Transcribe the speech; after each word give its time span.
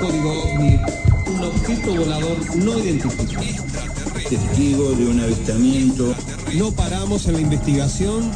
Código 0.00 0.42
OVNI, 0.42 0.80
un 1.26 1.42
objeto 1.44 1.94
volador 1.94 2.56
no 2.56 2.78
identificado. 2.78 3.44
Testigo 4.28 4.92
de 4.92 5.06
un 5.06 5.20
avistamiento, 5.20 6.14
No 6.54 6.72
paramos 6.72 7.26
en 7.26 7.34
la 7.34 7.40
investigación. 7.40 8.30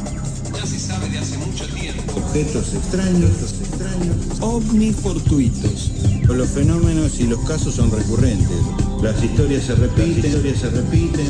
Ya 0.55 0.65
se 0.65 0.79
sabe 0.79 1.09
de 1.09 1.19
hace 1.19 1.37
mucho 1.37 1.67
tiempo. 1.67 2.13
objetos 2.15 2.73
extraños, 2.73 3.31
extraños. 3.61 4.39
OVNI 4.41 4.93
fortuitos. 4.93 5.91
Los 6.23 6.49
fenómenos 6.49 7.19
y 7.19 7.23
los 7.27 7.39
casos 7.41 7.75
son 7.75 7.91
recurrentes. 7.91 8.57
Las 9.01 9.23
historias 9.23 9.63
se 9.65 9.75
repiten, 9.75 10.17
las 10.17 10.25
historias 10.25 10.59
se 10.59 10.69
repiten. 10.69 11.29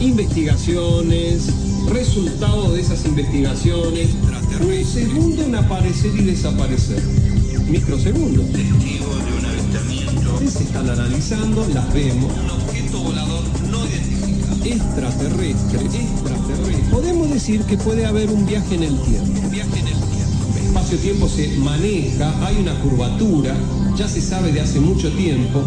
Investigaciones, 0.00 1.48
resultado 1.90 2.72
de 2.72 2.80
esas 2.80 3.04
investigaciones. 3.04 4.08
Un 4.60 4.84
segundo 4.84 5.42
en 5.42 5.54
aparecer 5.54 6.10
y 6.18 6.24
desaparecer. 6.24 7.00
Microsegundos. 7.68 8.50
Testigo 8.50 9.14
de 9.14 9.38
un 9.38 9.44
avistamiento. 9.44 10.40
Se 10.50 10.64
están 10.64 10.90
analizando, 10.90 11.66
las 11.72 11.92
vemos. 11.94 12.32
Un 12.32 12.50
objeto 12.50 12.98
volador 12.98 13.44
no 13.70 13.86
identificado. 13.86 14.64
Extraterrestre, 14.64 15.80
extraterrestre. 15.80 16.90
Podemos 16.90 17.30
decir 17.30 17.62
que 17.62 17.76
puede 17.76 18.04
haber 18.04 18.30
un 18.30 18.46
viaje 18.46 18.74
en 18.74 18.82
el 18.82 18.98
tiempo. 19.02 19.40
Un 19.42 19.50
viaje 19.50 19.78
en 19.78 19.86
el 19.86 19.94
tiempo. 19.94 20.58
El 20.58 20.66
espacio-tiempo 20.66 21.28
se 21.28 21.48
maneja, 21.58 22.46
hay 22.46 22.56
una 22.56 22.78
curvatura, 22.80 23.54
ya 23.96 24.08
se 24.08 24.20
sabe 24.20 24.50
de 24.52 24.60
hace 24.60 24.80
mucho 24.80 25.12
tiempo. 25.12 25.62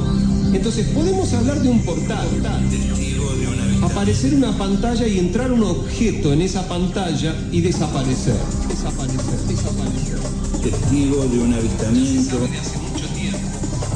Entonces 0.53 0.87
podemos 0.87 1.31
hablar 1.34 1.62
de 1.62 1.70
un 1.70 1.81
portal. 1.84 2.27
Testigo 2.70 3.35
de 3.35 3.48
un 3.48 3.53
avistamiento. 3.53 3.85
Aparecer 3.85 4.34
una 4.34 4.57
pantalla 4.57 5.07
y 5.07 5.17
entrar 5.17 5.51
un 5.51 5.63
objeto 5.63 6.34
en 6.34 6.41
esa 6.41 6.67
pantalla 6.67 7.34
y 7.51 7.62
desaparecer. 7.62 8.35
Desaparecer. 8.71 10.20
Testigo 10.63 11.25
de 11.25 11.39
un 11.39 11.53
avistamiento. 11.53 12.39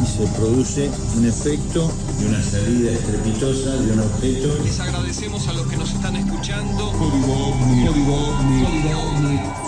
Y 0.03 0.05
se 0.05 0.27
produce 0.37 0.91
un 1.15 1.25
efecto 1.25 1.89
de 2.19 2.27
una 2.27 2.43
salida 2.43 2.91
estrepitosa 2.91 3.71
de 3.77 3.93
un 3.93 3.99
objeto. 3.99 4.63
Les 4.65 4.77
agradecemos 4.81 5.47
a 5.47 5.53
los 5.53 5.67
que 5.67 5.77
nos 5.77 5.93
están 5.93 6.17
escuchando. 6.17 6.91
Código 6.91 7.51
OVNI. 7.51 7.87
Código 7.87 9.64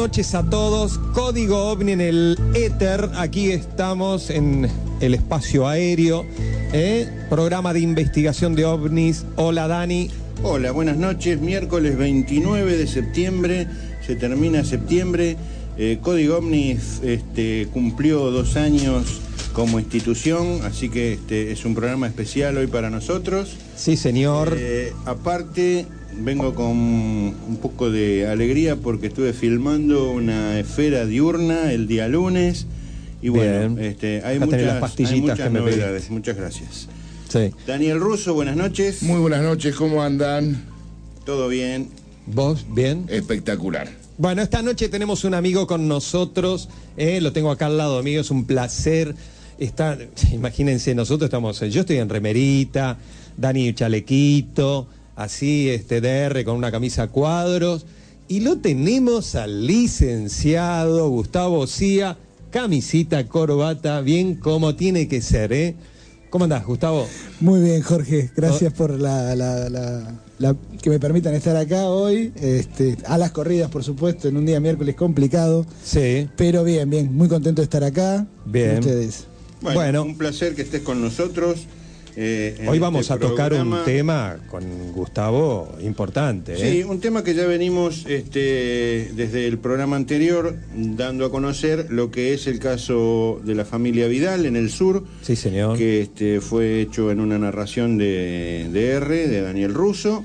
noches 0.00 0.34
a 0.34 0.42
todos. 0.42 0.96
Código 1.12 1.72
OVNI 1.72 1.92
en 1.92 2.00
el 2.00 2.38
éter. 2.54 3.10
Aquí 3.16 3.50
estamos 3.50 4.30
en 4.30 4.66
el 4.98 5.12
espacio 5.12 5.68
aéreo. 5.68 6.24
¿eh? 6.72 7.06
Programa 7.28 7.74
de 7.74 7.80
investigación 7.80 8.54
de 8.54 8.64
ovnis. 8.64 9.26
Hola, 9.36 9.68
Dani. 9.68 10.10
Hola, 10.42 10.70
buenas 10.72 10.96
noches. 10.96 11.38
Miércoles 11.38 11.98
29 11.98 12.78
de 12.78 12.86
septiembre, 12.86 13.66
se 14.00 14.16
termina 14.16 14.64
septiembre. 14.64 15.36
Eh, 15.76 15.98
Código 16.00 16.38
Omnis 16.38 17.02
este, 17.04 17.68
cumplió 17.70 18.30
dos 18.30 18.56
años 18.56 19.20
como 19.52 19.78
institución, 19.78 20.60
así 20.64 20.88
que 20.88 21.12
este, 21.12 21.52
es 21.52 21.66
un 21.66 21.74
programa 21.74 22.06
especial 22.06 22.56
hoy 22.56 22.68
para 22.68 22.88
nosotros. 22.88 23.54
Sí, 23.76 23.98
señor. 23.98 24.56
Eh, 24.58 24.94
aparte, 25.04 25.84
vengo 26.18 26.54
con 26.54 26.66
un 26.68 27.58
poco 27.60 27.90
de 27.90 28.26
alegría 28.28 28.76
porque 28.76 29.06
estuve 29.08 29.32
filmando 29.32 30.10
una 30.10 30.58
esfera 30.58 31.06
diurna 31.06 31.72
el 31.72 31.86
día 31.86 32.08
lunes. 32.08 32.66
Y 33.22 33.28
bueno, 33.28 33.74
Bien. 33.74 33.90
este, 33.90 34.22
hay 34.24 34.38
muchas, 34.38 34.62
las 34.62 34.80
pastillitas 34.80 35.12
hay 35.14 35.20
muchas 35.20 35.38
que 35.38 35.50
me 35.50 35.58
novedades. 35.60 35.92
pediste. 35.92 36.12
Muchas 36.12 36.36
gracias. 36.36 36.88
Sí. 37.28 37.50
Daniel 37.66 38.00
Russo, 38.00 38.34
buenas 38.34 38.56
noches. 38.56 39.02
Muy 39.02 39.20
buenas 39.20 39.42
noches, 39.42 39.74
¿cómo 39.76 40.02
andan? 40.02 40.64
Todo 41.24 41.48
bien. 41.48 41.88
¿Vos? 42.26 42.64
¿Bien? 42.70 43.04
Espectacular. 43.08 43.88
Bueno, 44.18 44.42
esta 44.42 44.62
noche 44.62 44.88
tenemos 44.88 45.24
un 45.24 45.34
amigo 45.34 45.66
con 45.66 45.88
nosotros, 45.88 46.68
eh, 46.96 47.20
lo 47.20 47.32
tengo 47.32 47.50
acá 47.50 47.66
al 47.66 47.78
lado 47.78 48.02
mío, 48.02 48.20
es 48.20 48.30
un 48.30 48.44
placer. 48.44 49.14
Está, 49.58 49.96
imagínense, 50.32 50.94
nosotros 50.94 51.28
estamos, 51.28 51.60
yo 51.60 51.80
estoy 51.80 51.98
en 51.98 52.08
remerita, 52.08 52.98
Dani 53.36 53.72
chalequito, 53.74 54.86
así, 55.22 55.68
este 55.68 56.00
DR 56.00 56.44
con 56.44 56.56
una 56.56 56.70
camisa 56.70 57.04
a 57.04 57.08
cuadros, 57.08 57.86
y 58.28 58.40
lo 58.40 58.58
tenemos 58.58 59.34
al 59.34 59.66
licenciado 59.66 61.08
Gustavo 61.08 61.66
Cía, 61.66 62.16
camisita, 62.50 63.26
corbata, 63.26 64.00
bien 64.00 64.34
como 64.36 64.74
tiene 64.76 65.08
que 65.08 65.20
ser, 65.22 65.52
¿eh? 65.52 65.74
¿Cómo 66.30 66.44
andás, 66.44 66.64
Gustavo? 66.64 67.06
Muy 67.40 67.60
bien, 67.60 67.82
Jorge. 67.82 68.30
Gracias 68.36 68.72
por 68.72 69.00
la, 69.00 69.34
la- 69.34 69.68
la- 69.68 70.20
la- 70.38 70.56
que 70.80 70.88
me 70.90 71.00
permitan 71.00 71.34
estar 71.34 71.56
acá 71.56 71.86
hoy. 71.88 72.32
Este, 72.36 72.96
a 73.06 73.18
las 73.18 73.32
corridas, 73.32 73.68
por 73.68 73.82
supuesto, 73.82 74.28
en 74.28 74.36
un 74.36 74.46
día 74.46 74.60
miércoles 74.60 74.94
complicado. 74.94 75.66
Sí. 75.84 76.28
Pero 76.36 76.62
bien, 76.62 76.88
bien. 76.88 77.12
Muy 77.12 77.26
contento 77.26 77.62
de 77.62 77.64
estar 77.64 77.82
acá. 77.82 78.28
Bien. 78.46 78.70
Con 78.76 78.78
ustedes. 78.78 79.24
Bueno, 79.60 79.80
Bueno. 79.80 80.02
un 80.04 80.16
placer 80.16 80.54
que 80.54 80.62
estés 80.62 80.82
con 80.82 81.02
nosotros. 81.02 81.66
Eh, 82.22 82.54
Hoy 82.60 82.66
este 82.66 82.78
vamos 82.80 83.10
a 83.10 83.18
tocar 83.18 83.54
un 83.54 83.74
tema 83.86 84.36
con 84.50 84.62
Gustavo 84.92 85.74
importante. 85.82 86.54
Sí, 86.56 86.80
¿eh? 86.80 86.84
un 86.84 87.00
tema 87.00 87.24
que 87.24 87.34
ya 87.34 87.46
venimos 87.46 88.04
este, 88.06 89.10
desde 89.14 89.46
el 89.46 89.58
programa 89.58 89.96
anterior 89.96 90.54
dando 90.74 91.24
a 91.24 91.30
conocer 91.30 91.86
lo 91.90 92.10
que 92.10 92.34
es 92.34 92.46
el 92.46 92.58
caso 92.58 93.40
de 93.42 93.54
la 93.54 93.64
familia 93.64 94.06
Vidal 94.06 94.44
en 94.44 94.56
el 94.56 94.70
sur, 94.70 95.04
Sí, 95.22 95.34
señor. 95.34 95.78
que 95.78 96.02
este, 96.02 96.42
fue 96.42 96.82
hecho 96.82 97.10
en 97.10 97.20
una 97.20 97.38
narración 97.38 97.96
de, 97.96 98.68
de 98.70 98.86
R, 98.90 99.28
de 99.28 99.40
Daniel 99.40 99.72
Russo, 99.72 100.22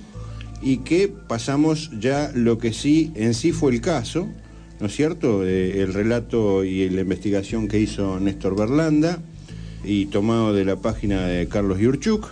y 0.61 0.79
que 0.79 1.07
pasamos 1.07 1.91
ya 1.99 2.31
lo 2.35 2.57
que 2.57 2.73
sí 2.73 3.13
en 3.15 3.33
sí 3.33 3.53
fue 3.53 3.71
el 3.71 3.79
caso, 3.79 4.27
¿no 4.81 4.87
es 4.87 4.95
cierto? 4.95 5.45
Eh, 5.47 5.81
el 5.81 5.93
relato 5.93 6.65
y 6.65 6.89
la 6.89 7.01
investigación 7.01 7.69
que 7.69 7.79
hizo 7.79 8.19
Néstor 8.19 8.57
Berlanda, 8.57 9.19
y 9.85 10.05
tomado 10.07 10.53
de 10.53 10.65
la 10.65 10.75
página 10.77 11.27
de 11.27 11.47
Carlos 11.47 11.79
Yurchuk. 11.79 12.27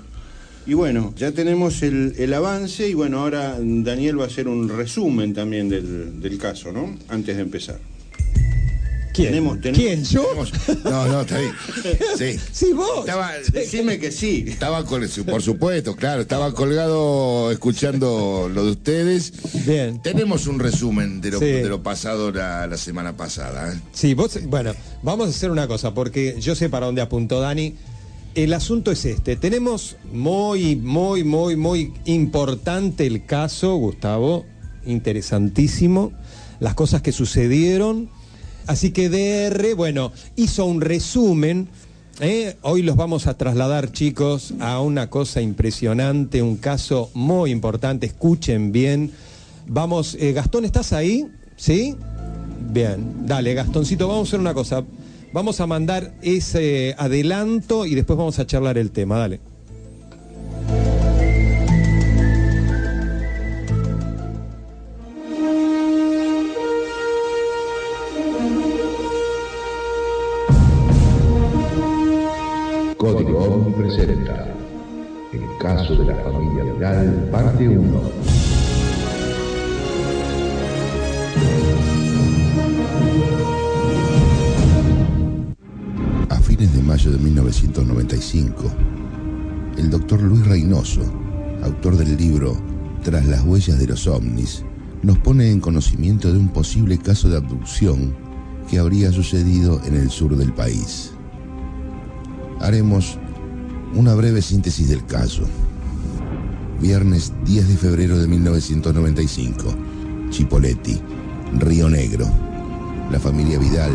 Y 0.66 0.75
bueno, 0.75 1.14
ya 1.18 1.31
tenemos 1.34 1.81
el, 1.84 2.16
el 2.18 2.34
avance 2.34 2.88
y 2.88 2.94
bueno, 2.94 3.19
ahora 3.19 3.58
Daniel 3.59 4.19
va 4.19 4.24
a 4.24 4.28
hacer 4.28 4.47
un 4.47 4.69
resumen 4.69 5.34
también 5.34 5.68
del, 5.69 6.22
del 6.22 6.38
caso, 6.38 6.72
¿no? 6.72 6.96
Antes 7.09 7.36
de 7.36 7.41
empezar. 7.41 7.80
¿Quién? 9.14 9.28
tenemos- 9.30 9.62
tenemos- 9.62 9.78
¿Quién? 9.78 10.03
¿Yo? 10.06 10.24
Tenemos- 10.24 10.52
No, 10.86 11.08
no, 11.08 11.22
está 11.22 11.38
bien. 11.38 11.52
Sí. 12.18 12.40
Sí, 12.52 12.74
vos. 12.74 13.02
Estaba, 13.02 13.31
Decime 13.52 14.00
que 14.00 14.12
sí. 14.12 14.44
estaba 14.47 14.84
col- 14.85 15.08
por 15.30 15.41
supuesto, 15.44 15.96
claro, 15.96 16.22
estaba 16.22 16.52
colgado 16.53 17.52
escuchando 17.52 18.50
lo 18.52 18.66
de 18.66 18.72
ustedes. 18.72 19.34
Bien. 19.68 20.02
Tenemos 20.02 20.47
un 20.47 20.58
resumen 20.59 21.22
de 21.22 21.30
lo, 21.30 21.40
Sí. 21.40 21.46
de 21.46 21.70
lo 21.70 21.84
pasado 21.84 22.31
la, 22.31 22.66
la 22.66 22.78
semana 22.78 23.16
pasada. 23.16 23.72
¿eh? 23.74 23.80
Sí, 23.91 24.16
vos, 24.16 24.40
bueno, 24.47 24.74
vamos 25.03 25.28
a 25.28 25.30
hacer 25.30 25.52
una 25.52 25.68
cosa, 25.68 25.94
porque 25.94 26.38
yo 26.40 26.56
sé 26.56 26.69
para 26.69 26.88
dónde 26.88 27.02
apuntó 27.02 27.40
Dani. 27.40 27.75
El 28.36 28.53
asunto 28.53 28.91
es 28.91 29.06
este. 29.06 29.36
Tenemos 29.36 29.97
muy, 30.12 30.75
muy, 30.75 31.24
muy, 31.24 31.56
muy 31.56 31.94
importante 32.06 33.06
el 33.06 33.25
caso, 33.25 33.75
Gustavo. 33.75 34.46
Interesantísimo. 34.86 36.12
Las 36.59 36.74
cosas 36.74 37.03
que 37.03 37.12
sucedieron. 37.12 38.09
Así 38.66 38.91
que 38.91 39.09
DR, 39.09 39.75
bueno, 39.75 40.12
hizo 40.36 40.66
un 40.66 40.81
resumen. 40.81 41.68
¿eh? 42.22 42.56
Hoy 42.64 42.81
los 42.81 42.96
vamos 42.96 43.28
a 43.28 43.38
trasladar, 43.38 43.91
chicos, 43.91 44.53
a 44.59 44.80
una 44.80 45.09
cosa 45.09 45.41
impresionante, 45.41 46.41
un 46.41 46.58
caso 46.58 47.12
muy 47.14 47.52
importante. 47.52 48.08
Escuchen 48.08 48.72
bien. 48.72 49.12
Vamos, 49.68 50.18
eh, 50.20 50.34
Gastón, 50.34 50.66
¿estás 50.66 50.91
ahí? 50.91 51.28
¿Sí? 51.56 51.96
Bien, 52.72 53.25
dale, 53.28 53.53
Gastoncito, 53.53 54.07
vamos 54.07 54.28
a 54.28 54.29
hacer 54.29 54.40
una 54.40 54.53
cosa. 54.53 54.84
Vamos 55.34 55.59
a 55.59 55.68
mandar 55.68 56.13
ese 56.22 56.96
adelanto 56.97 57.85
y 57.85 57.96
después 57.96 58.17
vamos 58.17 58.38
a 58.40 58.46
charlar 58.46 58.78
el 58.78 58.91
tema, 58.91 59.17
dale. 59.17 59.40
Código 72.97 73.73
presenta 73.76 74.47
El 75.34 75.58
caso 75.59 75.96
de 75.96 76.05
la 76.05 76.16
familia 76.23 76.64
Vidal, 76.64 77.28
parte 77.32 77.67
1. 77.67 78.22
De 86.64 86.82
mayo 86.82 87.12
de 87.12 87.18
1995, 87.18 88.72
el 89.78 89.90
doctor 89.90 90.22
Luis 90.22 90.48
Reynoso, 90.48 91.02
autor 91.62 91.98
del 91.98 92.16
libro 92.16 92.58
Tras 93.04 93.26
las 93.26 93.44
huellas 93.44 93.78
de 93.78 93.86
los 93.86 94.08
ovnis, 94.08 94.64
nos 95.02 95.18
pone 95.18 95.52
en 95.52 95.60
conocimiento 95.60 96.32
de 96.32 96.40
un 96.40 96.48
posible 96.48 96.98
caso 96.98 97.28
de 97.30 97.36
abducción 97.36 98.16
que 98.70 98.80
habría 98.80 99.12
sucedido 99.12 99.82
en 99.84 99.96
el 99.96 100.10
sur 100.10 100.38
del 100.38 100.54
país. 100.54 101.12
Haremos 102.62 103.20
una 103.94 104.16
breve 104.16 104.42
síntesis 104.42 104.88
del 104.88 105.06
caso. 105.06 105.44
Viernes 106.80 107.34
10 107.44 107.68
de 107.68 107.76
febrero 107.76 108.18
de 108.18 108.28
1995, 108.30 109.66
Chipoletti, 110.30 110.98
Río 111.60 111.90
Negro. 111.90 112.26
La 113.12 113.20
familia 113.20 113.60
Vidal 113.60 113.92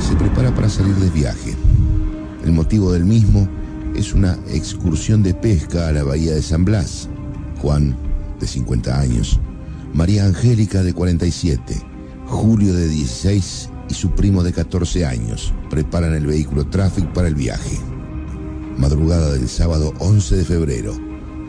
se 0.00 0.16
prepara 0.16 0.52
para 0.52 0.68
salir 0.68 0.96
de 0.96 1.08
viaje. 1.10 1.54
El 2.44 2.52
motivo 2.52 2.92
del 2.92 3.04
mismo 3.04 3.48
es 3.94 4.14
una 4.14 4.38
excursión 4.48 5.22
de 5.22 5.34
pesca 5.34 5.88
a 5.88 5.92
la 5.92 6.04
bahía 6.04 6.32
de 6.32 6.42
San 6.42 6.64
Blas. 6.64 7.08
Juan, 7.60 7.94
de 8.38 8.46
50 8.46 8.98
años, 8.98 9.38
María 9.92 10.24
Angélica, 10.24 10.82
de 10.82 10.94
47, 10.94 11.76
Julio, 12.26 12.72
de 12.72 12.88
16 12.88 13.68
y 13.90 13.94
su 13.94 14.12
primo 14.12 14.42
de 14.42 14.52
14 14.52 15.04
años 15.04 15.52
preparan 15.68 16.14
el 16.14 16.26
vehículo 16.26 16.66
Traffic 16.66 17.12
para 17.12 17.28
el 17.28 17.34
viaje. 17.34 17.78
Madrugada 18.78 19.32
del 19.32 19.48
sábado 19.48 19.92
11 19.98 20.36
de 20.36 20.44
febrero, 20.44 20.94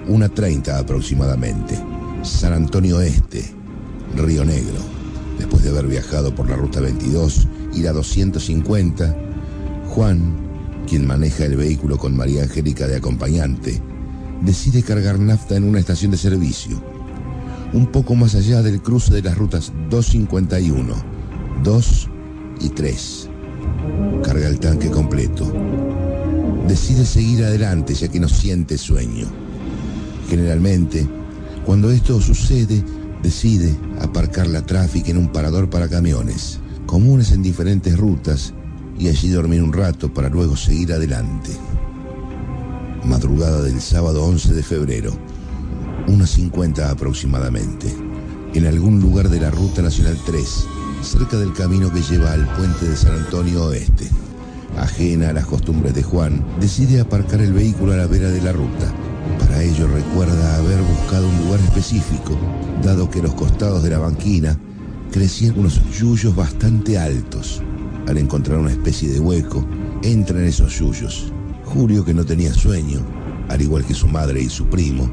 1.30 0.07 0.77
aproximadamente, 0.77 1.79
San 2.23 2.51
Antonio 2.51 2.99
Este, 2.99 3.45
Río 4.17 4.43
Negro. 4.43 4.79
Después 5.37 5.63
de 5.63 5.69
haber 5.69 5.87
viajado 5.87 6.35
por 6.35 6.49
la 6.49 6.57
ruta 6.57 6.81
22 6.81 7.47
y 7.73 7.81
la 7.81 7.93
250, 7.93 9.15
Juan, 9.89 10.50
quien 10.87 11.05
maneja 11.05 11.45
el 11.45 11.55
vehículo 11.55 11.97
con 11.97 12.15
María 12.15 12.43
Angélica 12.43 12.87
de 12.87 12.97
acompañante, 12.97 13.81
decide 14.41 14.83
cargar 14.83 15.19
nafta 15.19 15.55
en 15.55 15.63
una 15.63 15.79
estación 15.79 16.11
de 16.11 16.17
servicio, 16.17 16.81
un 17.73 17.87
poco 17.87 18.15
más 18.15 18.35
allá 18.35 18.61
del 18.61 18.81
cruce 18.81 19.13
de 19.13 19.21
las 19.21 19.37
rutas 19.37 19.71
251, 19.89 20.93
2 21.63 22.09
y 22.61 22.69
3. 22.69 23.29
Carga 24.23 24.47
el 24.47 24.59
tanque 24.59 24.89
completo. 24.89 25.51
Decide 26.67 27.05
seguir 27.05 27.43
adelante 27.43 27.93
ya 27.93 28.07
que 28.07 28.19
no 28.19 28.27
siente 28.27 28.77
sueño. 28.77 29.27
Generalmente, 30.29 31.07
cuando 31.65 31.91
esto 31.91 32.19
sucede, 32.19 32.83
decide 33.21 33.75
aparcar 34.01 34.47
la 34.47 34.65
tráfico 34.65 35.09
en 35.09 35.17
un 35.17 35.31
parador 35.31 35.69
para 35.69 35.87
camiones, 35.87 36.59
comunes 36.85 37.31
en 37.31 37.43
diferentes 37.43 37.97
rutas, 37.97 38.53
y 39.01 39.09
allí 39.09 39.29
dormir 39.29 39.63
un 39.63 39.73
rato 39.73 40.13
para 40.13 40.29
luego 40.29 40.55
seguir 40.55 40.93
adelante. 40.93 41.49
Madrugada 43.03 43.63
del 43.63 43.81
sábado 43.81 44.23
11 44.25 44.53
de 44.53 44.61
febrero, 44.61 45.11
unas 46.07 46.29
50 46.29 46.91
aproximadamente, 46.91 47.91
en 48.53 48.67
algún 48.67 49.01
lugar 49.01 49.29
de 49.29 49.39
la 49.39 49.49
Ruta 49.49 49.81
Nacional 49.81 50.19
3, 50.23 50.67
cerca 51.01 51.37
del 51.37 51.51
camino 51.53 51.91
que 51.91 52.03
lleva 52.03 52.31
al 52.31 52.47
puente 52.55 52.87
de 52.87 52.95
San 52.95 53.13
Antonio 53.15 53.65
Oeste. 53.65 54.07
Ajena 54.77 55.29
a 55.29 55.33
las 55.33 55.47
costumbres 55.47 55.95
de 55.95 56.03
Juan, 56.03 56.45
decide 56.59 57.01
aparcar 57.01 57.41
el 57.41 57.53
vehículo 57.53 57.93
a 57.93 57.97
la 57.97 58.05
vera 58.05 58.29
de 58.29 58.41
la 58.41 58.51
ruta. 58.51 58.93
Para 59.39 59.63
ello 59.63 59.87
recuerda 59.87 60.57
haber 60.57 60.79
buscado 60.79 61.27
un 61.27 61.37
lugar 61.45 61.59
específico, 61.61 62.37
dado 62.83 63.09
que 63.09 63.23
los 63.23 63.33
costados 63.33 63.81
de 63.81 63.89
la 63.89 63.97
banquina 63.97 64.59
crecían 65.11 65.57
unos 65.57 65.81
yuyos 65.91 66.35
bastante 66.35 66.99
altos. 66.99 67.63
Al 68.11 68.17
encontrar 68.17 68.59
una 68.59 68.71
especie 68.71 69.07
de 69.07 69.21
hueco, 69.21 69.65
entra 70.03 70.37
en 70.37 70.47
esos 70.47 70.77
yuyos. 70.77 71.31
Julio, 71.63 72.03
que 72.03 72.13
no 72.13 72.25
tenía 72.25 72.53
sueño, 72.53 72.99
al 73.47 73.61
igual 73.61 73.85
que 73.85 73.93
su 73.93 74.05
madre 74.05 74.41
y 74.41 74.49
su 74.49 74.65
primo, 74.65 75.09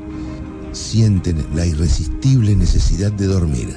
sienten 0.73 1.47
la 1.55 1.65
irresistible 1.65 2.57
necesidad 2.57 3.13
de 3.13 3.29
dormir. 3.29 3.73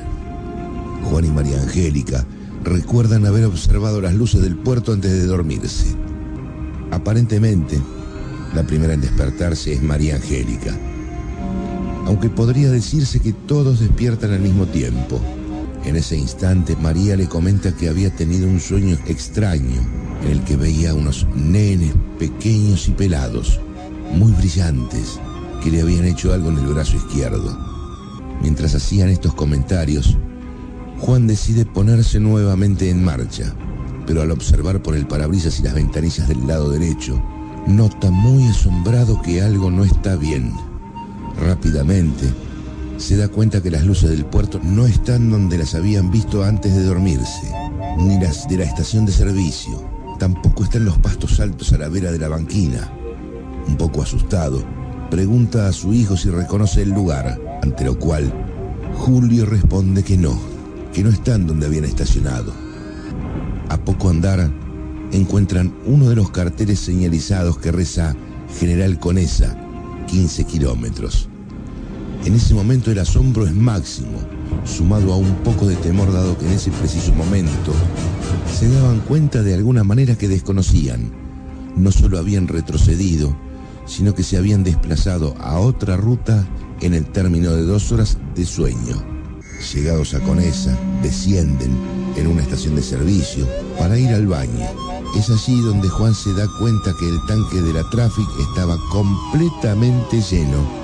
Juan 1.03 1.25
y 1.25 1.29
María 1.29 1.61
Angélica 1.61 2.25
recuerdan 2.63 3.27
haber 3.27 3.45
observado 3.45 4.01
las 4.01 4.15
luces 4.15 4.41
del 4.41 4.55
puerto 4.55 4.91
antes 4.91 5.11
de 5.11 5.27
dormirse. 5.27 5.95
Aparentemente, 6.89 7.79
la 8.55 8.63
primera 8.63 8.95
en 8.95 9.01
despertarse 9.01 9.73
es 9.73 9.83
María 9.83 10.15
Angélica. 10.15 10.75
Aunque 12.07 12.31
podría 12.31 12.71
decirse 12.71 13.19
que 13.19 13.33
todos 13.33 13.81
despiertan 13.81 14.31
al 14.31 14.39
mismo 14.39 14.65
tiempo. 14.65 15.21
En 15.85 15.95
ese 15.95 16.15
instante, 16.15 16.75
María 16.75 17.15
le 17.15 17.27
comenta 17.27 17.75
que 17.75 17.89
había 17.89 18.15
tenido 18.15 18.47
un 18.47 18.59
sueño 18.59 18.97
extraño 19.07 19.81
en 20.23 20.31
el 20.31 20.43
que 20.43 20.55
veía 20.55 20.93
unos 20.93 21.25
nenes 21.35 21.93
pequeños 22.19 22.87
y 22.87 22.91
pelados, 22.91 23.59
muy 24.13 24.31
brillantes, 24.33 25.19
que 25.63 25.71
le 25.71 25.81
habían 25.81 26.05
hecho 26.05 26.33
algo 26.33 26.49
en 26.49 26.59
el 26.59 26.67
brazo 26.67 26.97
izquierdo. 26.97 27.57
Mientras 28.41 28.75
hacían 28.75 29.09
estos 29.09 29.33
comentarios, 29.33 30.17
Juan 30.99 31.25
decide 31.25 31.65
ponerse 31.65 32.19
nuevamente 32.19 32.89
en 32.91 33.03
marcha, 33.03 33.55
pero 34.05 34.21
al 34.21 34.31
observar 34.31 34.83
por 34.83 34.95
el 34.95 35.07
parabrisas 35.07 35.59
y 35.59 35.63
las 35.63 35.73
ventanillas 35.73 36.27
del 36.27 36.45
lado 36.45 36.69
derecho, 36.69 37.19
nota 37.65 38.11
muy 38.11 38.47
asombrado 38.47 39.19
que 39.21 39.41
algo 39.41 39.71
no 39.71 39.83
está 39.83 40.15
bien. 40.15 40.53
Rápidamente, 41.39 42.31
se 43.01 43.17
da 43.17 43.27
cuenta 43.27 43.63
que 43.63 43.71
las 43.71 43.83
luces 43.83 44.11
del 44.11 44.25
puerto 44.25 44.59
no 44.63 44.85
están 44.85 45.31
donde 45.31 45.57
las 45.57 45.73
habían 45.73 46.11
visto 46.11 46.43
antes 46.43 46.75
de 46.75 46.83
dormirse, 46.83 47.51
ni 47.97 48.19
las 48.19 48.47
de 48.47 48.57
la 48.57 48.63
estación 48.63 49.05
de 49.05 49.11
servicio. 49.11 49.83
Tampoco 50.19 50.63
están 50.63 50.85
los 50.85 50.99
pastos 50.99 51.39
altos 51.39 51.73
a 51.73 51.79
la 51.79 51.89
vera 51.89 52.11
de 52.11 52.19
la 52.19 52.27
banquina. 52.27 52.93
Un 53.67 53.75
poco 53.75 54.03
asustado, 54.03 54.63
pregunta 55.09 55.67
a 55.67 55.73
su 55.73 55.93
hijo 55.93 56.15
si 56.15 56.29
reconoce 56.29 56.83
el 56.83 56.91
lugar, 56.91 57.39
ante 57.63 57.85
lo 57.85 57.97
cual 57.97 58.31
Julio 58.97 59.47
responde 59.47 60.03
que 60.03 60.17
no, 60.17 60.39
que 60.93 61.03
no 61.03 61.09
están 61.09 61.47
donde 61.47 61.65
habían 61.65 61.85
estacionado. 61.85 62.53
A 63.69 63.77
poco 63.77 64.09
andar, 64.09 64.51
encuentran 65.11 65.73
uno 65.87 66.07
de 66.07 66.15
los 66.15 66.29
carteles 66.29 66.79
señalizados 66.79 67.57
que 67.57 67.71
reza 67.71 68.15
General 68.59 68.99
Conesa, 68.99 69.57
15 70.07 70.43
kilómetros. 70.43 71.30
En 72.25 72.35
ese 72.35 72.53
momento 72.53 72.91
el 72.91 72.99
asombro 72.99 73.47
es 73.47 73.53
máximo, 73.53 74.19
sumado 74.63 75.13
a 75.13 75.17
un 75.17 75.33
poco 75.43 75.67
de 75.67 75.75
temor 75.77 76.13
dado 76.13 76.37
que 76.37 76.45
en 76.45 76.53
ese 76.53 76.69
preciso 76.71 77.13
momento 77.13 77.73
se 78.51 78.69
daban 78.69 78.99
cuenta 78.99 79.41
de 79.41 79.55
alguna 79.55 79.83
manera 79.83 80.15
que 80.15 80.27
desconocían. 80.27 81.11
No 81.75 81.91
solo 81.91 82.19
habían 82.19 82.47
retrocedido, 82.47 83.35
sino 83.85 84.13
que 84.13 84.23
se 84.23 84.37
habían 84.37 84.63
desplazado 84.63 85.35
a 85.39 85.59
otra 85.59 85.97
ruta 85.97 86.47
en 86.81 86.93
el 86.93 87.05
término 87.05 87.51
de 87.51 87.63
dos 87.63 87.91
horas 87.91 88.19
de 88.35 88.45
sueño. 88.45 89.03
Llegados 89.73 90.13
a 90.13 90.19
Conesa, 90.19 90.77
descienden 91.01 91.71
en 92.17 92.27
una 92.27 92.43
estación 92.43 92.75
de 92.75 92.83
servicio 92.83 93.47
para 93.79 93.97
ir 93.97 94.09
al 94.09 94.27
baño. 94.27 94.67
Es 95.17 95.29
allí 95.29 95.59
donde 95.61 95.89
Juan 95.89 96.13
se 96.13 96.33
da 96.33 96.45
cuenta 96.59 96.93
que 96.99 97.07
el 97.07 97.19
tanque 97.27 97.61
de 97.61 97.73
la 97.73 97.89
Traffic 97.89 98.27
estaba 98.49 98.77
completamente 98.91 100.21
lleno. 100.21 100.80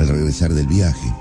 Al 0.00 0.08
regresar 0.08 0.54
del 0.54 0.66
viaje, 0.66 1.14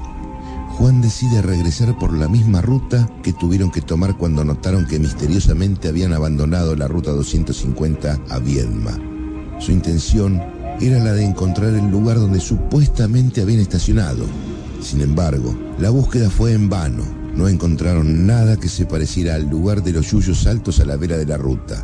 Juan 0.77 1.01
decide 1.01 1.41
regresar 1.41 1.99
por 1.99 2.13
la 2.13 2.29
misma 2.29 2.61
ruta 2.61 3.09
que 3.21 3.33
tuvieron 3.33 3.71
que 3.71 3.81
tomar 3.81 4.15
cuando 4.15 4.45
notaron 4.45 4.87
que 4.87 4.99
misteriosamente 4.99 5.89
habían 5.89 6.13
abandonado 6.13 6.77
la 6.77 6.87
ruta 6.87 7.11
250 7.11 8.17
a 8.29 8.39
Viedma. 8.39 8.97
Su 9.59 9.73
intención 9.73 10.41
era 10.79 11.03
la 11.03 11.11
de 11.11 11.25
encontrar 11.25 11.73
el 11.73 11.91
lugar 11.91 12.19
donde 12.19 12.39
supuestamente 12.39 13.41
habían 13.41 13.59
estacionado. 13.59 14.25
Sin 14.81 15.01
embargo, 15.01 15.53
la 15.77 15.89
búsqueda 15.89 16.29
fue 16.29 16.53
en 16.53 16.69
vano. 16.69 17.03
No 17.35 17.49
encontraron 17.49 18.25
nada 18.25 18.55
que 18.55 18.69
se 18.69 18.85
pareciera 18.85 19.35
al 19.35 19.49
lugar 19.49 19.83
de 19.83 19.91
los 19.91 20.09
yuyos 20.09 20.47
altos 20.47 20.79
a 20.79 20.85
la 20.85 20.95
vera 20.95 21.17
de 21.17 21.25
la 21.25 21.35
ruta, 21.35 21.83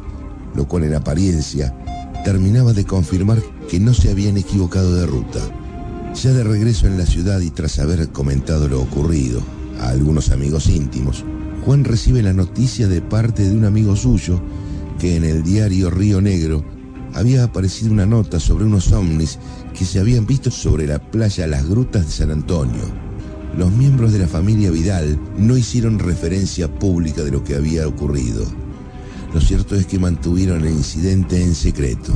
lo 0.56 0.66
cual 0.66 0.86
en 0.86 0.96
apariencia 0.96 1.76
terminaba 2.24 2.72
de 2.72 2.86
confirmar 2.86 3.40
que 3.70 3.82
no 3.82 3.94
se 3.94 4.12
habían 4.12 4.38
equivocado 4.38 4.96
de 4.96 5.06
ruta. 5.06 5.42
Ya 6.24 6.32
de 6.32 6.46
regreso 6.46 6.88
en 6.88 6.98
la 6.98 7.06
ciudad 7.06 7.42
y 7.42 7.52
tras 7.52 7.78
haber 7.78 8.10
comentado 8.10 8.70
lo 8.70 8.82
ocurrido 8.82 9.42
a 9.82 9.90
algunos 9.90 10.30
amigos 10.30 10.68
íntimos, 10.70 11.26
Juan 11.66 11.84
recibe 11.84 12.24
la 12.24 12.32
noticia 12.32 12.88
de 12.88 13.02
parte 13.02 13.44
de 13.44 13.56
un 13.56 13.66
amigo 13.66 13.98
suyo 13.98 14.42
que 14.98 15.18
en 15.18 15.26
el 15.26 15.44
diario 15.44 15.90
Río 15.90 16.22
Negro 16.22 16.64
había 17.14 17.44
aparecido 17.44 17.92
una 17.92 18.06
nota 18.06 18.40
sobre 18.40 18.64
unos 18.64 18.94
ovnis 18.94 19.40
que 19.78 19.84
se 19.84 20.00
habían 20.00 20.26
visto 20.26 20.52
sobre 20.52 20.88
la 20.88 21.00
playa 21.00 21.48
Las 21.48 21.68
Grutas 21.68 22.06
de 22.06 22.12
San 22.12 22.32
Antonio. 22.32 22.84
Los 23.58 23.72
miembros 23.74 24.14
de 24.14 24.20
la 24.20 24.28
familia 24.28 24.72
Vidal 24.72 25.20
no 25.38 25.58
hicieron 25.58 26.00
referencia 26.00 26.74
pública 26.74 27.24
de 27.24 27.32
lo 27.32 27.44
que 27.44 27.56
había 27.56 27.88
ocurrido. 27.88 28.46
Lo 29.34 29.42
cierto 29.42 29.76
es 29.76 29.86
que 29.86 30.00
mantuvieron 30.00 30.64
el 30.64 30.72
incidente 30.72 31.44
en 31.44 31.56
secreto. 31.56 32.14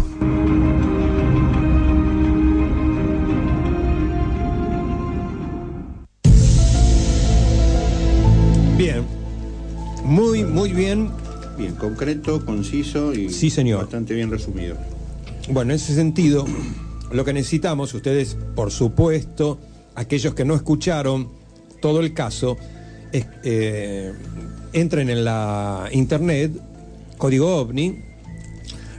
Muy, 10.60 10.74
bien. 10.74 11.10
Bien, 11.58 11.74
concreto, 11.76 12.46
conciso 12.46 13.14
y 13.14 13.30
Sí, 13.30 13.50
señor. 13.50 13.80
bastante 13.84 14.14
bien 14.14 14.30
resumido. 14.30 14.76
Bueno, 15.50 15.72
en 15.72 15.78
ese 15.78 15.96
sentido, 15.96 16.46
lo 17.14 17.24
que 17.24 17.32
necesitamos, 17.32 17.94
ustedes, 17.94 18.36
por 18.56 18.70
supuesto, 18.70 19.58
aquellos 19.96 20.34
que 20.34 20.44
no 20.44 20.56
escucharon 20.56 21.30
todo 21.82 22.02
el 22.02 22.14
caso, 22.14 22.58
es, 23.14 23.26
eh, 23.46 24.12
entren 24.74 25.10
en 25.10 25.24
la 25.24 25.88
internet, 25.94 26.52
código 27.18 27.56
OVNI, 27.56 28.04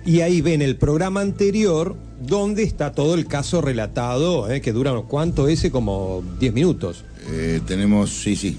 y 0.06 0.20
ahí 0.22 0.40
ven 0.40 0.62
el 0.62 0.76
programa 0.76 1.20
anterior 1.20 1.94
donde 2.26 2.62
está 2.62 2.92
todo 2.92 3.14
el 3.14 3.26
caso 3.26 3.60
relatado, 3.60 4.50
eh, 4.50 4.62
que 4.62 4.72
dura, 4.72 4.94
¿cuánto 5.06 5.46
ese? 5.46 5.70
Como 5.70 6.24
10 6.40 6.54
minutos. 6.54 7.04
Eh, 7.30 7.60
tenemos, 7.66 8.08
sí, 8.10 8.34
sí, 8.34 8.58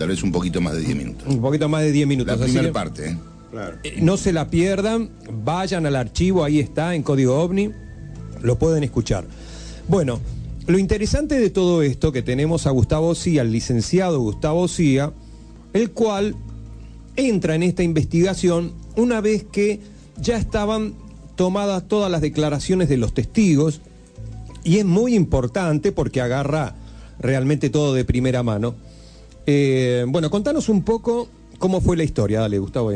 tal 0.00 0.08
vez 0.08 0.22
un 0.22 0.32
poquito 0.32 0.62
más 0.62 0.72
de 0.72 0.80
10 0.80 0.96
minutos. 0.96 1.28
Un 1.28 1.42
poquito 1.42 1.68
más 1.68 1.82
de 1.82 1.92
10 1.92 2.08
minutos. 2.08 2.38
La 2.38 2.42
así 2.42 2.52
primera 2.54 2.68
que, 2.68 2.72
parte, 2.72 3.10
¿eh? 3.10 3.18
Claro. 3.50 3.76
eh, 3.84 3.98
no 4.00 4.16
se 4.16 4.32
la 4.32 4.48
pierdan, 4.48 5.10
vayan 5.44 5.84
al 5.84 5.94
archivo, 5.94 6.42
ahí 6.42 6.58
está, 6.58 6.94
en 6.94 7.02
código 7.02 7.38
OVNI, 7.38 7.70
lo 8.40 8.58
pueden 8.58 8.82
escuchar. 8.82 9.26
Bueno, 9.88 10.18
lo 10.66 10.78
interesante 10.78 11.38
de 11.38 11.50
todo 11.50 11.82
esto 11.82 12.12
que 12.12 12.22
tenemos 12.22 12.66
a 12.66 12.70
Gustavo 12.70 13.14
Cía, 13.14 13.42
al 13.42 13.52
licenciado 13.52 14.18
Gustavo 14.20 14.68
Cía, 14.68 15.12
el 15.74 15.90
cual 15.90 16.34
entra 17.16 17.54
en 17.54 17.62
esta 17.62 17.82
investigación 17.82 18.72
una 18.96 19.20
vez 19.20 19.44
que 19.52 19.80
ya 20.18 20.38
estaban 20.38 20.94
tomadas 21.36 21.86
todas 21.88 22.10
las 22.10 22.22
declaraciones 22.22 22.88
de 22.88 22.96
los 22.96 23.12
testigos, 23.12 23.82
y 24.64 24.78
es 24.78 24.86
muy 24.86 25.14
importante 25.14 25.92
porque 25.92 26.22
agarra 26.22 26.74
realmente 27.18 27.68
todo 27.68 27.92
de 27.92 28.06
primera 28.06 28.42
mano. 28.42 28.76
Eh, 29.46 30.04
bueno, 30.08 30.30
contanos 30.30 30.68
un 30.68 30.82
poco 30.82 31.28
cómo 31.58 31.80
fue 31.80 31.96
la 31.96 32.04
historia, 32.04 32.40
dale, 32.40 32.58
Gustavo. 32.58 32.92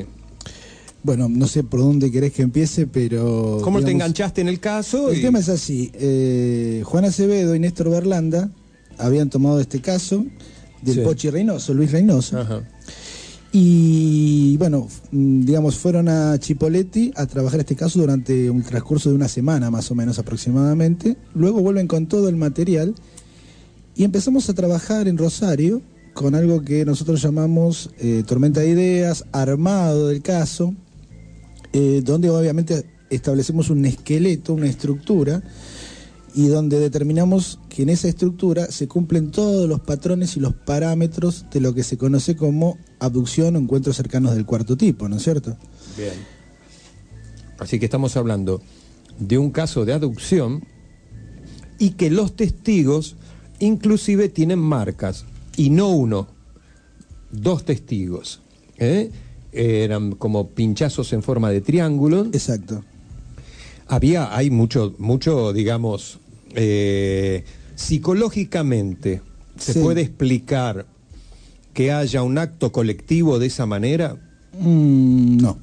Bueno, 1.02 1.28
no 1.28 1.46
sé 1.46 1.62
por 1.64 1.80
dónde 1.80 2.10
querés 2.10 2.32
que 2.32 2.42
empiece, 2.42 2.86
pero. 2.86 3.58
¿Cómo 3.62 3.82
te 3.82 3.90
enganchaste 3.90 4.40
en 4.40 4.48
el 4.48 4.60
caso? 4.60 5.10
El 5.10 5.18
Y- 5.18 5.22
tema 5.22 5.38
es 5.38 5.48
así. 5.48 5.90
eh, 5.94 6.82
Juan 6.84 7.04
Acevedo 7.04 7.54
y 7.54 7.58
Néstor 7.58 7.90
Berlanda 7.90 8.50
habían 8.98 9.28
tomado 9.28 9.60
este 9.60 9.80
caso 9.80 10.24
del 10.82 10.94
Sí. 10.96 11.00
Pochi 11.02 11.30
Reynoso, 11.30 11.74
Luis 11.74 11.92
Reynoso. 11.92 12.38
Ajá. 12.40 12.62
Y 13.52 14.56
bueno, 14.56 14.88
digamos, 15.12 15.76
fueron 15.76 16.08
a 16.08 16.36
Chipoletti 16.38 17.12
a 17.14 17.26
trabajar 17.26 17.60
este 17.60 17.76
caso 17.76 18.00
durante 18.00 18.50
un 18.50 18.62
transcurso 18.64 19.10
de 19.10 19.14
una 19.14 19.28
semana 19.28 19.70
más 19.70 19.90
o 19.90 19.94
menos 19.94 20.18
aproximadamente. 20.18 21.16
Luego 21.34 21.60
vuelven 21.60 21.86
con 21.86 22.06
todo 22.06 22.28
el 22.28 22.34
material 22.36 22.94
y 23.94 24.02
empezamos 24.02 24.48
a 24.48 24.54
trabajar 24.54 25.06
en 25.06 25.18
Rosario 25.18 25.82
con 26.14 26.36
algo 26.36 26.62
que 26.62 26.84
nosotros 26.84 27.20
llamamos 27.20 27.90
eh, 27.98 28.22
tormenta 28.26 28.60
de 28.60 28.70
ideas, 28.70 29.24
armado 29.32 30.08
del 30.08 30.22
caso, 30.22 30.74
eh, 31.72 32.02
donde 32.04 32.30
obviamente 32.30 32.86
establecemos 33.10 33.68
un 33.68 33.84
esqueleto, 33.84 34.54
una 34.54 34.66
estructura, 34.66 35.42
y 36.34 36.46
donde 36.46 36.80
determinamos 36.80 37.60
que 37.68 37.82
en 37.82 37.90
esa 37.90 38.08
estructura 38.08 38.70
se 38.70 38.88
cumplen 38.88 39.30
todos 39.30 39.68
los 39.68 39.80
patrones 39.80 40.36
y 40.36 40.40
los 40.40 40.54
parámetros 40.54 41.46
de 41.52 41.60
lo 41.60 41.74
que 41.74 41.84
se 41.84 41.96
conoce 41.96 42.36
como 42.36 42.78
abducción 42.98 43.54
o 43.54 43.58
encuentros 43.58 43.96
cercanos 43.96 44.34
del 44.34 44.46
cuarto 44.46 44.76
tipo, 44.76 45.08
¿no 45.08 45.16
es 45.16 45.22
cierto? 45.22 45.56
Bien. 45.96 46.14
Así 47.58 47.78
que 47.78 47.84
estamos 47.84 48.16
hablando 48.16 48.62
de 49.18 49.38
un 49.38 49.50
caso 49.50 49.84
de 49.84 49.92
aducción 49.92 50.64
y 51.78 51.90
que 51.90 52.10
los 52.10 52.34
testigos 52.34 53.16
inclusive 53.60 54.28
tienen 54.28 54.58
marcas 54.58 55.24
y 55.56 55.70
no 55.70 55.88
uno, 55.90 56.28
dos 57.30 57.64
testigos. 57.64 58.40
¿eh? 58.78 59.10
Eran 59.52 60.12
como 60.12 60.48
pinchazos 60.50 61.12
en 61.12 61.22
forma 61.22 61.50
de 61.50 61.60
triángulo. 61.60 62.26
Exacto. 62.26 62.84
Había, 63.86 64.34
hay 64.34 64.50
mucho, 64.50 64.94
mucho, 64.98 65.52
digamos, 65.52 66.18
eh, 66.54 67.44
psicológicamente, 67.74 69.20
¿se 69.58 69.74
Sí. 69.74 69.80
puede 69.80 70.00
explicar 70.00 70.86
que 71.72 71.92
haya 71.92 72.22
un 72.22 72.38
acto 72.38 72.72
colectivo 72.72 73.38
de 73.38 73.46
esa 73.46 73.66
manera? 73.66 74.16
Mm, 74.58 75.36
no. 75.38 75.58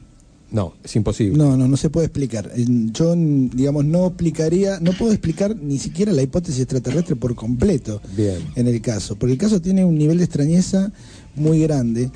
No, 0.52 0.74
es 0.84 0.96
imposible. 0.98 1.38
No, 1.38 1.56
no, 1.56 1.68
no 1.68 1.78
se 1.78 1.90
puede 1.90 2.08
explicar. 2.08 2.52
Eh, 2.56 2.66
Yo, 2.94 3.16
digamos, 3.16 3.86
no 3.86 4.08
explicaría, 4.08 4.80
no 4.82 4.92
puedo 4.94 5.14
explicar 5.14 5.56
ni 5.56 5.80
siquiera 5.80 6.12
la 6.12 6.22
hipótesis 6.22 6.60
extraterrestre 6.62 7.16
por 7.16 7.36
completo 7.36 8.02
Bien. 8.18 8.38
en 8.56 8.68
el 8.68 8.82
caso, 8.82 9.16
porque 9.16 9.34
el 9.34 9.40
caso 9.40 9.62
tiene 9.62 9.86
un 9.86 9.98
nivel 9.98 10.18
de 10.18 10.26
extrañeza 10.26 10.92
muy 11.36 11.62
grande 11.62 12.12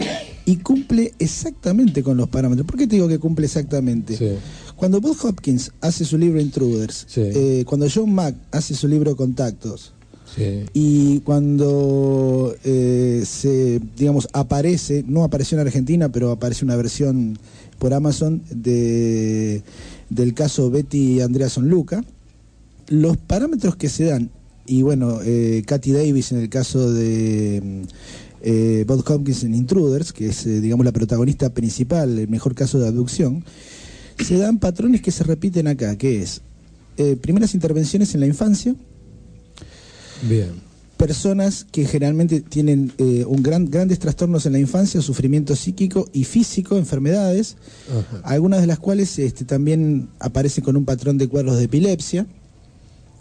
y 0.46 0.58
cumple 0.58 1.14
exactamente 1.20 2.04
con 2.04 2.18
los 2.18 2.28
parámetros. 2.28 2.68
¿Por 2.68 2.78
qué 2.78 2.88
te 2.88 2.96
digo 2.98 3.08
que 3.08 3.20
cumple 3.20 3.46
exactamente? 3.46 4.18
Sí. 4.18 4.32
Cuando 4.76 5.00
Bob 5.00 5.16
Hopkins 5.24 5.72
hace 5.80 6.04
su 6.04 6.18
libro 6.18 6.42
Intruders, 6.42 7.06
Sí. 7.08 7.22
eh, 7.24 7.64
cuando 7.66 7.88
John 7.94 8.14
Mack 8.14 8.36
hace 8.52 8.76
su 8.76 8.90
libro 8.90 9.16
Contactos, 9.16 9.94
Sí. 10.36 10.66
y 10.74 11.20
cuando 11.22 12.54
eh, 12.66 13.24
se, 13.26 13.80
digamos, 13.96 14.28
aparece, 14.34 15.06
no 15.08 15.24
apareció 15.24 15.58
en 15.58 15.66
Argentina, 15.66 16.10
pero 16.12 16.32
aparece 16.32 16.66
una 16.66 16.76
versión 16.76 17.38
por 17.80 17.94
Amazon 17.94 18.42
de, 18.50 19.64
del 20.10 20.34
caso 20.34 20.70
Betty 20.70 21.22
Andreason 21.22 21.70
Luca, 21.70 22.04
los 22.88 23.18
parámetros 23.18 23.76
que 23.76 23.90
se 23.90 24.06
dan, 24.06 24.30
y 24.66 24.82
bueno, 24.82 25.20
eh, 25.24 25.64
Katy 25.66 25.92
Davis 25.92 26.32
en 26.32 26.40
el 26.40 26.50
caso 26.50 26.92
de 26.92 27.62
mm, 27.64 27.82
eh, 28.42 28.86
Bob 28.88 29.04
Hopkins 29.08 29.44
en 29.44 29.56
Intruders, 29.56 30.14
que 30.14 30.28
es, 30.28 30.46
eh, 30.46 30.62
digamos, 30.62 30.86
la 30.86 30.92
protagonista 30.92 31.54
principal, 31.54 32.20
el 32.20 32.28
mejor 32.28 32.56
caso 32.56 32.80
de 32.80 32.88
abducción, 32.88 33.44
se 34.24 34.38
dan 34.38 34.60
patrones 34.60 35.02
que 35.02 35.12
se 35.12 35.24
repiten 35.24 35.68
acá, 35.68 35.98
que 35.98 36.22
es 36.22 36.42
eh, 36.98 37.18
primeras 37.20 37.54
intervenciones 37.54 38.14
en 38.14 38.22
la 38.22 38.28
infancia, 38.28 38.76
Bien. 40.24 40.65
Personas 40.98 41.66
que 41.72 41.86
generalmente 41.86 42.42
tienen 42.42 42.92
eh, 42.98 43.26
un 43.28 43.44
gran, 43.44 43.66
grandes 43.70 44.00
trastornos 44.00 44.46
en 44.46 44.54
la 44.54 44.60
infancia, 44.60 45.02
sufrimiento 45.02 45.56
psíquico 45.56 46.10
y 46.14 46.24
físico, 46.24 46.78
enfermedades, 46.78 47.58
Ajá. 47.90 48.22
algunas 48.24 48.62
de 48.62 48.68
las 48.68 48.80
cuales 48.80 49.18
este, 49.20 49.46
también 49.46 50.10
aparecen 50.20 50.64
con 50.64 50.78
un 50.78 50.86
patrón 50.86 51.18
de 51.18 51.28
cuadros 51.28 51.58
de 51.58 51.66
epilepsia, 51.66 52.26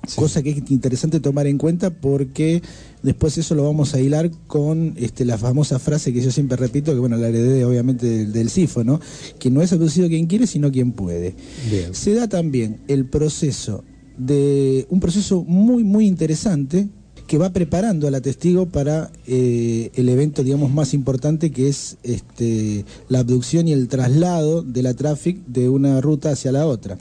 Sí. 0.07 0.17
cosa 0.17 0.43
que 0.43 0.51
es 0.51 0.71
interesante 0.71 1.19
tomar 1.19 1.47
en 1.47 1.57
cuenta 1.57 1.89
porque 1.89 2.61
después 3.03 3.39
eso 3.39 3.55
lo 3.55 3.65
vamos 3.65 3.95
a 3.95 4.01
hilar 4.01 4.31
con 4.47 4.93
este, 4.99 5.25
la 5.25 5.39
famosa 5.39 5.79
frase 5.79 6.13
que 6.13 6.21
yo 6.21 6.31
siempre 6.31 6.59
repito, 6.59 6.93
que 6.93 6.99
bueno, 6.99 7.17
la 7.17 7.29
heredé 7.31 7.65
obviamente 7.65 8.07
del, 8.07 8.31
del 8.31 8.51
CIFO, 8.51 8.85
¿no? 8.85 9.01
Que 9.39 9.51
no 9.51 9.63
es 9.63 9.73
abducido 9.73 10.07
quien 10.09 10.27
quiere, 10.27 10.47
sino 10.47 10.71
quien 10.71 10.93
puede. 10.93 11.35
Bien. 11.71 11.95
Se 11.95 12.13
da 12.13 12.29
también 12.29 12.81
el 12.87 13.07
proceso 13.07 13.83
de 14.19 14.87
un 14.91 15.01
proceso 15.01 15.43
muy 15.43 15.85
muy 15.85 16.07
interesante 16.07 16.87
que 17.27 17.39
va 17.39 17.51
preparando 17.51 18.07
a 18.07 18.11
la 18.11 18.21
testigo 18.21 18.67
para 18.67 19.11
eh, 19.27 19.91
el 19.95 20.09
evento 20.09 20.43
digamos 20.43 20.71
más 20.71 20.93
importante 20.95 21.51
que 21.51 21.69
es 21.69 21.97
este, 22.03 22.85
la 23.09 23.21
abducción 23.21 23.67
y 23.69 23.73
el 23.73 23.89
traslado 23.89 24.63
de 24.63 24.83
la 24.83 24.95
tráfico 24.95 25.41
de 25.47 25.69
una 25.69 26.01
ruta 26.01 26.31
hacia 26.31 26.53
la 26.53 26.67
otra 26.67 26.99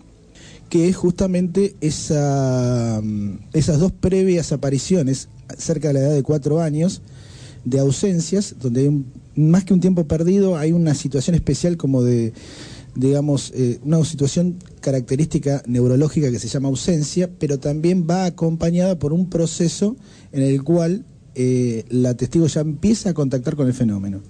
que 0.69 0.87
es 0.89 0.95
justamente 0.95 1.75
mm, 1.81 3.31
esas 3.53 3.79
dos 3.79 3.91
previas 3.91 4.51
apariciones 4.51 5.27
cerca 5.57 5.89
de 5.89 5.93
la 5.95 5.99
edad 5.99 6.13
de 6.13 6.23
cuatro 6.23 6.61
años 6.61 7.01
de 7.65 7.79
ausencias, 7.79 8.55
donde 8.61 8.81
hay 8.81 8.87
un- 8.87 9.05
más 9.35 9.63
que 9.63 9.73
un 9.73 9.79
tiempo 9.79 10.05
perdido, 10.05 10.57
hay 10.57 10.71
una 10.71 10.93
situación 10.95 11.35
especial 11.35 11.77
como 11.77 12.01
de, 12.03 12.33
digamos, 12.95 13.51
eh, 13.55 13.79
una 13.83 14.03
situación 14.03 14.57
característica 14.79 15.63
neurológica 15.65 16.29
que 16.29 16.39
se 16.39 16.47
llama 16.47 16.69
ausencia, 16.69 17.29
pero 17.39 17.59
también 17.59 18.05
va 18.09 18.25
acompañada 18.25 18.99
por 18.99 19.13
un 19.13 19.29
proceso 19.29 19.95
en 20.31 20.43
el 20.43 20.63
cual 20.63 21.05
eh, 21.35 21.85
la 21.89 22.13
testigo 22.13 22.45
ya 22.47 22.61
empieza 22.61 23.09
a 23.09 23.13
contactar 23.13 23.55
con 23.55 23.67
el 23.67 23.73
fenómeno. 23.73 24.21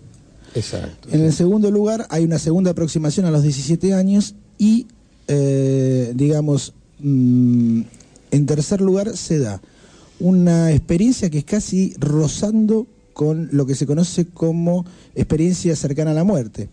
Exacto. 0.56 1.10
En 1.12 1.22
el 1.22 1.34
segundo 1.34 1.72
lugar, 1.72 2.06
hay 2.10 2.24
una 2.24 2.40
segunda 2.40 2.72
aproximación 2.72 3.26
a 3.26 3.32
los 3.32 3.44
17 3.44 3.94
años 3.94 4.36
y, 4.58 4.88
eh, 5.28 6.14
digamos, 6.16 6.74
mm, 7.00 7.82
en 8.32 8.46
tercer 8.46 8.82
lugar 8.82 9.18
se 9.18 9.40
da 9.40 9.62
una 10.20 10.72
experiencia 10.72 11.30
que 11.30 11.40
es 11.40 11.46
casi 11.46 11.94
rozando 12.00 12.88
con 13.14 13.50
lo 13.52 13.66
que 13.66 13.76
se 13.76 13.86
conoce 13.86 14.26
como 14.26 14.86
experiencia 15.16 15.76
cercana 15.76 16.12
a 16.12 16.14
la 16.14 16.24
muerte, 16.24 16.70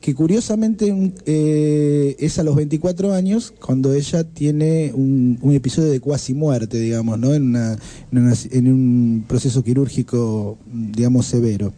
que 0.00 0.14
curiosamente 0.14 1.12
eh, 1.26 2.16
es 2.18 2.38
a 2.38 2.42
los 2.42 2.56
24 2.56 3.12
años 3.12 3.52
cuando 3.60 3.92
ella 3.94 4.24
tiene 4.24 4.92
un, 4.94 5.38
un 5.42 5.54
episodio 5.54 5.90
de 5.90 6.00
cuasi 6.00 6.34
muerte, 6.34 6.78
digamos, 6.78 7.18
¿no? 7.18 7.34
en, 7.34 7.44
una- 7.48 7.78
en 8.12 8.18
una- 8.18 8.34
en 8.50 8.72
un 8.72 9.24
proceso 9.28 9.62
quirúrgico, 9.62 10.58
digamos, 10.72 11.26
severo. 11.26 11.72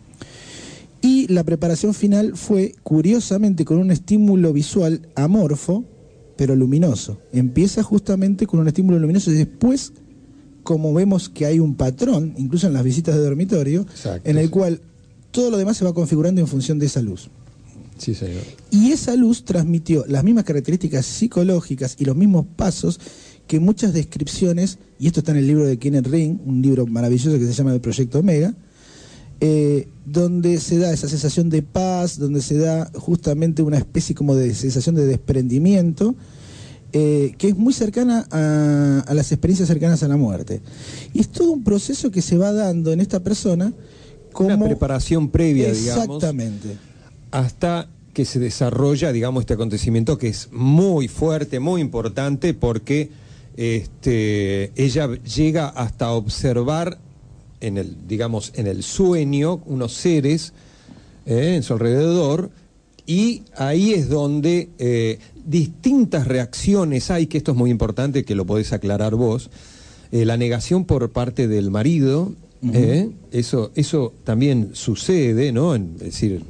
Y 1.00 1.26
la 1.32 1.42
preparación 1.42 1.94
final 1.94 2.37
fue, 2.37 2.75
curiosamente, 2.84 3.64
con 3.64 3.78
un 3.78 3.90
estímulo 3.90 4.52
visual 4.52 5.08
amorfo, 5.16 5.84
pero 6.37 6.54
luminoso. 6.54 7.18
Empieza 7.32 7.82
justamente 7.82 8.46
con 8.46 8.61
un 8.61 8.68
estímulo 8.68 8.99
luminoso 9.00 9.30
y 9.32 9.34
después, 9.34 9.92
como 10.62 10.94
vemos 10.94 11.28
que 11.28 11.44
hay 11.46 11.58
un 11.58 11.75
patrón, 11.75 12.34
incluso 12.37 12.68
en 12.68 12.72
las 12.72 12.84
visitas 12.84 13.16
de 13.16 13.20
dormitorio, 13.22 13.80
Exacto, 13.82 14.30
en 14.30 14.38
el 14.38 14.49
cual 14.50 14.80
todo 15.32 15.50
lo 15.50 15.56
demás 15.56 15.76
se 15.76 15.84
va 15.84 15.92
configurando 15.92 16.40
en 16.40 16.46
función 16.46 16.78
de 16.78 16.87
esa 16.87 17.02
luz. 17.02 17.30
Sí, 18.02 18.16
señor. 18.16 18.42
Y 18.73 18.90
esa 18.90 19.14
luz 19.14 19.44
transmitió 19.44 20.04
las 20.09 20.25
mismas 20.25 20.42
características 20.42 21.06
psicológicas 21.06 21.94
y 22.00 22.04
los 22.04 22.16
mismos 22.16 22.47
pasos 22.56 22.99
que 23.47 23.61
muchas 23.61 23.92
descripciones, 23.92 24.78
y 24.99 25.06
esto 25.06 25.21
está 25.21 25.30
en 25.30 25.38
el 25.38 25.47
libro 25.47 25.64
de 25.64 25.78
Kenneth 25.78 26.09
Ring, 26.09 26.40
un 26.44 26.61
libro 26.62 26.85
maravilloso 26.87 27.38
que 27.38 27.47
se 27.47 27.52
llama 27.52 27.73
El 27.73 27.80
Proyecto 27.80 28.18
Omega, 28.18 28.56
eh, 29.40 29.87
donde 30.04 30.59
se 30.59 30.78
da 30.78 30.92
esa 30.92 31.09
sensación 31.09 31.49
de 31.49 31.62
paz, 31.62 32.18
donde 32.18 32.42
se 32.42 32.59
da 32.59 32.90
justamente 32.97 33.62
una 33.62 33.78
especie 33.78 34.16
como 34.16 34.35
de 34.35 34.52
sensación 34.52 34.97
de 34.97 35.06
desprendimiento, 35.06 36.16
eh, 36.92 37.37
que 37.38 37.50
es 37.50 37.56
muy 37.56 37.73
cercana 37.73 38.26
a, 38.32 39.04
a 39.06 39.14
las 39.14 39.30
experiencias 39.30 39.68
cercanas 39.68 40.02
a 40.02 40.09
la 40.09 40.16
muerte. 40.16 40.61
Y 41.14 41.21
es 41.21 41.28
todo 41.28 41.52
un 41.52 41.62
proceso 41.62 42.11
que 42.11 42.21
se 42.21 42.37
va 42.37 42.52
dando 42.52 42.92
en 42.92 43.00
esta 43.00 43.23
persona 43.23 43.73
como... 44.32 44.49
Una 44.49 44.64
preparación 44.64 45.28
previa, 45.28 45.73
digamos. 45.73 46.16
Exactamente. 46.16 46.90
Hasta 47.32 47.88
que 48.14 48.24
se 48.24 48.38
desarrolla, 48.38 49.10
digamos, 49.10 49.42
este 49.42 49.54
acontecimiento 49.54 50.18
que 50.18 50.28
es 50.28 50.48
muy 50.52 51.08
fuerte, 51.08 51.58
muy 51.60 51.80
importante, 51.80 52.54
porque 52.54 53.10
este, 53.56 54.70
ella 54.76 55.08
llega 55.22 55.68
hasta 55.68 56.12
observar 56.12 56.98
en 57.60 57.78
el, 57.78 57.96
digamos, 58.08 58.52
en 58.54 58.66
el 58.66 58.82
sueño 58.82 59.62
unos 59.66 59.92
seres 59.94 60.52
eh, 61.26 61.54
en 61.56 61.62
su 61.62 61.72
alrededor, 61.74 62.50
y 63.06 63.42
ahí 63.56 63.92
es 63.94 64.08
donde 64.08 64.68
eh, 64.78 65.18
distintas 65.44 66.26
reacciones 66.28 67.10
hay, 67.10 67.26
que 67.26 67.38
esto 67.38 67.52
es 67.52 67.56
muy 67.58 67.70
importante, 67.70 68.24
que 68.24 68.34
lo 68.34 68.44
podés 68.46 68.72
aclarar 68.72 69.14
vos, 69.14 69.50
eh, 70.12 70.24
la 70.24 70.36
negación 70.36 70.84
por 70.84 71.10
parte 71.10 71.48
del 71.48 71.70
marido, 71.70 72.34
eso, 73.32 73.72
eso 73.74 74.12
también 74.22 74.70
sucede, 74.74 75.50
¿no? 75.50 75.74
En- 75.74 75.94
es 75.96 76.04
decir, 76.04 76.42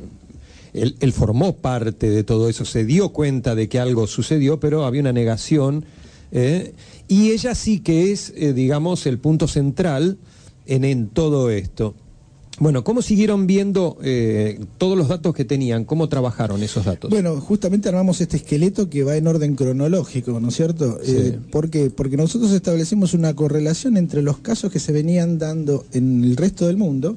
él, 0.74 0.96
él 1.00 1.12
formó 1.12 1.56
parte 1.56 2.10
de 2.10 2.24
todo 2.24 2.48
eso, 2.48 2.64
se 2.64 2.84
dio 2.84 3.10
cuenta 3.10 3.54
de 3.54 3.68
que 3.68 3.78
algo 3.78 4.06
sucedió, 4.06 4.58
pero 4.60 4.84
había 4.84 5.00
una 5.00 5.12
negación. 5.12 5.84
¿eh? 6.30 6.72
Y 7.08 7.30
ella 7.30 7.54
sí 7.54 7.80
que 7.80 8.12
es, 8.12 8.32
eh, 8.36 8.52
digamos, 8.52 9.06
el 9.06 9.18
punto 9.18 9.48
central 9.48 10.18
en, 10.66 10.84
en 10.84 11.08
todo 11.08 11.50
esto. 11.50 11.94
Bueno, 12.58 12.84
¿cómo 12.84 13.02
siguieron 13.02 13.46
viendo 13.46 13.98
eh, 14.02 14.60
todos 14.78 14.96
los 14.96 15.08
datos 15.08 15.34
que 15.34 15.44
tenían? 15.44 15.84
¿Cómo 15.84 16.08
trabajaron 16.08 16.62
esos 16.62 16.84
datos? 16.84 17.10
Bueno, 17.10 17.40
justamente 17.40 17.88
armamos 17.88 18.20
este 18.20 18.36
esqueleto 18.36 18.88
que 18.88 19.02
va 19.02 19.16
en 19.16 19.26
orden 19.26 19.56
cronológico, 19.56 20.38
¿no 20.38 20.48
es 20.48 20.56
cierto? 20.56 21.00
Sí. 21.02 21.34
¿Por 21.50 21.70
qué? 21.70 21.90
Porque 21.90 22.16
nosotros 22.16 22.52
establecimos 22.52 23.14
una 23.14 23.34
correlación 23.34 23.96
entre 23.96 24.22
los 24.22 24.38
casos 24.38 24.70
que 24.70 24.78
se 24.78 24.92
venían 24.92 25.38
dando 25.38 25.84
en 25.92 26.22
el 26.22 26.36
resto 26.36 26.66
del 26.66 26.76
mundo 26.76 27.16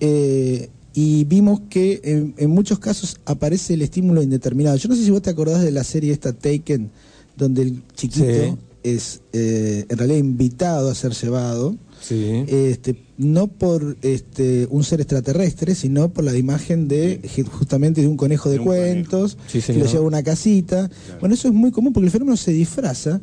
eh, 0.00 0.68
y 0.98 1.24
vimos 1.24 1.60
que 1.68 2.00
en, 2.04 2.34
en 2.38 2.50
muchos 2.50 2.78
casos 2.78 3.18
aparece 3.26 3.74
el 3.74 3.82
estímulo 3.82 4.22
indeterminado. 4.22 4.76
Yo 4.78 4.88
no 4.88 4.96
sé 4.96 5.04
si 5.04 5.10
vos 5.10 5.20
te 5.20 5.28
acordás 5.30 5.62
de 5.62 5.70
la 5.70 5.84
serie 5.84 6.10
esta 6.12 6.32
Taken, 6.32 6.90
donde 7.36 7.62
el 7.62 7.82
chiquito 7.94 8.24
Sí. 8.24 8.54
es 8.82 9.20
eh, 9.34 9.84
en 9.90 9.98
realidad 9.98 10.18
invitado 10.18 10.88
a 10.90 10.94
ser 10.94 11.12
llevado 11.12 11.76
sí. 12.00 12.44
este, 12.48 12.96
no 13.18 13.46
por 13.48 13.96
este, 14.00 14.66
un 14.70 14.84
ser 14.84 15.00
extraterrestre, 15.02 15.74
sino 15.74 16.08
por 16.08 16.24
la 16.24 16.34
imagen 16.36 16.88
de 16.88 17.20
justamente 17.52 18.00
de 18.00 18.08
un 18.08 18.16
conejo 18.16 18.48
de, 18.48 18.54
De 18.54 18.60
un 18.60 18.64
cuentos 18.66 19.36
Sí, 19.48 19.60
que 19.60 19.74
lo 19.74 19.84
lleva 19.86 19.98
a 19.98 20.06
una 20.06 20.22
casita. 20.22 20.88
Bueno, 21.20 21.34
eso 21.34 21.48
es 21.48 21.54
muy 21.54 21.72
común 21.72 21.92
porque 21.92 22.06
el 22.06 22.12
fenómeno 22.12 22.38
se 22.38 22.52
disfraza 22.52 23.20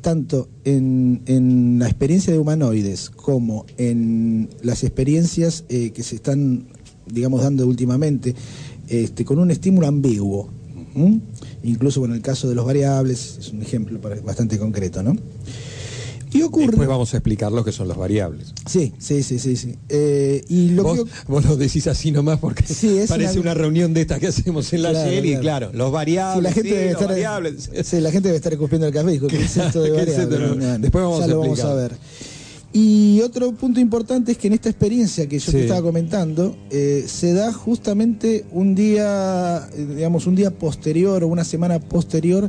tanto 0.00 0.48
en, 0.64 1.20
en 1.26 1.78
la 1.80 1.86
experiencia 1.86 2.32
de 2.32 2.38
humanoides 2.38 3.10
como 3.10 3.66
en 3.76 4.48
las 4.62 4.82
experiencias 4.84 5.64
eh, 5.68 5.90
que 5.90 6.02
se 6.02 6.14
están, 6.16 6.68
digamos, 7.12 7.42
dando 7.42 7.66
últimamente, 7.66 8.34
este, 8.88 9.24
con 9.24 9.38
un 9.38 9.50
estímulo 9.50 9.86
ambiguo. 9.86 10.48
Incluso, 11.62 12.00
bueno, 12.00 12.14
el 12.14 12.22
caso 12.22 12.48
de 12.48 12.54
los 12.54 12.64
variables 12.64 13.36
es 13.38 13.52
un 13.52 13.62
ejemplo 13.62 13.98
bastante 14.24 14.58
concreto, 14.58 15.02
¿no? 15.02 15.16
Y 16.32 16.42
ocurre... 16.42 16.66
Después 16.68 16.88
vamos 16.88 17.12
a 17.12 17.16
explicar 17.16 17.50
lo 17.50 17.64
que 17.64 17.72
son 17.72 17.88
las 17.88 17.96
variables. 17.96 18.54
Sí, 18.64 18.92
sí, 18.98 19.22
sí, 19.24 19.40
sí, 19.40 19.56
sí. 19.56 19.74
Eh, 19.88 20.44
y 20.48 20.68
lo 20.70 20.84
vos, 20.84 20.98
que 21.04 21.10
vos 21.28 21.44
lo 21.44 21.56
decís 21.56 21.88
así 21.88 22.12
nomás 22.12 22.38
porque 22.38 22.64
Sí, 22.64 23.00
parece 23.08 23.32
una- 23.40 23.50
una... 23.50 23.54
reunión 23.54 23.92
de 23.94 24.02
estas 24.02 24.20
que 24.20 24.28
hacemos 24.28 24.72
en 24.72 24.82
la 24.82 24.90
Claro, 24.90 25.10
serie, 25.10 25.40
claro. 25.40 25.66
claro, 25.70 25.78
los 25.78 25.90
variables, 25.92 26.36
Sí, 26.38 26.42
la 26.42 26.52
gente 26.52 26.68
sí, 26.70 26.74
debe 26.76 26.84
los 26.92 27.00
estar, 27.00 27.08
variables. 27.08 27.70
sí, 27.84 28.00
la 28.00 28.10
gente 28.12 28.28
debe 28.28 28.36
estar 28.36 28.52
escupiendo 28.52 28.86
el 28.86 28.92
café. 28.92 29.10
Dijo, 29.10 29.26
¿qué 29.28 29.42
es 29.42 29.56
esto 29.56 29.82
de 29.82 29.92
¿Qué 29.92 30.02
es 30.02 30.18
esto? 30.18 30.38
Bueno, 30.38 30.78
Después 30.78 31.02
vamos 31.04 31.18
ya 31.18 31.24
a 31.24 31.28
lo 31.28 31.40
vamos 31.40 31.60
a 31.64 31.74
ver. 31.74 31.92
Y 32.72 33.20
otro 33.22 33.50
punto 33.52 33.80
importante 33.80 34.32
es 34.32 34.38
que 34.38 34.46
en 34.46 34.52
esta 34.52 34.68
experiencia 34.68 35.28
que 35.28 35.38
yo 35.40 35.46
Sí. 35.46 35.52
te 35.58 35.62
estaba 35.62 35.82
comentando, 35.82 36.56
eh, 36.70 37.04
se 37.08 37.32
da 37.32 37.52
justamente 37.52 38.44
un 38.52 38.76
día, 38.76 39.68
digamos, 39.76 40.26
un 40.28 40.36
día 40.36 40.52
posterior 40.52 41.24
o 41.24 41.28
una 41.28 41.42
semana 41.42 41.80
posterior 41.80 42.48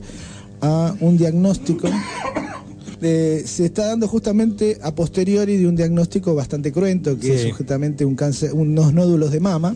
a 0.62 0.96
un 1.00 1.18
diagnóstico. 1.18 1.88
Eh, 3.04 3.42
se 3.48 3.66
está 3.66 3.88
dando 3.88 4.08
justamente 4.08 4.78
a 4.84 4.94
posteriori 4.94 5.58
de 5.58 5.66
un 5.66 5.76
diagnóstico 5.76 6.36
bastante 6.36 6.72
cruento, 6.72 7.18
que 7.18 7.36
Sí. 7.40 7.48
es 7.48 7.56
justamente 7.56 8.06
un 8.06 8.14
cáncer, 8.16 8.54
unos 8.54 8.94
nódulos 8.94 9.32
de 9.32 9.40
mama, 9.40 9.76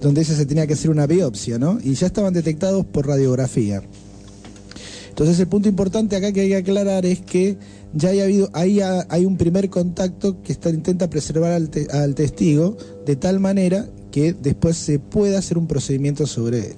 donde 0.00 0.22
ella 0.22 0.34
se 0.34 0.44
tenía 0.44 0.66
que 0.66 0.72
hacer 0.72 0.90
una 0.90 1.06
biopsia, 1.06 1.60
¿no? 1.60 1.78
Y 1.84 1.94
ya 1.94 2.08
estaban 2.08 2.34
detectados 2.34 2.84
por 2.84 3.06
radiografía. 3.06 3.80
Entonces 5.10 5.38
el 5.38 5.46
punto 5.46 5.68
importante 5.68 6.16
acá 6.16 6.32
que 6.32 6.40
hay 6.40 6.48
que 6.48 6.56
aclarar 6.56 7.06
es 7.06 7.20
que 7.20 7.58
ya 7.94 8.10
hay 8.10 8.20
habido, 8.20 8.48
ahí 8.52 8.80
ha- 8.80 9.06
hay 9.08 9.24
un 9.26 9.36
primer 9.36 9.68
contacto 9.70 10.42
que 10.42 10.56
intenta 10.70 11.08
preservar 11.10 11.52
al, 11.52 11.70
te- 11.70 11.86
al 11.90 12.14
testigo 12.14 12.76
de 13.06 13.16
tal 13.16 13.40
manera 13.40 13.86
que 14.10 14.32
después 14.34 14.76
se 14.76 14.98
pueda 14.98 15.38
hacer 15.38 15.58
un 15.58 15.66
procedimiento 15.66 16.26
sobre 16.26 16.58
él. 16.58 16.76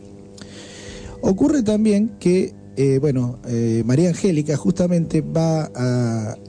Ocurre 1.21 1.63
también 1.63 2.11
que, 2.21 2.53
eh, 2.77 2.99
bueno, 3.01 3.39
eh, 3.47 3.83
María 3.87 4.11
Angélica 4.11 4.57
justamente 4.57 5.21
va 5.23 5.65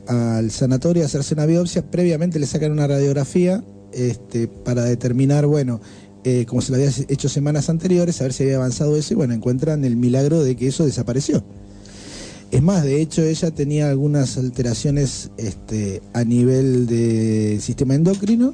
al 0.07 0.51
sanatorio 0.51 1.03
a 1.03 1.05
hacerse 1.05 1.33
una 1.33 1.45
biopsia, 1.45 1.89
previamente 1.89 2.39
le 2.39 2.45
sacan 2.45 2.71
una 2.71 2.87
radiografía 2.87 3.63
este, 3.93 4.47
para 4.47 4.83
determinar, 4.83 5.45
bueno, 5.47 5.79
eh, 6.23 6.45
como 6.47 6.61
se 6.61 6.71
lo 6.71 6.77
había 6.77 6.89
hecho 7.07 7.29
semanas 7.29 7.69
anteriores, 7.69 8.19
a 8.19 8.25
ver 8.25 8.33
si 8.33 8.43
había 8.43 8.57
avanzado 8.57 8.97
eso 8.97 9.13
y 9.13 9.15
bueno, 9.15 9.33
encuentran 9.33 9.85
el 9.85 9.95
milagro 9.95 10.43
de 10.43 10.55
que 10.55 10.67
eso 10.67 10.83
desapareció. 10.85 11.43
Es 12.51 12.61
más, 12.61 12.83
de 12.83 13.01
hecho, 13.01 13.23
ella 13.23 13.51
tenía 13.51 13.89
algunas 13.89 14.37
alteraciones 14.37 15.31
este, 15.37 16.01
a 16.13 16.23
nivel 16.23 16.87
de 16.87 17.59
sistema 17.59 17.95
endocrino 17.95 18.53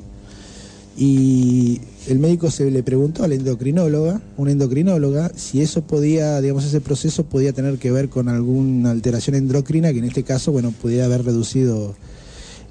y 0.98 1.82
el 2.08 2.20
médico 2.20 2.50
se 2.50 2.70
le 2.72 2.84
preguntó 2.84 3.24
a 3.24 3.28
la 3.28 3.36
endocrinóloga, 3.36 4.22
una 4.38 4.52
endocrinóloga, 4.52 5.32
si 5.36 5.62
eso 5.62 5.84
podía, 5.84 6.42
digamos, 6.42 6.66
ese 6.66 6.82
proceso 6.82 7.26
podía 7.26 7.54
tener 7.54 7.78
que 7.78 7.92
ver 7.92 8.10
con 8.10 8.28
alguna 8.28 8.92
alteración 8.92 9.36
endocrina 9.36 9.92
que 9.94 10.00
en 10.00 10.06
este 10.06 10.24
caso, 10.24 10.52
bueno, 10.52 10.74
podía 10.82 11.06
haber 11.06 11.24
reducido 11.24 11.96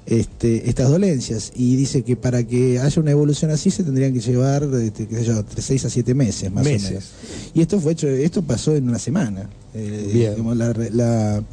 este, 0.05 0.69
estas 0.69 0.89
dolencias. 0.89 1.51
Y 1.55 1.75
dice 1.75 2.03
que 2.03 2.15
para 2.15 2.43
que 2.43 2.79
haya 2.79 3.01
una 3.01 3.11
evolución 3.11 3.51
así 3.51 3.69
se 3.71 3.83
tendrían 3.83 4.13
que 4.13 4.19
llevar, 4.19 4.63
este, 4.81 5.07
qué 5.07 5.15
sé 5.17 5.25
yo, 5.25 5.39
entre 5.39 5.61
6 5.61 5.85
a 5.85 5.89
7 5.89 6.13
meses 6.13 6.51
más 6.51 6.63
Meses. 6.65 6.85
o 6.85 6.89
menos. 6.89 7.09
Y 7.53 7.61
esto 7.61 7.79
fue 7.79 7.93
hecho, 7.93 8.07
esto 8.07 8.41
pasó 8.41 8.75
en 8.75 8.89
una 8.89 8.99
semana. 8.99 9.49
Eh, 9.73 10.09
Bien. 10.13 10.31
digamos, 10.31 10.57
la, 10.57 10.73
la- 10.91 11.43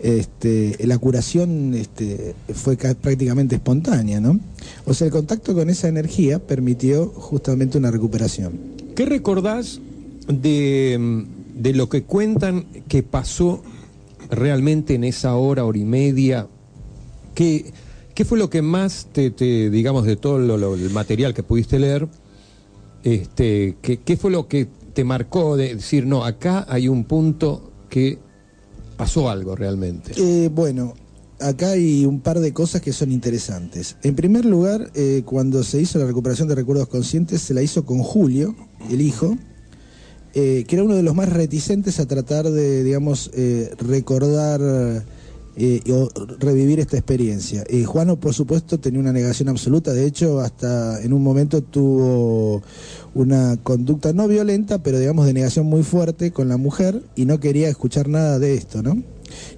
este, 0.00 0.76
la 0.86 0.98
curación 0.98 1.72
este, 1.74 2.34
fue 2.52 2.76
ca- 2.76 2.94
prácticamente 2.94 3.54
espontánea, 3.54 4.20
¿no? 4.20 4.38
O 4.84 4.92
sea, 4.92 5.06
el 5.06 5.12
contacto 5.12 5.54
con 5.54 5.70
esa 5.70 5.88
energía 5.88 6.38
permitió 6.38 7.06
justamente 7.06 7.78
una 7.78 7.90
recuperación. 7.90 8.52
¿Qué 8.94 9.06
recordás 9.06 9.80
de, 10.28 11.24
de 11.54 11.72
lo 11.72 11.88
que 11.88 12.02
cuentan 12.02 12.66
que 12.88 13.02
pasó 13.02 13.62
realmente 14.30 14.94
en 14.94 15.04
esa 15.04 15.36
hora, 15.36 15.64
hora 15.64 15.78
y 15.78 15.84
media? 15.84 16.48
¿Qué, 17.34 17.72
fue 18.24 18.38
lo 18.38 18.48
que 18.50 18.62
más 18.62 19.08
te, 19.12 19.30
digamos, 19.70 20.04
de 20.06 20.16
todo 20.16 20.38
el 20.74 20.90
material 20.90 21.34
que 21.34 21.42
pudiste 21.42 21.78
leer? 21.78 22.08
Este, 23.02 23.76
¿qué, 23.82 23.98
¿Qué 23.98 24.16
fue 24.16 24.30
lo 24.30 24.48
que 24.48 24.68
te 24.94 25.04
marcó 25.04 25.56
de 25.56 25.74
decir, 25.74 26.06
no, 26.06 26.24
acá 26.24 26.64
hay 26.68 26.88
un 26.88 27.04
punto 27.04 27.70
que 27.90 28.18
pasó 28.96 29.28
algo 29.28 29.56
realmente? 29.56 30.12
Eh, 30.16 30.48
bueno, 30.48 30.94
acá 31.40 31.70
hay 31.70 32.06
un 32.06 32.20
par 32.20 32.40
de 32.40 32.52
cosas 32.52 32.80
que 32.80 32.92
son 32.92 33.12
interesantes. 33.12 33.96
En 34.02 34.14
primer 34.14 34.44
lugar, 34.44 34.90
eh, 34.94 35.22
cuando 35.26 35.62
se 35.64 35.80
hizo 35.80 35.98
la 35.98 36.06
recuperación 36.06 36.48
de 36.48 36.54
recuerdos 36.54 36.88
conscientes, 36.88 37.42
se 37.42 37.52
la 37.52 37.62
hizo 37.62 37.84
con 37.84 37.98
Julio, 37.98 38.54
el 38.90 39.00
hijo, 39.00 39.36
eh, 40.34 40.64
que 40.66 40.76
era 40.76 40.84
uno 40.84 40.94
de 40.94 41.02
los 41.02 41.14
más 41.14 41.28
reticentes 41.28 42.00
a 42.00 42.06
tratar 42.06 42.50
de, 42.50 42.82
digamos, 42.82 43.30
recordar 43.78 45.04
eh, 45.56 45.80
o 45.92 46.08
revivir 46.40 46.80
esta 46.80 46.96
experiencia. 46.96 47.64
Eh, 47.68 47.84
Juano, 47.84 48.18
por 48.18 48.34
supuesto, 48.34 48.80
tenía 48.80 49.00
una 49.00 49.12
negación 49.12 49.48
absoluta, 49.48 49.92
de 49.92 50.06
hecho, 50.06 50.40
hasta 50.40 51.00
en 51.02 51.12
un 51.12 51.22
momento 51.22 51.62
tuvo 51.62 52.62
una 53.14 53.56
conducta 53.62 54.12
no 54.12 54.26
violenta, 54.26 54.82
pero 54.82 54.98
digamos 54.98 55.26
de 55.26 55.32
negación 55.32 55.66
muy 55.66 55.84
fuerte 55.84 56.32
con 56.32 56.48
la 56.48 56.56
mujer 56.56 57.02
y 57.14 57.24
no 57.24 57.38
quería 57.38 57.68
escuchar 57.68 58.08
nada 58.08 58.38
de 58.38 58.54
esto, 58.54 58.82
¿no? 58.82 59.00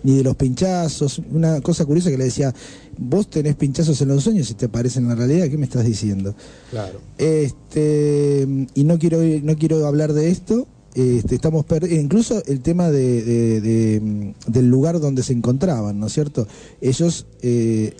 Ni 0.03 0.17
de 0.17 0.23
los 0.23 0.37
pinchazos, 0.37 1.21
una 1.33 1.61
cosa 1.61 1.85
curiosa 1.87 2.11
que 2.11 2.19
le 2.19 2.25
decía, 2.25 2.55
vos 2.99 3.29
tenés 3.29 3.57
pinchazos 3.57 4.01
en 4.01 4.09
los 4.09 4.23
sueños 4.23 4.51
y 4.51 4.55
te 4.55 4.67
aparecen 4.67 5.05
en 5.05 5.09
la 5.11 5.15
realidad, 5.15 5.49
¿qué 5.49 5.59
me 5.59 5.65
estás 5.65 5.85
diciendo? 5.85 6.35
Claro. 6.71 7.01
Este, 7.19 8.47
y 8.75 8.85
no 8.85 8.99
quiero 8.99 9.19
no 9.43 9.57
quiero 9.57 9.87
hablar 9.87 10.13
de 10.13 10.31
esto. 10.31 10.67
Este, 10.97 11.35
estamos 11.35 11.67
incluso 11.91 12.43
el 12.47 12.61
tema 12.61 12.91
de, 12.91 14.01
mm, 14.03 14.51
del 14.51 14.71
lugar 14.71 14.99
donde 14.99 15.23
se 15.23 15.35
encontraban, 15.35 16.01
¿no 16.01 16.07
es 16.07 16.15
cierto? 16.15 16.49
Ellos 16.81 17.27
eh, 17.43 17.95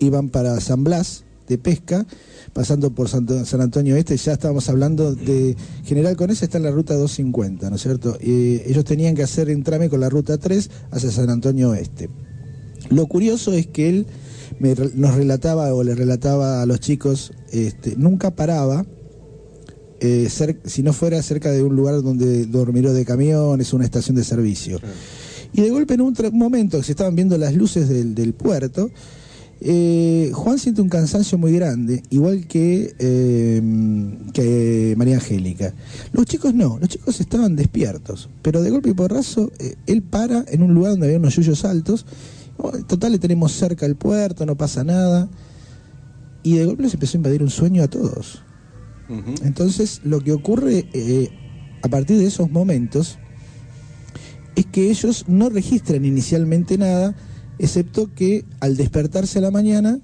iban 0.00 0.30
para 0.30 0.58
San 0.58 0.82
Blas 0.82 1.22
de 1.46 1.58
pesca, 1.58 2.04
pasando 2.52 2.90
por 2.90 3.08
San 3.08 3.60
Antonio 3.60 3.94
Este, 3.94 4.16
ya 4.16 4.32
estábamos 4.32 4.68
hablando 4.68 5.14
de 5.14 5.56
General 5.84 6.16
Conesa 6.16 6.44
está 6.44 6.58
en 6.58 6.64
la 6.64 6.72
ruta 6.72 6.94
250, 6.94 7.70
¿no 7.70 7.76
es 7.76 7.82
cierto? 7.82 8.18
Ellos 8.20 8.84
tenían 8.84 9.14
que 9.14 9.22
hacer 9.22 9.48
entrame 9.48 9.88
con 9.88 10.00
la 10.00 10.08
ruta 10.08 10.36
3 10.36 10.70
hacia 10.90 11.12
San 11.12 11.30
Antonio 11.30 11.70
Oeste. 11.70 12.10
Lo 12.88 13.06
curioso 13.06 13.52
es 13.52 13.68
que 13.68 13.88
él 13.88 14.06
nos 14.94 15.14
relataba 15.14 15.72
o 15.72 15.84
le 15.84 15.94
relataba 15.94 16.62
a 16.62 16.66
los 16.66 16.80
chicos, 16.80 17.32
este, 17.52 17.94
nunca 17.96 18.34
paraba, 18.34 18.84
eh, 20.00 20.28
si 20.64 20.82
no 20.82 20.92
fuera 20.92 21.22
cerca 21.22 21.50
de 21.50 21.62
un 21.62 21.76
lugar 21.76 22.02
donde 22.02 22.46
dormiró 22.46 22.92
de 22.92 23.04
camiones, 23.04 23.72
una 23.72 23.84
estación 23.84 24.16
de 24.16 24.24
servicio. 24.24 24.80
Y 25.52 25.62
de 25.62 25.70
golpe 25.70 25.94
en 25.94 26.00
un 26.02 26.14
momento 26.32 26.78
que 26.78 26.84
se 26.84 26.92
estaban 26.92 27.14
viendo 27.14 27.36
las 27.36 27.54
luces 27.54 27.88
del, 27.88 28.14
del 28.14 28.34
puerto, 28.34 28.90
eh, 29.62 30.30
Juan 30.32 30.58
siente 30.58 30.80
un 30.80 30.88
cansancio 30.88 31.36
muy 31.36 31.52
grande, 31.52 32.02
igual 32.08 32.46
que, 32.46 32.94
eh, 32.98 33.62
que 34.32 34.94
María 34.96 35.16
Angélica. 35.16 35.74
Los 36.12 36.24
chicos 36.24 36.54
no, 36.54 36.78
los 36.78 36.88
chicos 36.88 37.20
estaban 37.20 37.56
despiertos, 37.56 38.30
pero 38.40 38.62
de 38.62 38.70
golpe 38.70 38.88
y 38.88 38.94
porrazo 38.94 39.52
eh, 39.58 39.74
él 39.86 40.02
para 40.02 40.46
en 40.48 40.62
un 40.62 40.72
lugar 40.72 40.92
donde 40.92 41.06
había 41.06 41.18
unos 41.18 41.36
yuyos 41.36 41.64
altos. 41.64 42.06
Total, 42.86 43.12
le 43.12 43.18
tenemos 43.18 43.52
cerca 43.52 43.86
el 43.86 43.96
puerto, 43.96 44.44
no 44.44 44.54
pasa 44.54 44.84
nada. 44.84 45.28
Y 46.42 46.56
de 46.56 46.66
golpe 46.66 46.82
les 46.82 46.94
empezó 46.94 47.16
a 47.16 47.18
invadir 47.18 47.42
un 47.42 47.48
sueño 47.48 47.82
a 47.82 47.88
todos. 47.88 48.42
Entonces, 49.42 50.00
lo 50.04 50.20
que 50.20 50.32
ocurre 50.32 50.86
eh, 50.92 51.30
a 51.82 51.88
partir 51.88 52.18
de 52.18 52.26
esos 52.26 52.50
momentos 52.50 53.18
es 54.56 54.66
que 54.66 54.90
ellos 54.90 55.24
no 55.28 55.48
registran 55.48 56.04
inicialmente 56.04 56.78
nada, 56.78 57.14
excepto 57.58 58.12
que 58.14 58.44
al 58.60 58.76
despertarse 58.76 59.38
a 59.38 59.42
la 59.42 59.50
mañana, 59.50 60.00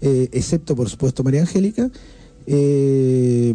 eh, 0.00 0.28
excepto 0.32 0.74
por 0.76 0.88
supuesto 0.88 1.22
María 1.22 1.42
Angélica, 1.42 1.90
eh, 2.46 3.54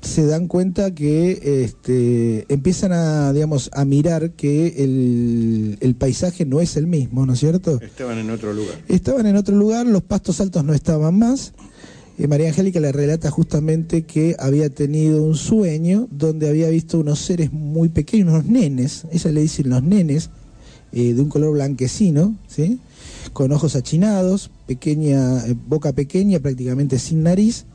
se 0.00 0.26
dan 0.26 0.46
cuenta 0.46 0.94
que 0.94 1.64
este, 1.64 2.46
empiezan 2.52 2.92
a, 2.92 3.32
digamos, 3.32 3.70
a 3.72 3.84
mirar 3.84 4.32
que 4.32 4.84
el, 4.84 5.78
el 5.80 5.94
paisaje 5.96 6.44
no 6.44 6.60
es 6.60 6.76
el 6.76 6.86
mismo, 6.86 7.26
¿no 7.26 7.32
es 7.32 7.40
cierto? 7.40 7.80
Estaban 7.80 8.18
en 8.18 8.30
otro 8.30 8.52
lugar. 8.52 8.76
Estaban 8.88 9.26
en 9.26 9.36
otro 9.36 9.56
lugar, 9.56 9.86
los 9.86 10.02
pastos 10.02 10.40
altos 10.40 10.64
no 10.64 10.72
estaban 10.72 11.18
más. 11.18 11.52
Eh, 12.18 12.26
María 12.26 12.48
Angélica 12.48 12.80
le 12.80 12.90
relata 12.92 13.30
justamente 13.30 14.02
que 14.02 14.34
había 14.38 14.68
tenido 14.70 15.22
un 15.22 15.36
sueño 15.36 16.08
donde 16.10 16.48
había 16.48 16.68
visto 16.68 16.98
unos 16.98 17.20
seres 17.20 17.52
muy 17.52 17.88
pequeños, 17.88 18.28
unos 18.30 18.44
nenes, 18.46 19.04
ella 19.12 19.30
le 19.30 19.40
dice 19.42 19.62
los 19.64 19.82
nenes, 19.82 20.30
eh, 20.92 21.14
de 21.14 21.22
un 21.22 21.28
color 21.28 21.52
blanquecino, 21.52 22.36
¿sí? 22.48 22.80
con 23.32 23.52
ojos 23.52 23.76
achinados, 23.76 24.50
pequeña, 24.66 25.46
eh, 25.46 25.54
boca 25.68 25.92
pequeña, 25.92 26.40
prácticamente 26.40 26.98
sin 26.98 27.22
nariz, 27.22 27.66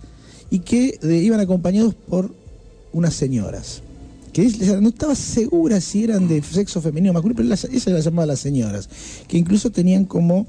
y 0.49 0.59
que 0.59 0.99
iban 1.03 1.39
acompañados 1.39 1.93
por 1.95 2.33
unas 2.91 3.13
señoras. 3.13 3.81
Que 4.33 4.49
no 4.81 4.89
estaba 4.89 5.15
segura 5.15 5.79
si 5.79 6.03
eran 6.03 6.27
de 6.27 6.41
sexo 6.41 6.81
femenino 6.81 7.11
o 7.11 7.13
masculino, 7.13 7.37
pero 7.37 7.49
las- 7.49 7.65
ella 7.65 7.93
las 7.93 8.03
llamaba 8.05 8.25
las 8.25 8.39
señoras, 8.39 8.89
que 9.27 9.37
incluso 9.37 9.69
tenían 9.71 10.05
como 10.05 10.47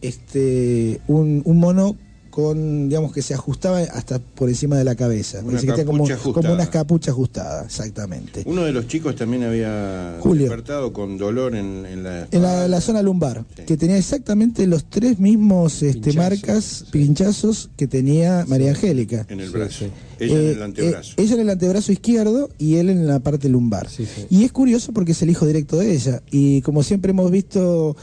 este 0.00 1.00
un, 1.06 1.42
un 1.44 1.58
mono 1.58 1.96
con, 2.36 2.90
digamos, 2.90 3.14
que 3.14 3.22
se 3.22 3.32
ajustaba 3.32 3.78
hasta 3.78 4.18
por 4.18 4.50
encima 4.50 4.76
de 4.76 4.84
la 4.84 4.94
cabeza. 4.94 5.40
Una 5.42 5.58
que 5.58 5.68
tenía 5.68 5.86
como, 5.86 6.04
unas 6.04 6.68
capuchas 6.68 7.12
ajustadas, 7.14 7.64
exactamente. 7.64 8.42
Uno 8.44 8.64
de 8.64 8.72
los 8.72 8.86
chicos 8.86 9.16
también 9.16 9.42
había 9.44 10.18
Julio. 10.20 10.42
despertado 10.42 10.92
con 10.92 11.16
dolor 11.16 11.54
en, 11.56 11.86
en 11.86 12.02
la... 12.02 12.28
En 12.30 12.42
la, 12.42 12.68
la 12.68 12.80
zona 12.82 13.00
lumbar, 13.00 13.42
Sí. 13.56 13.62
que 13.64 13.78
tenía 13.78 13.96
exactamente 13.96 14.66
los 14.66 14.84
tres 14.84 15.18
mismos 15.18 15.82
este, 15.82 16.10
Pinchazos, 16.10 16.16
marcas, 16.16 16.64
sí. 16.64 16.84
pinchazos 16.90 17.70
que 17.74 17.86
tenía 17.86 18.44
María 18.46 18.68
Angélica. 18.72 19.24
En 19.30 19.40
el 19.40 19.48
brazo. 19.48 19.86
sí. 19.86 19.90
Ella 20.18 20.34
en 20.34 20.40
Eh, 20.46 20.52
el 20.52 20.62
antebrazo. 20.62 21.10
eh, 21.12 21.22
ella 21.22 21.34
en 21.36 21.40
el 21.40 21.50
antebrazo 21.50 21.92
izquierdo 21.92 22.50
y 22.58 22.74
él 22.76 22.90
en 22.90 23.06
la 23.06 23.20
parte 23.20 23.48
lumbar. 23.48 23.88
Sí, 23.88 24.04
sí. 24.04 24.26
Y 24.28 24.44
es 24.44 24.52
curioso 24.52 24.92
porque 24.92 25.12
es 25.12 25.22
el 25.22 25.30
hijo 25.30 25.46
directo 25.46 25.78
de 25.78 25.94
ella. 25.94 26.20
Y 26.30 26.60
como 26.60 26.82
siempre 26.82 27.12
hemos 27.12 27.30
visto 27.30 27.96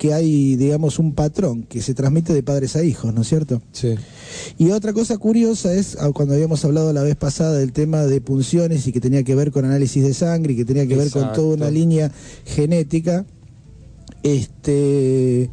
que 0.00 0.14
hay, 0.14 0.56
digamos, 0.56 0.98
un 0.98 1.12
patrón 1.12 1.64
que 1.64 1.82
se 1.82 1.92
transmite 1.92 2.32
de 2.32 2.42
padres 2.42 2.74
a 2.74 2.82
hijos, 2.82 3.12
¿no 3.12 3.20
es 3.20 3.28
cierto? 3.28 3.60
Sí. 3.70 3.96
Y 4.56 4.70
otra 4.70 4.94
cosa 4.94 5.18
curiosa 5.18 5.74
es, 5.74 5.98
ah, 6.00 6.10
cuando 6.14 6.32
habíamos 6.32 6.64
hablado 6.64 6.90
la 6.94 7.02
vez 7.02 7.16
pasada 7.16 7.58
del 7.58 7.74
tema 7.74 8.06
de 8.06 8.22
punciones 8.22 8.86
y 8.86 8.92
que 8.92 9.00
tenía 9.02 9.24
que 9.24 9.34
ver 9.34 9.50
con 9.50 9.66
análisis 9.66 10.02
de 10.02 10.14
sangre 10.14 10.54
y 10.54 10.56
que 10.56 10.64
tenía 10.64 10.86
que 10.86 10.96
ver 10.96 11.10
con 11.10 11.34
toda 11.34 11.54
una 11.54 11.70
línea 11.70 12.10
genética, 12.46 13.26
este 14.22 15.50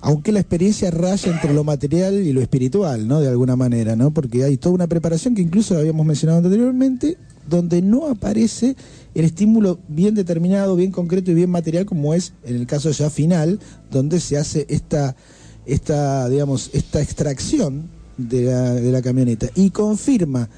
aunque 0.00 0.32
la 0.32 0.40
experiencia 0.40 0.90
raya 0.90 1.30
entre 1.30 1.52
lo 1.52 1.62
material 1.62 2.14
y 2.14 2.32
lo 2.32 2.40
espiritual, 2.40 3.06
¿no? 3.06 3.20
De 3.20 3.28
alguna 3.28 3.56
manera, 3.56 3.94
¿no? 3.94 4.10
Porque 4.10 4.44
hay 4.44 4.56
toda 4.56 4.74
una 4.74 4.86
preparación 4.86 5.34
que 5.34 5.42
incluso 5.42 5.76
habíamos 5.76 6.06
mencionado 6.06 6.38
anteriormente, 6.38 7.18
donde 7.46 7.82
no 7.82 8.06
aparece 8.06 8.74
el 9.16 9.24
estímulo 9.24 9.78
bien 9.88 10.14
determinado, 10.14 10.76
bien 10.76 10.92
concreto 10.92 11.30
y 11.30 11.34
bien 11.34 11.48
material, 11.48 11.86
como 11.86 12.12
es 12.12 12.34
en 12.44 12.56
el 12.56 12.66
caso 12.66 12.90
ya 12.90 13.08
final, 13.08 13.58
donde 13.90 14.20
se 14.20 14.36
hace 14.36 14.66
esta, 14.68 15.16
esta 15.64 16.28
digamos, 16.28 16.68
esta 16.74 17.00
extracción 17.00 17.88
de 18.18 18.42
la, 18.42 18.74
de 18.74 18.92
la 18.92 19.00
camioneta. 19.00 19.48
Y 19.54 19.70
confirma, 19.70 20.50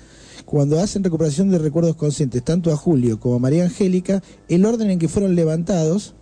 cuando 0.45 0.81
hacen 0.81 1.05
recuperación 1.05 1.51
de 1.51 1.59
recuerdos 1.59 1.95
conscientes, 1.95 2.43
tanto 2.43 2.73
a 2.73 2.77
Julio 2.77 3.21
como 3.21 3.37
a 3.37 3.39
María 3.39 3.63
Angélica, 3.63 4.25
el 4.49 4.65
orden 4.65 4.91
en 4.91 4.99
que 4.99 5.07
fueron 5.07 5.37
levantados, 5.37 6.15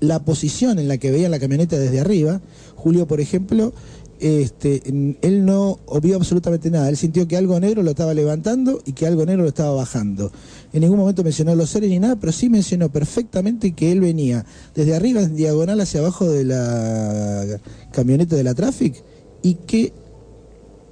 la 0.00 0.24
posición 0.24 0.80
en 0.80 0.88
la 0.88 0.98
que 0.98 1.12
veía 1.12 1.28
la 1.28 1.38
camioneta 1.38 1.78
desde 1.78 2.00
arriba. 2.00 2.40
Julio, 2.74 3.06
por 3.06 3.20
ejemplo, 3.20 3.72
este, 4.20 4.82
él 4.86 5.44
no 5.44 5.78
vio 6.02 6.16
absolutamente 6.16 6.70
nada. 6.70 6.88
Él 6.88 6.96
sintió 6.96 7.26
que 7.28 7.36
algo 7.36 7.58
negro 7.60 7.82
lo 7.82 7.90
estaba 7.90 8.14
levantando 8.14 8.80
y 8.84 8.92
que 8.92 9.06
algo 9.06 9.24
negro 9.26 9.42
lo 9.42 9.48
estaba 9.48 9.72
bajando. 9.72 10.30
En 10.72 10.80
ningún 10.82 10.98
momento 10.98 11.22
mencionó 11.24 11.54
los 11.54 11.70
seres 11.70 11.88
ni 11.90 11.98
nada, 11.98 12.16
pero 12.16 12.32
sí 12.32 12.48
mencionó 12.48 12.90
perfectamente 12.90 13.72
que 13.72 13.92
él 13.92 14.00
venía 14.00 14.44
desde 14.74 14.94
arriba 14.94 15.22
en 15.22 15.36
diagonal 15.36 15.80
hacia 15.80 16.00
abajo 16.00 16.28
de 16.28 16.44
la 16.44 17.46
camioneta 17.92 18.36
de 18.36 18.44
la 18.44 18.54
Traffic 18.54 19.02
y 19.42 19.54
que 19.54 19.92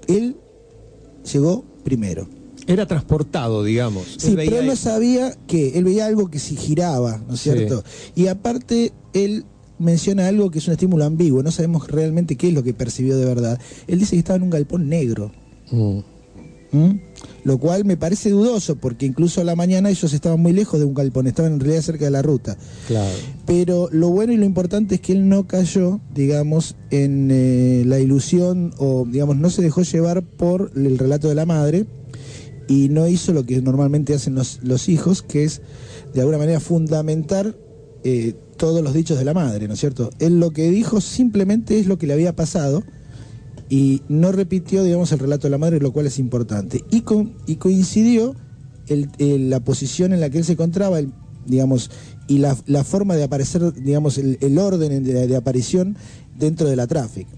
él 0.08 0.36
llegó 1.32 1.64
primero. 1.84 2.28
Era 2.68 2.86
transportado, 2.86 3.62
digamos. 3.62 4.04
Sí, 4.18 4.28
Él 4.30 4.36
pero 4.36 4.58
él 4.58 4.66
no 4.66 4.74
sabía 4.76 5.36
que 5.46 5.78
él 5.78 5.84
veía 5.84 6.06
algo 6.06 6.28
que 6.30 6.38
si 6.40 6.56
giraba, 6.56 7.20
¿no 7.28 7.34
es 7.34 7.40
Sí. 7.40 7.50
cierto? 7.50 7.84
Y 8.16 8.26
aparte, 8.26 8.92
él 9.12 9.44
menciona 9.78 10.28
algo 10.28 10.50
que 10.50 10.58
es 10.58 10.66
un 10.66 10.72
estímulo 10.72 11.04
ambiguo, 11.04 11.42
no 11.42 11.50
sabemos 11.50 11.88
realmente 11.88 12.36
qué 12.36 12.48
es 12.48 12.54
lo 12.54 12.62
que 12.62 12.74
percibió 12.74 13.16
de 13.16 13.24
verdad. 13.24 13.58
Él 13.86 13.98
dice 13.98 14.12
que 14.12 14.20
estaba 14.20 14.36
en 14.36 14.42
un 14.42 14.50
galpón 14.50 14.88
negro, 14.88 15.32
Mm. 15.70 15.98
¿m? 16.72 17.00
lo 17.44 17.58
cual 17.58 17.84
me 17.84 17.96
parece 17.96 18.30
dudoso, 18.30 18.76
porque 18.76 19.06
incluso 19.06 19.40
a 19.40 19.44
la 19.44 19.54
mañana 19.54 19.88
ellos 19.88 20.12
estaban 20.12 20.40
muy 20.40 20.52
lejos 20.52 20.80
de 20.80 20.84
un 20.84 20.94
galpón, 20.94 21.28
estaban 21.28 21.52
en 21.52 21.60
realidad 21.60 21.82
cerca 21.82 22.04
de 22.04 22.10
la 22.10 22.22
ruta. 22.22 22.56
Claro. 22.88 23.14
Pero 23.46 23.88
lo 23.92 24.10
bueno 24.10 24.32
y 24.32 24.36
lo 24.36 24.44
importante 24.44 24.96
es 24.96 25.00
que 25.00 25.12
él 25.12 25.28
no 25.28 25.46
cayó, 25.46 26.00
digamos, 26.12 26.74
en 26.90 27.28
eh, 27.30 27.84
la 27.86 28.00
ilusión 28.00 28.74
o, 28.78 29.06
digamos, 29.08 29.36
no 29.36 29.48
se 29.50 29.62
dejó 29.62 29.82
llevar 29.82 30.24
por 30.24 30.72
el 30.74 30.98
relato 30.98 31.28
de 31.28 31.36
la 31.36 31.46
madre 31.46 31.86
y 32.68 32.88
no 32.88 33.06
hizo 33.06 33.32
lo 33.32 33.46
que 33.46 33.62
normalmente 33.62 34.12
hacen 34.14 34.34
los, 34.34 34.58
los 34.64 34.88
hijos, 34.88 35.22
que 35.22 35.44
es, 35.44 35.62
de 36.14 36.20
alguna 36.20 36.38
manera, 36.38 36.58
fundamentar 36.58 37.56
eh, 38.02 38.34
todos 38.56 38.82
los 38.82 38.92
dichos 38.94 39.18
de 39.18 39.24
la 39.24 39.34
madre, 39.34 39.68
¿no 39.68 39.74
es 39.74 39.80
cierto? 39.80 40.10
Él 40.18 40.40
lo 40.40 40.50
que 40.50 40.70
dijo 40.70 41.00
simplemente 41.00 41.78
es 41.78 41.86
lo 41.86 41.98
que 41.98 42.06
le 42.06 42.12
había 42.12 42.34
pasado 42.34 42.82
y 43.68 44.02
no 44.08 44.32
repitió, 44.32 44.82
digamos, 44.84 45.10
el 45.12 45.18
relato 45.18 45.46
de 45.46 45.50
la 45.50 45.58
madre, 45.58 45.80
lo 45.80 45.92
cual 45.92 46.06
es 46.06 46.18
importante. 46.18 46.84
Y, 46.90 47.00
co- 47.02 47.26
y 47.46 47.56
coincidió 47.56 48.34
el- 48.88 49.10
el- 49.18 49.50
la 49.50 49.60
posición 49.60 50.12
en 50.12 50.20
la 50.20 50.30
que 50.30 50.38
él 50.38 50.44
se 50.44 50.52
encontraba, 50.52 50.98
el- 50.98 51.12
digamos, 51.46 51.90
y 52.28 52.38
la, 52.38 52.56
la 52.66 52.84
forma 52.84 53.16
de 53.16 53.24
aparecer, 53.24 53.72
digamos, 53.74 54.18
el, 54.18 54.38
el 54.40 54.58
orden 54.58 55.02
de, 55.04 55.26
de 55.26 55.36
aparición 55.36 55.96
dentro 56.38 56.68
de 56.68 56.76
la 56.76 56.86
tráfico. 56.86 57.30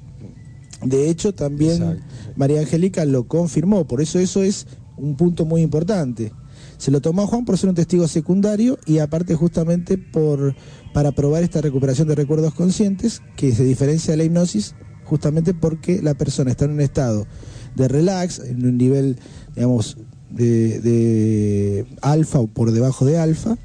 De 0.84 1.08
hecho, 1.10 1.34
también 1.34 1.82
Exacto. 1.82 2.04
María 2.36 2.60
Angélica 2.60 3.04
lo 3.04 3.26
confirmó, 3.26 3.86
por 3.86 4.00
eso 4.00 4.18
eso 4.18 4.42
es 4.42 4.66
un 4.96 5.16
punto 5.16 5.44
muy 5.44 5.62
importante. 5.62 6.32
Se 6.78 6.90
lo 6.90 7.00
tomó 7.00 7.22
a 7.22 7.26
Juan 7.26 7.44
por 7.44 7.58
ser 7.58 7.68
un 7.68 7.74
testigo 7.74 8.08
secundario 8.08 8.78
y 8.86 8.98
aparte 8.98 9.34
justamente 9.34 9.98
por 9.98 10.54
para 10.94 11.12
probar 11.12 11.42
esta 11.42 11.60
recuperación 11.60 12.08
de 12.08 12.14
recuerdos 12.14 12.54
conscientes 12.54 13.20
que 13.36 13.54
se 13.54 13.64
diferencia 13.64 14.12
de 14.12 14.16
la 14.16 14.24
hipnosis 14.24 14.74
justamente 15.04 15.54
porque 15.54 16.02
la 16.02 16.14
persona 16.14 16.50
está 16.50 16.66
en 16.66 16.72
un 16.72 16.80
estado 16.80 17.26
de 17.74 17.88
relax, 17.88 18.40
en 18.40 18.66
un 18.66 18.76
nivel, 18.76 19.16
digamos, 19.54 19.96
de, 20.30 21.86
alfa 22.02 22.40
o 22.40 22.46
por 22.46 22.72
debajo 22.72 23.04
de 23.06 23.18
alfa, 23.18 23.56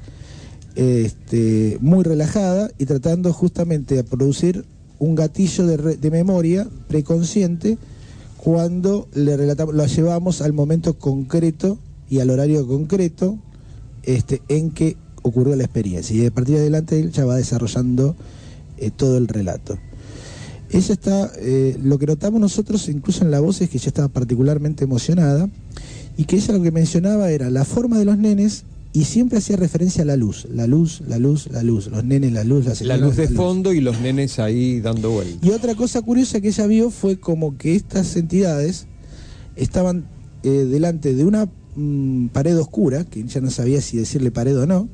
este, 0.74 1.78
muy 1.80 2.02
relajada 2.02 2.70
y 2.78 2.86
tratando 2.86 3.32
justamente 3.32 3.94
de 3.94 4.04
producir 4.04 4.64
un 4.98 5.14
gatillo 5.14 5.66
de, 5.66 5.96
de 5.96 6.10
memoria 6.10 6.66
preconsciente 6.88 7.78
cuando 8.38 9.08
le 9.14 9.36
relatamos, 9.36 9.74
lo 9.74 9.86
llevamos 9.86 10.40
al 10.40 10.52
momento 10.52 10.98
concreto 10.98 11.78
y 12.14 12.20
al 12.20 12.30
horario 12.30 12.64
concreto 12.68 13.38
este, 14.04 14.40
en 14.48 14.70
que 14.70 14.96
ocurrió 15.22 15.56
la 15.56 15.64
experiencia. 15.64 16.14
Y 16.14 16.24
a 16.24 16.30
partir 16.30 16.54
de 16.54 16.60
adelante 16.60 17.00
él 17.00 17.10
ya 17.10 17.24
va 17.24 17.34
desarrollando 17.34 18.14
eh, 18.78 18.92
todo 18.94 19.18
el 19.18 19.26
relato. 19.26 19.76
ella 20.70 20.94
está, 20.94 21.32
eh, 21.40 21.76
lo 21.82 21.98
que 21.98 22.06
notamos 22.06 22.40
nosotros 22.40 22.88
incluso 22.88 23.24
en 23.24 23.32
la 23.32 23.40
voz 23.40 23.60
es 23.60 23.68
que 23.68 23.78
ella 23.78 23.88
estaba 23.88 24.08
particularmente 24.08 24.84
emocionada 24.84 25.50
y 26.16 26.24
que 26.24 26.36
ella 26.36 26.54
lo 26.54 26.62
que 26.62 26.70
mencionaba 26.70 27.30
era 27.30 27.50
la 27.50 27.64
forma 27.64 27.98
de 27.98 28.04
los 28.04 28.16
nenes 28.16 28.64
y 28.92 29.06
siempre 29.06 29.38
hacía 29.38 29.56
referencia 29.56 30.02
a 30.02 30.06
la 30.06 30.16
luz, 30.16 30.46
la 30.48 30.68
luz, 30.68 31.02
la 31.08 31.18
luz, 31.18 31.48
la 31.50 31.64
luz, 31.64 31.88
los 31.88 32.04
nenes, 32.04 32.32
la 32.32 32.44
luz, 32.44 32.64
la 32.64 32.96
La 32.96 32.96
luz 32.96 33.16
de 33.16 33.26
fondo 33.26 33.72
y 33.72 33.80
los 33.80 34.00
nenes 34.00 34.38
ahí 34.38 34.78
dando 34.78 35.10
vueltas. 35.10 35.42
Y 35.42 35.50
otra 35.50 35.74
cosa 35.74 36.00
curiosa 36.00 36.40
que 36.40 36.48
ella 36.48 36.66
vio 36.68 36.90
fue 36.90 37.18
como 37.18 37.58
que 37.58 37.74
estas 37.74 38.14
entidades 38.14 38.86
estaban 39.56 40.06
eh, 40.44 40.48
delante 40.70 41.14
de 41.14 41.24
una 41.24 41.48
pared 42.32 42.58
oscura, 42.58 43.04
que 43.04 43.24
ya 43.24 43.40
no 43.40 43.50
sabía 43.50 43.80
si 43.80 43.96
decirle 43.96 44.30
pared 44.30 44.58
o 44.58 44.66
no. 44.66 44.88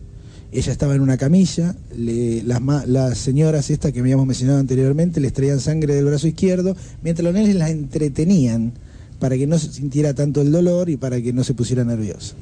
Ella 0.53 0.73
estaba 0.73 0.97
en 0.97 1.01
una 1.01 1.17
camilla, 1.17 1.77
las 1.97 3.19
señoras 3.19 3.71
estas 3.71 3.93
que 3.93 4.01
habíamos 4.01 4.27
mencionado 4.27 4.59
anteriormente 4.59 5.21
les 5.21 5.33
traían 5.33 5.61
sangre 5.61 5.95
del 5.95 6.07
brazo 6.07 6.27
izquierdo, 6.27 6.77
mientras 7.03 7.25
los 7.25 7.33
nenes 7.33 7.55
las 7.55 7.71
entretenían 7.71 8.73
para 9.21 9.37
que 9.37 9.47
no 9.47 9.59
se 9.59 9.71
sintiera 9.73 10.13
tanto 10.15 10.41
el 10.41 10.51
dolor 10.51 10.91
y 10.91 10.97
para 10.97 11.21
que 11.23 11.33
no 11.33 11.45
se 11.45 11.55
pusiera 11.55 11.85
nerviosa. 11.85 12.35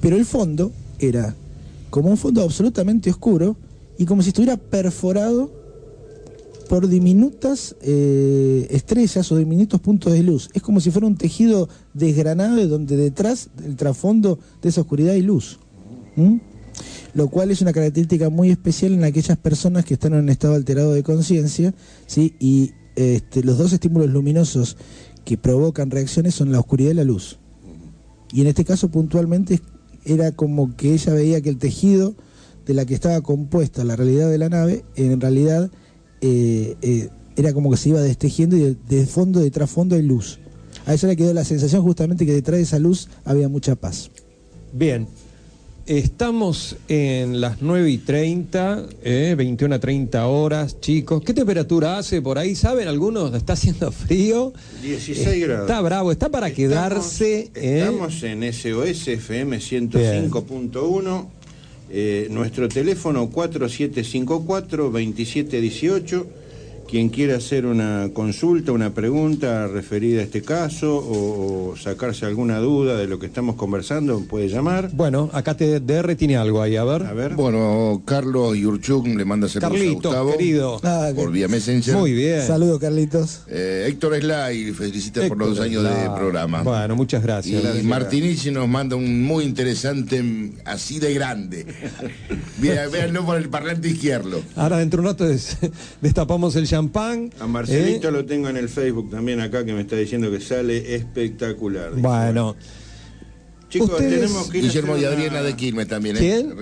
Pero 0.00 0.16
el 0.16 0.26
fondo 0.26 0.70
era 1.00 1.34
como 1.90 2.10
un 2.10 2.16
fondo 2.16 2.42
absolutamente 2.42 3.10
oscuro 3.10 3.56
y 3.98 4.04
como 4.04 4.22
si 4.22 4.28
estuviera 4.28 4.56
perforado 4.56 5.63
por 6.68 6.88
diminutas 6.88 7.76
eh, 7.82 8.66
estrellas 8.70 9.30
o 9.30 9.36
diminutos 9.36 9.80
puntos 9.80 10.12
de 10.12 10.22
luz. 10.22 10.50
Es 10.54 10.62
como 10.62 10.80
si 10.80 10.90
fuera 10.90 11.06
un 11.06 11.16
tejido 11.16 11.68
desgranado 11.92 12.56
de 12.56 12.66
donde 12.66 12.96
detrás 12.96 13.50
del 13.56 13.76
trasfondo 13.76 14.38
de 14.62 14.68
esa 14.68 14.82
oscuridad 14.82 15.14
hay 15.14 15.22
luz. 15.22 15.58
¿Mm? 16.16 16.36
Lo 17.14 17.28
cual 17.28 17.50
es 17.50 17.60
una 17.60 17.72
característica 17.72 18.28
muy 18.30 18.50
especial 18.50 18.92
en 18.92 19.04
aquellas 19.04 19.38
personas 19.38 19.84
que 19.84 19.94
están 19.94 20.14
en 20.14 20.20
un 20.20 20.28
estado 20.28 20.54
alterado 20.54 20.92
de 20.92 21.04
conciencia, 21.04 21.72
¿sí? 22.06 22.34
Y 22.40 22.72
este, 22.96 23.44
los 23.44 23.58
dos 23.58 23.72
estímulos 23.72 24.10
luminosos 24.10 24.76
que 25.24 25.38
provocan 25.38 25.90
reacciones 25.90 26.34
son 26.34 26.50
la 26.50 26.58
oscuridad 26.58 26.90
y 26.90 26.94
la 26.94 27.04
luz. 27.04 27.38
Y 28.32 28.40
en 28.40 28.48
este 28.48 28.64
caso 28.64 28.88
puntualmente 28.88 29.60
era 30.04 30.32
como 30.32 30.76
que 30.76 30.92
ella 30.92 31.14
veía 31.14 31.40
que 31.40 31.50
el 31.50 31.58
tejido 31.58 32.14
de 32.66 32.74
la 32.74 32.84
que 32.84 32.94
estaba 32.94 33.20
compuesta 33.20 33.84
la 33.84 33.96
realidad 33.96 34.30
de 34.30 34.38
la 34.38 34.48
nave, 34.48 34.84
en 34.96 35.20
realidad 35.20 35.70
eh, 36.26 36.76
eh, 36.80 37.08
era 37.36 37.52
como 37.52 37.70
que 37.70 37.76
se 37.76 37.90
iba 37.90 38.00
destejiendo 38.00 38.56
y 38.56 38.60
de, 38.60 38.76
de 38.88 39.06
fondo, 39.06 39.40
de 39.40 39.50
trasfondo 39.50 39.94
hay 39.96 40.02
luz. 40.02 40.38
A 40.86 40.94
ella 40.94 41.08
le 41.08 41.16
quedó 41.16 41.34
la 41.34 41.44
sensación 41.44 41.82
justamente 41.82 42.24
que 42.24 42.32
detrás 42.32 42.56
de 42.58 42.62
esa 42.62 42.78
luz 42.78 43.08
había 43.24 43.48
mucha 43.48 43.74
paz. 43.74 44.10
Bien, 44.72 45.06
estamos 45.86 46.76
en 46.88 47.40
las 47.40 47.60
9 47.60 47.90
y 47.90 47.98
30, 47.98 48.86
eh, 49.02 49.34
21 49.36 49.74
a 49.74 49.78
30 49.78 50.26
horas, 50.26 50.80
chicos. 50.80 51.22
¿Qué 51.24 51.34
temperatura 51.34 51.98
hace 51.98 52.22
por 52.22 52.38
ahí? 52.38 52.54
¿Saben 52.54 52.88
algunos? 52.88 53.34
¿Está 53.34 53.52
haciendo 53.54 53.90
frío? 53.92 54.52
16 54.82 55.42
grados. 55.42 55.68
Está 55.68 55.80
bravo, 55.80 56.10
está 56.12 56.28
para 56.30 56.50
quedarse. 56.52 57.50
eh. 57.54 57.78
Estamos 57.80 58.22
en 58.22 58.42
SOS 58.52 59.08
FM 59.08 59.58
105.1. 59.58 61.26
Eh, 61.96 62.26
nuestro 62.28 62.66
teléfono 62.66 63.30
4754-2718. 63.30 66.26
Quien 66.88 67.08
quiera 67.08 67.36
hacer 67.36 67.66
una 67.66 68.10
consulta, 68.12 68.70
una 68.72 68.94
pregunta 68.94 69.66
referida 69.66 70.20
a 70.20 70.24
este 70.24 70.42
caso 70.42 70.96
o, 70.96 71.70
o 71.72 71.76
sacarse 71.76 72.24
alguna 72.26 72.58
duda 72.58 72.96
de 72.96 73.06
lo 73.06 73.18
que 73.18 73.26
estamos 73.26 73.56
conversando, 73.56 74.20
puede 74.28 74.48
llamar. 74.48 74.90
Bueno, 74.92 75.28
acá 75.32 75.56
TDR 75.56 76.14
tiene 76.14 76.36
algo 76.36 76.62
ahí, 76.62 76.76
a 76.76 76.84
ver. 76.84 77.02
A 77.04 77.12
ver. 77.12 77.34
Bueno, 77.34 78.02
Carlos 78.04 78.56
Yurchuk 78.56 79.06
le 79.06 79.24
manda 79.24 79.48
saludos 79.48 79.80
a 79.80 79.92
Gustavo 79.92 80.32
querido. 80.36 80.80
Ah, 80.84 81.10
por 81.16 81.32
vía 81.32 81.48
Messenger. 81.48 81.96
Muy 81.96 82.12
bien. 82.12 82.42
Saludos, 82.46 82.78
Carlitos. 82.78 83.40
Eh, 83.48 83.86
Héctor 83.88 84.20
Slay 84.20 84.72
felicita 84.72 85.26
por 85.26 85.38
los 85.38 85.48
dos 85.56 85.60
años 85.60 85.82
de 85.82 86.10
programa. 86.16 86.62
Bueno, 86.62 86.94
muchas 86.96 87.22
y 87.22 87.26
gracias. 87.26 87.82
Martinici 87.84 88.50
nos 88.50 88.68
manda 88.68 88.94
un 88.94 89.22
muy 89.24 89.44
interesante, 89.44 90.52
así 90.64 91.00
de 91.00 91.12
grande. 91.14 91.66
Véanlo 92.58 93.24
por 93.24 93.36
el 93.36 93.48
parlante 93.48 93.88
izquierdo. 93.88 94.40
Ahora 94.54 94.78
dentro 94.78 95.02
de 95.02 95.08
un 95.08 95.12
rato 95.12 95.24
des- 95.26 95.56
destapamos 96.00 96.54
el 96.56 96.66
champán. 96.84 97.30
A 97.40 97.46
Marcelito 97.46 98.08
¿eh? 98.08 98.12
lo 98.12 98.24
tengo 98.24 98.48
en 98.48 98.56
el 98.56 98.68
Facebook 98.68 99.10
también 99.10 99.40
acá 99.40 99.64
que 99.64 99.72
me 99.72 99.80
está 99.80 99.96
diciendo 99.96 100.30
que 100.30 100.40
sale 100.40 100.94
espectacular. 100.94 101.90
Dice, 101.94 102.02
Bueno, 102.06 102.56
Chicos, 103.68 103.90
Ustedes- 103.90 104.20
tenemos 104.20 104.48
que 104.50 104.58
ir 104.58 104.64
Guillermo 104.64 104.96
y 104.96 105.00
una- 105.00 105.08
Adriana 105.08 105.42
de 105.42 105.56
Quilmes 105.56 105.88
también. 105.88 106.16
¿eh? 106.16 106.20
¿Quién? 106.20 106.54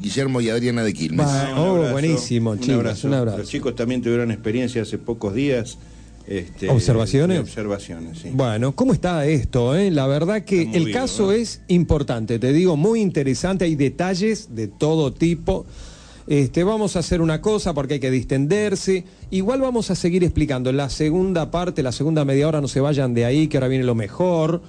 Guillermo 0.00 0.40
y 0.40 0.48
Adriana 0.50 0.82
de 0.82 0.92
Quilmes. 0.92 1.24
Un 1.26 1.58
Oh, 1.58 1.74
abrazo, 1.76 1.92
buenísimo, 1.92 2.56
chicos, 2.56 2.74
abrazo. 2.74 3.08
un 3.08 3.14
abrazo. 3.14 3.38
Los 3.38 3.48
chicos 3.48 3.76
también 3.76 4.02
tuvieron 4.02 4.30
experiencia 4.32 4.82
hace 4.82 4.98
pocos 4.98 5.34
días. 5.34 5.78
este, 6.26 6.68
¿Observaciones? 6.68 7.40
Observaciones, 7.40 8.18
sí. 8.18 8.30
Bueno, 8.32 8.74
¿cómo 8.76 8.92
está 8.92 9.26
esto? 9.26 9.74
eh? 9.76 9.90
La 9.90 10.06
verdad 10.06 10.42
que 10.44 10.62
el 10.62 10.84
bien, 10.86 10.92
caso 10.92 11.26
¿no? 11.26 11.32
es 11.32 11.62
importante, 11.66 12.38
te 12.38 12.52
digo, 12.52 12.76
muy 12.76 13.00
interesante, 13.00 13.64
hay 13.64 13.74
detalles 13.74 14.48
de 14.54 14.68
todo 14.68 15.12
tipo. 15.12 15.66
Este, 16.32 16.64
vamos 16.64 16.96
a 16.96 17.00
hacer 17.00 17.20
una 17.20 17.42
cosa 17.42 17.74
porque 17.74 17.94
hay 17.94 18.00
que 18.00 18.10
distenderse. 18.10 19.04
Igual 19.30 19.60
vamos 19.60 19.90
a 19.90 19.94
seguir 19.94 20.24
explicando. 20.24 20.70
En 20.70 20.78
la 20.78 20.88
segunda 20.88 21.50
parte, 21.50 21.82
la 21.82 21.92
segunda 21.92 22.24
media 22.24 22.48
hora, 22.48 22.62
no 22.62 22.68
se 22.68 22.80
vayan 22.80 23.12
de 23.12 23.26
ahí, 23.26 23.48
que 23.48 23.58
ahora 23.58 23.68
viene 23.68 23.84
lo 23.84 23.94
mejor. 23.94 24.62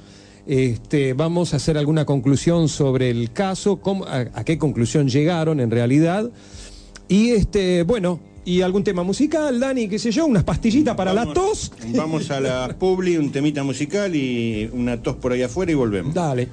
Este, 0.45 1.13
vamos 1.13 1.53
a 1.53 1.57
hacer 1.57 1.77
alguna 1.77 2.03
conclusión 2.03 2.67
sobre 2.67 3.09
el 3.09 3.31
caso, 3.31 3.77
cómo- 3.79 4.03
a, 4.03 4.25
a 4.33 4.43
qué 4.43 4.57
conclusión 4.57 5.07
llegaron 5.07 5.61
en 5.61 5.71
realidad. 5.71 6.29
Y 7.07 7.29
este, 7.29 7.83
bueno, 7.83 8.19
y 8.43 8.59
algún 8.59 8.83
tema 8.83 9.03
musical, 9.03 9.57
Dani, 9.57 9.87
qué 9.87 9.99
sé 9.99 10.11
yo, 10.11 10.25
unas 10.25 10.43
pastillitas 10.43 10.97
para 10.97 11.13
la 11.13 11.31
tos. 11.31 11.71
Vamos 11.95 12.29
a 12.29 12.41
la 12.41 12.75
Publi, 12.77 13.15
un 13.15 13.31
temita 13.31 13.63
musical 13.63 14.13
y 14.17 14.69
una 14.73 15.01
tos 15.01 15.15
por 15.15 15.31
ahí 15.31 15.43
afuera 15.43 15.71
y 15.71 15.75
volvemos. 15.75 16.13
Dale. 16.13 16.49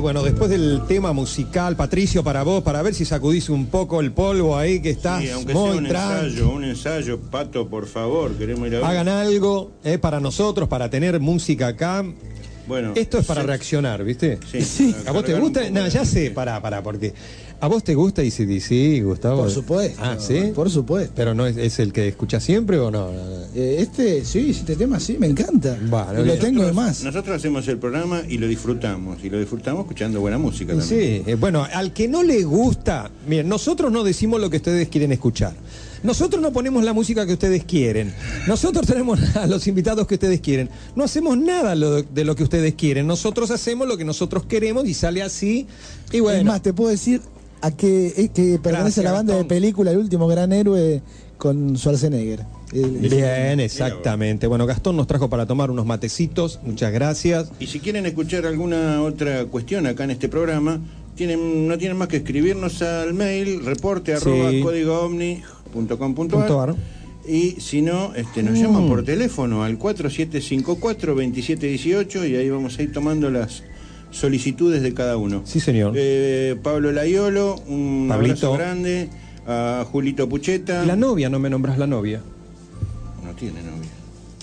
Bueno, 0.00 0.22
después 0.22 0.48
del 0.50 0.82
tema 0.86 1.12
musical, 1.12 1.74
Patricio, 1.76 2.22
para 2.22 2.42
vos, 2.42 2.62
para 2.62 2.82
ver 2.82 2.94
si 2.94 3.04
sacudís 3.04 3.48
un 3.48 3.66
poco 3.66 4.00
el 4.00 4.12
polvo 4.12 4.56
ahí 4.56 4.80
que 4.80 4.90
estás 4.90 5.22
Sí, 5.22 5.30
aunque 5.30 5.52
sea 5.52 5.60
muy 5.60 5.78
un 5.78 5.88
tranqui. 5.88 6.26
ensayo, 6.26 6.50
un 6.50 6.64
ensayo, 6.64 7.20
Pato, 7.20 7.68
por 7.68 7.86
favor, 7.86 8.32
queremos 8.36 8.68
ir 8.68 8.76
a 8.76 8.78
ver. 8.78 8.86
Hagan 8.86 9.08
algo 9.08 9.72
eh, 9.84 9.98
para 9.98 10.20
nosotros, 10.20 10.68
para 10.68 10.88
tener 10.88 11.18
música 11.20 11.68
acá. 11.68 12.04
Bueno, 12.66 12.92
Esto 12.94 13.18
es 13.18 13.26
para 13.26 13.40
sí, 13.40 13.46
reaccionar, 13.46 14.04
¿viste? 14.04 14.38
Sí, 14.62 14.94
¿A 15.06 15.12
vos 15.12 15.24
te 15.24 15.34
gusta? 15.34 15.68
No, 15.70 15.86
ya 15.88 16.04
sé, 16.04 16.30
pará, 16.30 16.60
pará, 16.60 16.82
porque 16.82 17.14
¿a 17.60 17.66
vos 17.68 17.82
te 17.84 17.94
gusta 17.94 18.22
ICDC, 18.22 19.04
Gustavo? 19.04 19.42
Por 19.42 19.50
supuesto. 19.50 20.00
Ah, 20.02 20.16
¿sí? 20.18 20.52
Por 20.54 20.70
supuesto. 20.70 21.12
¿Pero 21.16 21.34
no 21.34 21.46
es, 21.46 21.56
es 21.56 21.78
el 21.78 21.92
que 21.92 22.08
escuchás 22.08 22.42
siempre 22.44 22.78
o 22.78 22.90
no? 22.90 23.10
Eh, 23.54 23.76
este, 23.80 24.24
sí, 24.24 24.50
este 24.50 24.76
tema 24.76 25.00
sí, 25.00 25.16
me 25.18 25.26
encanta. 25.26 25.76
Bueno, 25.88 26.12
Y 26.14 26.16
lo 26.18 26.22
bien. 26.24 26.38
tengo 26.38 26.64
de 26.64 26.72
más. 26.72 27.02
Nosotros 27.02 27.36
hacemos 27.36 27.66
el 27.68 27.78
programa 27.78 28.22
y 28.28 28.38
lo 28.38 28.46
disfrutamos. 28.46 29.18
Y 29.24 29.30
lo 29.30 29.38
disfrutamos 29.38 29.82
escuchando 29.82 30.20
buena 30.20 30.38
música 30.38 30.74
Y 30.74 30.78
también. 30.78 31.24
Sí, 31.24 31.30
eh, 31.30 31.34
bueno, 31.34 31.66
al 31.72 31.92
que 31.92 32.06
no 32.08 32.22
le 32.22 32.44
gusta, 32.44 33.10
miren, 33.26 33.48
nosotros 33.48 33.90
no 33.90 34.04
decimos 34.04 34.40
lo 34.40 34.50
que 34.50 34.58
ustedes 34.58 34.88
quieren 34.88 35.12
escuchar. 35.12 35.54
Nosotros 36.04 36.40
no 36.40 36.52
ponemos 36.52 36.84
la 36.84 36.92
música 36.92 37.26
que 37.26 37.32
ustedes 37.32 37.64
quieren. 37.64 38.14
Nosotros 38.46 38.86
tenemos 38.86 39.18
a 39.34 39.48
los 39.48 39.66
invitados 39.66 40.06
que 40.06 40.14
ustedes 40.14 40.40
quieren. 40.40 40.70
No 40.94 41.02
hacemos 41.02 41.36
nada 41.36 41.74
lo- 41.74 42.02
de 42.04 42.24
lo 42.24 42.36
que 42.36 42.44
ustedes 42.44 42.74
quieren. 42.74 43.06
Nosotros 43.08 43.50
hacemos 43.50 43.88
lo 43.88 43.96
que 43.96 44.04
nosotros 44.04 44.44
queremos 44.46 44.86
y 44.86 44.94
sale 44.94 45.22
así. 45.22 45.66
Y 46.12 46.20
bueno, 46.20 46.38
Es 46.38 46.44
más, 46.44 46.62
te 46.62 46.72
puedo 46.72 46.90
decir 46.90 47.20
a 47.60 47.70
que, 47.70 48.06
eh, 48.16 48.30
que 48.34 48.58
pertenece 48.62 49.00
a 49.00 49.04
la 49.04 49.12
banda 49.12 49.36
de 49.36 49.44
película 49.44 49.90
El 49.90 49.98
último 49.98 50.26
gran 50.28 50.52
héroe 50.52 51.02
con 51.36 51.76
Schwarzenegger. 51.76 52.44
Bien, 52.72 53.60
exactamente. 53.60 54.46
Bueno, 54.46 54.66
Gastón 54.66 54.96
nos 54.96 55.06
trajo 55.06 55.28
para 55.30 55.46
tomar 55.46 55.70
unos 55.70 55.86
matecitos. 55.86 56.60
Muchas 56.64 56.92
gracias. 56.92 57.50
Y 57.60 57.66
si 57.66 57.80
quieren 57.80 58.04
escuchar 58.06 58.44
alguna 58.46 59.02
otra 59.02 59.44
cuestión 59.46 59.86
acá 59.86 60.04
en 60.04 60.10
este 60.10 60.28
programa, 60.28 60.80
tienen, 61.14 61.66
no 61.66 61.78
tienen 61.78 61.96
más 61.96 62.08
que 62.08 62.18
escribirnos 62.18 62.82
al 62.82 63.14
mail 63.14 63.64
reporte 63.64 64.16
Sí. 64.16 64.22
arroba 64.28 64.50
código 64.62 65.00
omni 65.00 65.42
punto 65.72 65.98
com 65.98 66.14
punto 66.14 66.36
Punto 66.38 66.60
ar. 66.60 66.70
ar. 66.70 66.76
Y 67.26 67.52
si 67.60 67.82
no, 67.82 68.14
este, 68.14 68.42
nos 68.42 68.58
Mm. 68.58 68.62
llaman 68.62 68.88
por 68.88 69.04
teléfono 69.04 69.64
al 69.64 69.78
4754-2718 69.78 72.26
y 72.28 72.36
ahí 72.36 72.50
vamos 72.50 72.78
a 72.78 72.82
ir 72.82 72.92
tomando 72.92 73.30
las 73.30 73.62
solicitudes 74.10 74.82
de 74.82 74.94
cada 74.94 75.16
uno. 75.16 75.42
Sí, 75.44 75.60
señor. 75.60 75.92
Eh, 75.96 76.56
Pablo 76.62 76.92
Laiolo, 76.92 77.56
un 77.66 78.06
Pablito. 78.08 78.48
abrazo 78.48 78.52
grande. 78.54 79.08
A 79.46 79.86
Julito 79.90 80.28
Pucheta. 80.28 80.84
La 80.84 80.94
novia, 80.96 81.30
no 81.30 81.38
me 81.38 81.48
nombras 81.48 81.78
la 81.78 81.86
novia. 81.86 82.20
No 83.24 83.32
tiene 83.32 83.62
novia. 83.62 83.88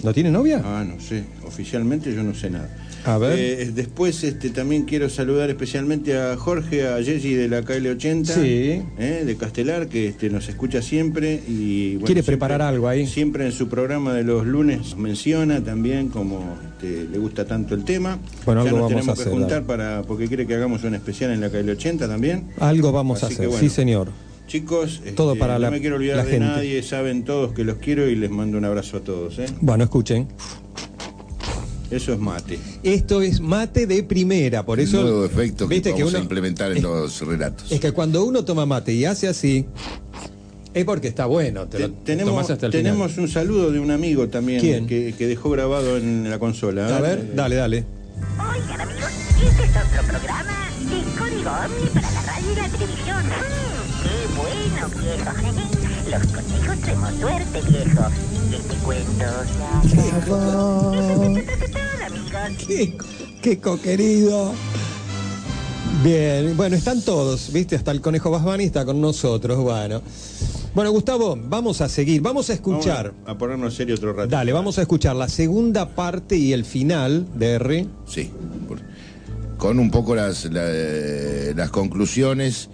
¿No 0.03 0.13
tiene 0.13 0.31
novia? 0.31 0.61
Ah, 0.65 0.83
no 0.83 0.99
sé. 0.99 1.23
Oficialmente 1.45 2.13
yo 2.13 2.23
no 2.23 2.33
sé 2.33 2.49
nada. 2.49 2.84
A 3.05 3.17
ver. 3.17 3.37
Eh, 3.37 3.71
después 3.73 4.23
este, 4.23 4.49
también 4.49 4.83
quiero 4.85 5.09
saludar 5.09 5.49
especialmente 5.49 6.17
a 6.17 6.35
Jorge, 6.37 6.87
a 6.87 6.97
Jessy 7.03 7.33
de 7.35 7.47
la 7.47 7.61
KL80, 7.63 8.25
Sí. 8.33 8.81
eh, 8.97 9.23
de 9.25 9.35
Castelar, 9.37 9.87
que 9.87 10.07
este, 10.07 10.29
nos 10.29 10.49
escucha 10.49 10.81
siempre. 10.81 11.41
y 11.47 11.93
bueno, 11.93 12.05
Quiere 12.07 12.21
siempre- 12.21 12.37
preparar 12.37 12.61
algo 12.63 12.87
ahí. 12.87 13.05
Siempre 13.07 13.45
en 13.45 13.51
su 13.51 13.67
programa 13.67 14.13
de 14.13 14.23
los 14.23 14.45
lunes 14.45 14.95
menciona 14.97 15.63
también 15.63 16.09
como 16.09 16.57
este, 16.67 17.05
le 17.11 17.17
gusta 17.19 17.45
tanto 17.45 17.75
el 17.75 17.83
tema. 17.83 18.17
Bueno, 18.45 18.63
ya 18.63 18.69
algo 18.69 18.79
nos 18.81 18.89
vamos 18.89 18.89
tenemos 18.89 19.09
a 19.09 19.13
que 19.15 19.21
hacer, 19.21 19.33
juntar 19.33 19.49
dale. 19.51 19.65
para 19.67 20.01
porque 20.03 20.27
quiere 20.27 20.47
que 20.47 20.55
hagamos 20.55 20.83
un 20.83 20.95
especial 20.95 21.31
en 21.31 21.41
la 21.41 21.49
KL80 21.51 22.07
también. 22.07 22.45
Algo 22.59 22.91
vamos 22.91 23.21
a 23.23 23.27
Así 23.27 23.35
que 23.35 23.41
hacer. 23.43 23.47
bueno. 23.49 23.61
Sí, 23.61 23.69
señor. 23.69 24.09
Chicos, 24.47 25.01
Todo 25.15 25.31
este, 25.33 25.39
para 25.39 25.53
no 25.53 25.59
la- 25.59 25.71
me 25.71 25.79
quiero 25.81 25.95
olvidar 25.95 26.17
de 26.23 26.31
gente. 26.31 26.39
nadie, 26.45 26.83
saben 26.83 27.23
todos 27.23 27.53
que 27.53 27.63
los 27.63 27.77
quiero 27.77 28.07
y 28.07 28.15
les 28.15 28.29
mando 28.29 28.57
un 28.57 28.65
abrazo 28.65 28.97
a 28.97 28.99
todos. 29.01 29.39
¿eh? 29.39 29.45
Bueno, 29.61 29.83
escuchen. 29.83 30.27
Eso 31.91 32.13
es 32.13 32.19
mate. 32.19 32.59
Esto 32.83 33.21
es 33.21 33.39
mate 33.41 33.85
de 33.87 34.03
primera, 34.03 34.65
por 34.65 34.79
eso. 34.79 34.99
el 34.99 35.03
nuevo 35.05 35.25
efecto 35.25 35.67
que 35.69 35.79
vamos 35.91 36.09
uno- 36.09 36.17
a 36.17 36.21
implementar 36.21 36.71
en 36.71 36.77
es, 36.77 36.83
los 36.83 37.21
relatos. 37.21 37.71
es 37.71 37.79
que 37.79 37.91
cuando 37.91 38.23
uno 38.25 38.43
toma 38.43 38.65
mate 38.65 38.93
y 38.93 39.05
hace 39.05 39.27
así, 39.27 39.65
es 40.73 40.83
porque 40.83 41.07
está 41.07 41.25
bueno. 41.27 41.67
Te 41.67 41.79
lo 41.79 41.89
Te- 41.91 41.97
tenemos 42.05 42.33
tomás 42.33 42.49
hasta 42.49 42.65
el 42.65 42.71
tenemos 42.71 43.11
final. 43.11 43.25
un 43.27 43.31
saludo 43.31 43.71
de 43.71 43.79
un 43.79 43.91
amigo 43.91 44.27
también 44.29 44.59
¿Quién? 44.59 44.87
Que, 44.87 45.13
que 45.17 45.27
dejó 45.27 45.49
grabado 45.51 45.97
en 45.97 46.29
la 46.29 46.39
consola. 46.39 46.97
A 46.97 47.01
ver, 47.01 47.19
Eh, 47.19 47.31
dale, 47.35 47.55
dale. 47.55 47.85
Oigan 48.39 48.81
amigos, 48.81 49.09
este 49.45 49.63
es 49.63 49.69
otro 49.69 50.07
programa 50.07 50.67
de 50.79 51.19
Código 51.19 51.49
Omni 51.51 51.89
para 51.93 52.11
la 52.11 52.21
radio 52.23 52.51
y 52.51 52.55
la 52.55 52.69
televisión. 52.69 53.25
Mm, 53.25 54.03
¡Qué 54.03 54.35
bueno, 54.35 54.89
viejo! 55.01 55.74
Los 56.17 56.27
conejos 56.27 56.77
tenemos 56.81 57.13
suerte, 57.19 57.61
viejo. 57.69 58.05
Y 58.51 58.55
este 58.55 58.75
cuento 58.77 59.25
amigos. 59.83 61.45
Qué, 62.67 62.97
qué 63.41 63.59
coquerido. 63.59 64.53
Bien, 66.03 66.55
bueno, 66.55 66.75
están 66.75 67.01
todos, 67.01 67.51
¿viste? 67.51 67.75
Hasta 67.75 67.91
el 67.91 68.01
conejo 68.01 68.29
Basbani 68.31 68.63
está 68.65 68.85
con 68.85 69.01
nosotros, 69.01 69.57
bueno. 69.59 70.01
Bueno, 70.73 70.91
Gustavo, 70.91 71.37
vamos 71.41 71.79
a 71.81 71.87
seguir, 71.89 72.21
vamos 72.21 72.49
a 72.49 72.53
escuchar. 72.53 73.13
Vamos 73.13 73.29
a, 73.29 73.37
ponernos 73.37 73.73
serio 73.75 73.95
otro 73.95 74.13
rato. 74.13 74.27
Dale, 74.29 74.51
vamos 74.51 74.77
a 74.77 74.81
escuchar 74.81 75.15
la 75.15 75.29
segunda 75.29 75.89
parte 75.95 76.35
y 76.35 76.51
el 76.53 76.65
final 76.65 77.25
de 77.35 77.53
R. 77.53 77.87
Sí. 78.07 78.29
con 79.57 79.79
un 79.79 79.89
poco 79.89 80.15
las, 80.15 80.45
la- 80.45 81.53
las 81.55 81.69
conclusiones 81.71 82.69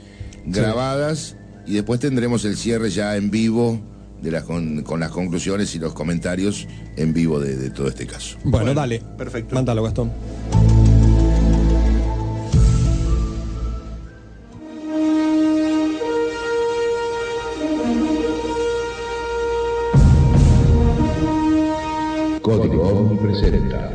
grabadas 0.45 1.37
y 1.65 1.73
después 1.73 1.99
tendremos 1.99 2.45
el 2.45 2.57
cierre 2.57 2.89
ya 2.89 3.15
en 3.15 3.31
vivo 3.31 3.79
de 4.21 4.31
las 4.31 4.43
con, 4.43 4.83
con 4.83 4.99
las 4.99 5.09
conclusiones 5.11 5.73
y 5.75 5.79
los 5.79 5.93
comentarios 5.93 6.67
en 6.95 7.13
vivo 7.13 7.39
de, 7.39 7.55
de 7.55 7.69
todo 7.69 7.87
este 7.87 8.05
caso. 8.05 8.37
Bueno, 8.43 8.73
dale. 8.73 9.01
perfecto. 9.17 9.55
Mándalo, 9.55 9.83
Gastón. 9.83 10.11
Código 22.41 23.17
presenta 23.21 23.91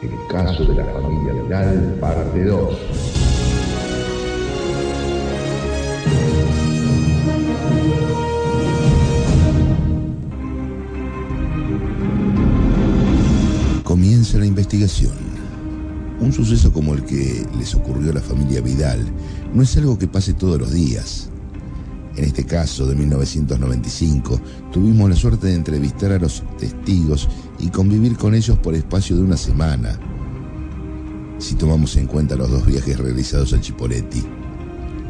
El 0.00 0.10
caso 0.28 0.64
de 0.64 0.74
la 0.76 0.84
familia 0.84 1.32
Vidal, 1.32 1.96
parte 2.00 2.44
2. 2.44 3.15
Un 16.20 16.32
suceso 16.32 16.72
como 16.72 16.94
el 16.94 17.04
que 17.04 17.44
les 17.58 17.74
ocurrió 17.74 18.12
a 18.12 18.14
la 18.14 18.20
familia 18.20 18.60
Vidal 18.60 19.04
no 19.52 19.62
es 19.62 19.76
algo 19.76 19.98
que 19.98 20.06
pase 20.06 20.32
todos 20.32 20.60
los 20.60 20.72
días. 20.72 21.28
En 22.16 22.22
este 22.22 22.44
caso 22.44 22.86
de 22.86 22.94
1995, 22.94 24.40
tuvimos 24.72 25.10
la 25.10 25.16
suerte 25.16 25.48
de 25.48 25.54
entrevistar 25.54 26.12
a 26.12 26.20
los 26.20 26.44
testigos 26.56 27.28
y 27.58 27.68
convivir 27.70 28.16
con 28.16 28.36
ellos 28.36 28.56
por 28.58 28.76
espacio 28.76 29.16
de 29.16 29.22
una 29.22 29.36
semana. 29.36 29.98
Si 31.38 31.56
tomamos 31.56 31.96
en 31.96 32.06
cuenta 32.06 32.36
los 32.36 32.48
dos 32.48 32.64
viajes 32.64 32.96
realizados 32.96 33.54
a 33.54 33.60
Chipoletti, 33.60 34.22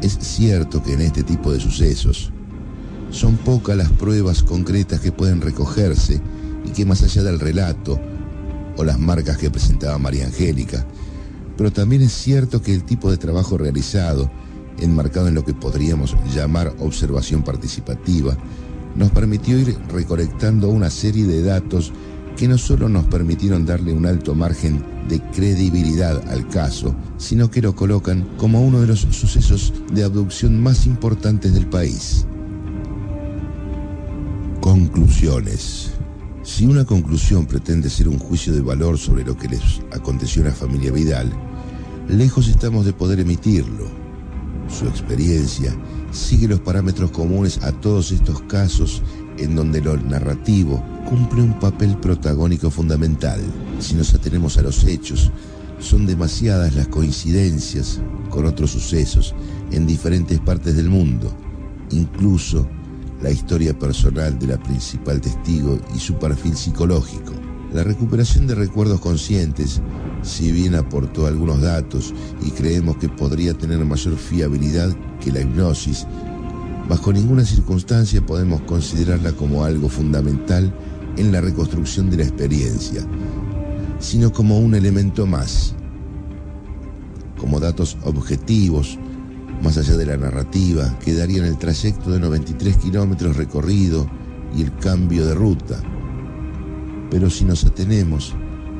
es 0.01 0.17
cierto 0.19 0.81
que 0.81 0.93
en 0.93 1.01
este 1.01 1.21
tipo 1.21 1.51
de 1.51 1.59
sucesos 1.59 2.31
son 3.11 3.37
pocas 3.37 3.77
las 3.77 3.91
pruebas 3.91 4.41
concretas 4.41 5.01
que 5.01 5.11
pueden 5.11 5.39
recogerse 5.39 6.19
y 6.65 6.71
que 6.71 6.83
más 6.83 7.03
allá 7.03 7.21
del 7.21 7.39
relato 7.39 7.99
o 8.77 8.83
las 8.83 8.99
marcas 8.99 9.37
que 9.37 9.51
presentaba 9.51 9.97
María 9.97 10.25
Angélica, 10.25 10.85
pero 11.57 11.71
también 11.71 12.03
es 12.03 12.13
cierto 12.13 12.61
que 12.61 12.73
el 12.73 12.83
tipo 12.83 13.11
de 13.11 13.17
trabajo 13.17 13.57
realizado, 13.57 14.31
enmarcado 14.79 15.27
en 15.27 15.35
lo 15.35 15.43
que 15.43 15.53
podríamos 15.53 16.15
llamar 16.33 16.73
observación 16.79 17.43
participativa, 17.43 18.37
nos 18.95 19.11
permitió 19.11 19.59
ir 19.59 19.77
recolectando 19.89 20.69
una 20.69 20.89
serie 20.89 21.25
de 21.25 21.43
datos 21.43 21.91
que 22.37 22.47
no 22.47 22.57
solo 22.57 22.87
nos 22.87 23.05
permitieron 23.05 23.65
darle 23.65 23.93
un 23.93 24.05
alto 24.05 24.35
margen 24.35 24.83
de 25.09 25.19
credibilidad 25.31 26.21
al 26.29 26.47
caso, 26.47 26.95
sino 27.17 27.49
que 27.49 27.61
lo 27.61 27.75
colocan 27.75 28.27
como 28.37 28.61
uno 28.61 28.81
de 28.81 28.87
los 28.87 28.99
sucesos 28.99 29.73
de 29.91 30.03
abducción 30.03 30.61
más 30.61 30.85
importantes 30.85 31.53
del 31.53 31.65
país. 31.65 32.27
Conclusiones. 34.61 35.96
Si 36.47 36.65
una 36.65 36.85
conclusión 36.85 37.45
pretende 37.45 37.89
ser 37.89 38.07
un 38.07 38.17
juicio 38.17 38.53
de 38.53 38.61
valor 38.61 38.97
sobre 38.97 39.25
lo 39.25 39.35
que 39.35 39.49
les 39.49 39.81
aconteció 39.91 40.41
a 40.41 40.45
la 40.45 40.53
familia 40.53 40.93
Vidal, 40.93 41.29
lejos 42.07 42.47
estamos 42.47 42.85
de 42.85 42.93
poder 42.93 43.19
emitirlo. 43.19 43.85
Su 44.69 44.87
experiencia 44.87 45.75
sigue 46.09 46.47
los 46.47 46.61
parámetros 46.61 47.11
comunes 47.11 47.61
a 47.63 47.73
todos 47.73 48.13
estos 48.13 48.41
casos 48.43 49.03
en 49.37 49.57
donde 49.57 49.81
lo 49.81 49.97
narrativo 49.97 50.81
cumple 51.07 51.41
un 51.41 51.59
papel 51.59 51.97
protagónico 51.97 52.71
fundamental. 52.71 53.41
Si 53.79 53.95
nos 53.95 54.13
atenemos 54.15 54.57
a 54.57 54.61
los 54.61 54.85
hechos, 54.85 55.29
son 55.79 56.05
demasiadas 56.05 56.73
las 56.75 56.87
coincidencias 56.87 57.99
con 58.29 58.45
otros 58.45 58.71
sucesos 58.71 59.35
en 59.71 59.85
diferentes 59.85 60.39
partes 60.39 60.77
del 60.77 60.89
mundo, 60.89 61.29
incluso 61.91 62.69
la 63.21 63.31
historia 63.31 63.77
personal 63.77 64.37
de 64.37 64.47
la 64.47 64.57
principal 64.57 65.21
testigo 65.21 65.79
y 65.95 65.99
su 65.99 66.15
perfil 66.15 66.55
psicológico. 66.55 67.33
La 67.73 67.83
recuperación 67.83 68.47
de 68.47 68.55
recuerdos 68.55 69.01
conscientes, 69.01 69.81
si 70.21 70.51
bien 70.51 70.75
aportó 70.75 71.27
algunos 71.27 71.61
datos 71.61 72.13
y 72.45 72.51
creemos 72.51 72.97
que 72.97 73.09
podría 73.09 73.53
tener 73.53 73.79
mayor 73.79 74.15
fiabilidad 74.15 74.95
que 75.19 75.31
la 75.31 75.41
hipnosis, 75.41 76.05
bajo 76.87 77.11
ninguna 77.11 77.43
circunstancia 77.43 78.25
podemos 78.25 78.61
considerarla 78.61 79.33
como 79.33 79.65
algo 79.65 79.89
fundamental 79.89 80.73
en 81.17 81.31
la 81.31 81.41
reconstrucción 81.41 82.09
de 82.09 82.17
la 82.17 82.23
experiencia, 82.23 83.05
sino 83.99 84.31
como 84.31 84.59
un 84.59 84.75
elemento 84.75 85.25
más, 85.25 85.73
como 87.37 87.59
datos 87.59 87.97
objetivos, 88.03 88.97
más 89.61 89.77
allá 89.77 89.97
de 89.97 90.05
la 90.05 90.17
narrativa, 90.17 90.97
que 90.99 91.13
darían 91.13 91.45
el 91.45 91.57
trayecto 91.57 92.11
de 92.11 92.19
93 92.19 92.77
kilómetros 92.77 93.37
recorrido 93.37 94.07
y 94.55 94.61
el 94.61 94.73
cambio 94.75 95.25
de 95.25 95.33
ruta. 95.33 95.81
Pero 97.09 97.29
si 97.29 97.45
nos 97.45 97.65
atenemos 97.65 98.35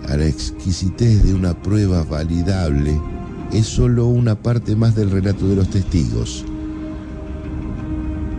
a 0.08 0.18
la 0.18 0.26
exquisitez 0.26 1.24
de 1.24 1.34
una 1.34 1.60
prueba 1.62 2.04
validable, 2.04 3.00
es 3.52 3.66
solo 3.66 4.08
una 4.08 4.36
parte 4.36 4.76
más 4.76 4.96
del 4.96 5.12
relato 5.12 5.48
de 5.48 5.56
los 5.56 5.70
testigos. 5.70 6.46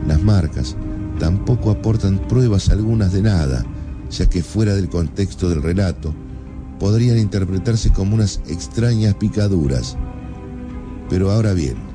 Las 0.07 0.22
marcas 0.22 0.76
tampoco 1.18 1.70
aportan 1.70 2.18
pruebas 2.28 2.68
algunas 2.70 3.12
de 3.12 3.22
nada, 3.22 3.64
ya 4.11 4.28
que 4.28 4.43
fuera 4.43 4.74
del 4.74 4.89
contexto 4.89 5.49
del 5.49 5.62
relato, 5.62 6.14
podrían 6.78 7.18
interpretarse 7.18 7.91
como 7.91 8.14
unas 8.14 8.41
extrañas 8.47 9.14
picaduras. 9.14 9.97
Pero 11.11 11.30
ahora 11.30 11.53
bien, 11.53 11.88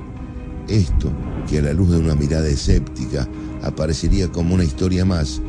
esto, 0.68 1.12
que 1.50 1.60
a 1.60 1.62
la 1.62 1.74
luz 1.74 1.92
de 1.92 2.00
una 2.00 2.16
mirada 2.16 2.48
escéptica 2.48 3.28
aparecería 3.64 4.32
como 4.32 4.56
una 4.56 4.64
historia 4.64 5.06
más, 5.06 5.42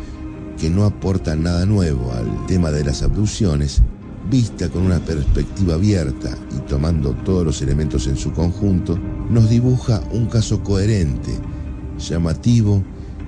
que 0.58 0.70
no 0.70 0.84
aporta 0.84 1.36
nada 1.36 1.66
nuevo 1.66 2.12
al 2.12 2.46
tema 2.46 2.70
de 2.70 2.84
las 2.84 3.02
abducciones, 3.02 3.82
vista 4.30 4.68
con 4.68 4.82
una 4.82 4.98
perspectiva 5.00 5.74
abierta 5.74 6.36
y 6.56 6.60
tomando 6.68 7.12
todos 7.24 7.44
los 7.44 7.62
elementos 7.62 8.06
en 8.06 8.16
su 8.16 8.32
conjunto, 8.32 8.98
nos 9.30 9.50
dibuja 9.50 10.02
un 10.12 10.26
caso 10.26 10.62
coherente, 10.62 11.32
llamativo 11.98 12.82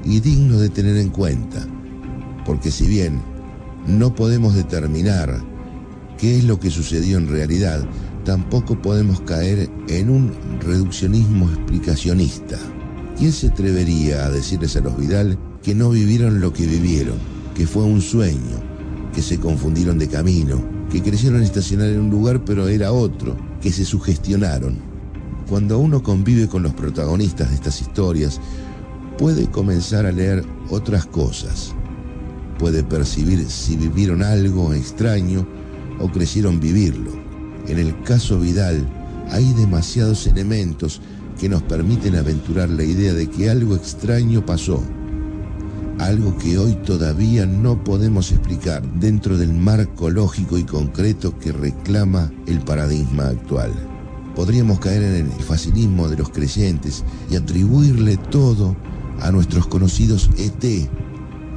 y 0.05 0.21
digno 0.21 0.59
de 0.59 0.69
tener 0.69 0.97
en 0.97 1.11
cuenta. 1.11 1.67
Porque 2.45 2.71
si 2.71 2.87
bien 2.87 3.21
no 3.87 4.15
podemos 4.15 4.55
determinar 4.55 5.43
qué 6.19 6.39
es 6.39 6.45
lo 6.45 6.59
que 6.59 6.71
sucedió 6.71 7.19
en 7.19 7.29
realidad, 7.29 7.85
tampoco 8.27 8.77
podemos 8.83 9.21
caer 9.21 9.71
en 9.89 10.11
un 10.11 10.35
reduccionismo 10.61 11.49
explicacionista. 11.49 12.59
¿Quién 13.17 13.33
se 13.33 13.47
atrevería 13.47 14.27
a 14.27 14.31
decirles 14.31 14.77
a 14.77 14.81
los 14.81 14.99
Vidal 14.99 15.39
que 15.63 15.77
no 15.77 15.91
vivieron 15.91 16.41
lo 16.41 16.53
que 16.53 16.67
vivieron, 16.67 17.15
que 17.55 17.69
fue 17.69 17.85
un 17.85 18.03
sueño, 18.03 18.61
que 19.15 19.23
se 19.23 19.39
confundieron 19.39 19.97
de 19.97 20.09
camino, 20.09 20.61
que 20.91 21.03
creyeron 21.03 21.43
estacionar 21.43 21.89
en 21.89 22.01
un 22.01 22.11
lugar 22.11 22.45
pero 22.45 22.67
era 22.67 22.93
otro, 22.93 23.37
que 23.63 23.71
se 23.71 23.85
sugestionaron? 23.85 24.77
Cuando 25.49 25.79
uno 25.79 26.03
convive 26.03 26.49
con 26.49 26.65
los 26.65 26.75
protagonistas 26.75 27.51
de 27.51 27.55
estas 27.55 27.81
historias, 27.81 28.41
puede 29.19 29.49
comenzar 29.49 30.05
a 30.05 30.11
leer 30.11 30.45
otras 30.69 31.07
cosas. 31.07 31.73
Puede 32.59 32.83
percibir 32.83 33.49
si 33.49 33.77
vivieron 33.77 34.25
algo 34.25 34.75
extraño 34.75 35.47
o 36.01 36.11
creyeron 36.11 36.59
vivirlo. 36.59 37.26
En 37.69 37.79
el 37.79 38.01
caso 38.03 38.39
Vidal 38.39 38.87
hay 39.31 39.53
demasiados 39.55 40.27
elementos 40.27 41.01
que 41.39 41.49
nos 41.49 41.63
permiten 41.63 42.17
aventurar 42.17 42.71
la 42.71 42.85
idea 42.85 43.13
de 43.13 43.29
que 43.29 43.51
algo 43.51 43.75
extraño 43.75 44.45
pasó. 44.45 44.83
Algo 45.99 46.37
que 46.39 46.59
hoy 46.59 46.75
todavía 46.85 47.47
no 47.47 47.83
podemos 47.83 48.31
explicar 48.31 48.83
dentro 49.01 49.37
del 49.37 49.53
marco 49.53 50.11
lógico 50.11 50.59
y 50.59 50.65
concreto 50.65 51.39
que 51.39 51.53
reclama 51.53 52.31
el 52.47 52.61
paradigma 52.61 53.29
actual. 53.29 53.73
Podríamos 54.35 54.79
caer 54.79 55.03
en 55.03 55.27
el 55.27 55.43
facilismo 55.43 56.09
de 56.09 56.19
los 56.19 56.29
creyentes 56.29 57.03
y 57.31 57.37
atribuirle 57.37 58.19
todo 58.31 58.77
a 59.21 59.31
nuestros 59.33 59.67
conocidos 59.67 60.31
ET, 60.37 60.89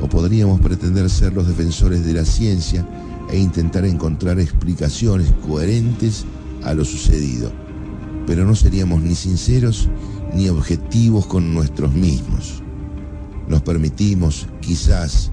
o 0.02 0.08
podríamos 0.08 0.62
pretender 0.62 1.10
ser 1.10 1.34
los 1.34 1.46
defensores 1.46 2.06
de 2.06 2.14
la 2.14 2.24
ciencia 2.24 2.88
e 3.30 3.38
intentar 3.38 3.86
encontrar 3.86 4.40
explicaciones 4.40 5.32
coherentes 5.48 6.26
a 6.64 6.74
lo 6.74 6.86
sucedido. 6.86 7.52
Pero 8.26 8.46
no 8.46 8.56
seríamos 8.56 9.02
ni 9.02 9.16
sinceros 9.16 9.90
ni 10.34 10.50
objetivos 10.50 11.26
con 11.26 11.54
nuestros 11.54 11.94
mismos. 11.94 12.62
Nos 13.48 13.62
permitimos, 13.62 14.48
quizás, 14.62 15.32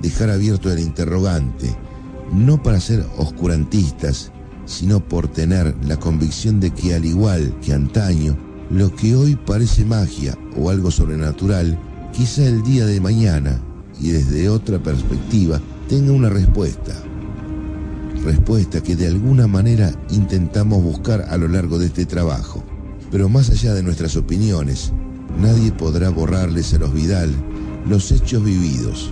dejar 0.00 0.30
abierto 0.30 0.70
el 0.72 0.80
interrogante, 0.80 1.74
no 2.32 2.62
para 2.62 2.80
ser 2.80 3.06
oscurantistas, 3.18 4.32
sino 4.64 5.00
por 5.00 5.28
tener 5.28 5.74
la 5.84 5.96
convicción 5.96 6.60
de 6.60 6.70
que 6.70 6.94
al 6.94 7.04
igual 7.04 7.54
que 7.60 7.72
antaño, 7.72 8.36
lo 8.70 8.94
que 8.94 9.14
hoy 9.14 9.36
parece 9.36 9.84
magia 9.84 10.36
o 10.56 10.70
algo 10.70 10.90
sobrenatural, 10.90 11.78
quizá 12.12 12.44
el 12.46 12.62
día 12.62 12.86
de 12.86 13.00
mañana 13.00 13.60
y 14.00 14.10
desde 14.10 14.48
otra 14.48 14.82
perspectiva 14.82 15.60
tenga 15.88 16.12
una 16.12 16.28
respuesta. 16.28 16.94
Respuesta 18.24 18.80
que 18.80 18.94
de 18.94 19.08
alguna 19.08 19.48
manera 19.48 19.92
intentamos 20.10 20.80
buscar 20.80 21.22
a 21.28 21.36
lo 21.36 21.48
largo 21.48 21.78
de 21.80 21.86
este 21.86 22.06
trabajo. 22.06 22.62
Pero 23.10 23.28
más 23.28 23.50
allá 23.50 23.74
de 23.74 23.82
nuestras 23.82 24.16
opiniones, 24.16 24.92
nadie 25.40 25.72
podrá 25.72 26.08
borrarles 26.10 26.72
a 26.72 26.78
los 26.78 26.94
Vidal 26.94 27.30
los 27.88 28.12
hechos 28.12 28.44
vividos. 28.44 29.10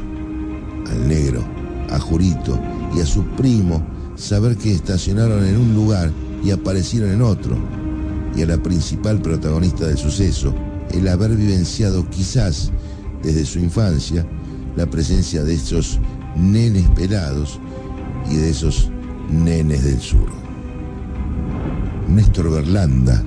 Al 0.89 1.09
negro, 1.09 1.45
a 1.91 1.99
Jurito 1.99 2.59
y 2.97 3.01
a 3.01 3.07
su 3.07 3.25
primo 3.37 3.85
saber 4.15 4.57
que 4.57 4.73
estacionaron 4.73 5.45
en 5.45 5.57
un 5.57 5.75
lugar 5.75 6.13
y 6.45 6.53
aparecieron 6.53 7.11
en 7.11 7.23
otro. 7.23 7.57
Y 8.37 8.43
a 8.43 8.47
la 8.47 8.63
principal 8.63 9.21
protagonista 9.21 9.89
del 9.89 9.99
suceso, 9.99 10.55
el 10.93 11.09
haber 11.09 11.35
vivenciado 11.35 12.09
quizás 12.11 12.71
desde 13.25 13.45
su 13.45 13.59
infancia 13.59 14.25
la 14.77 14.89
presencia 14.89 15.43
de 15.43 15.55
esos 15.55 15.99
nenes 16.37 16.89
pelados 16.91 17.59
y 18.31 18.37
de 18.37 18.51
esos 18.51 18.91
nenes 19.31 19.85
del 19.85 20.01
sur. 20.01 20.29
Néstor 22.09 22.51
Berlanda, 22.51 23.23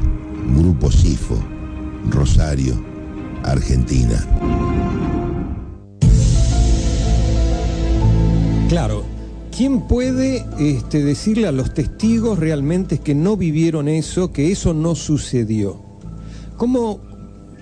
Grupo 0.57 0.91
Sifo, 0.91 1.37
Rosario, 2.09 2.75
Argentina. 3.43 4.25
Claro, 8.69 9.03
¿quién 9.55 9.81
puede 9.81 10.45
este, 10.59 11.03
decirle 11.03 11.47
a 11.47 11.51
los 11.51 11.73
testigos 11.73 12.39
realmente 12.39 12.97
que 12.97 13.13
no 13.13 13.37
vivieron 13.37 13.87
eso, 13.87 14.31
que 14.31 14.51
eso 14.51 14.73
no 14.73 14.95
sucedió? 14.95 15.79
¿Cómo 16.57 16.99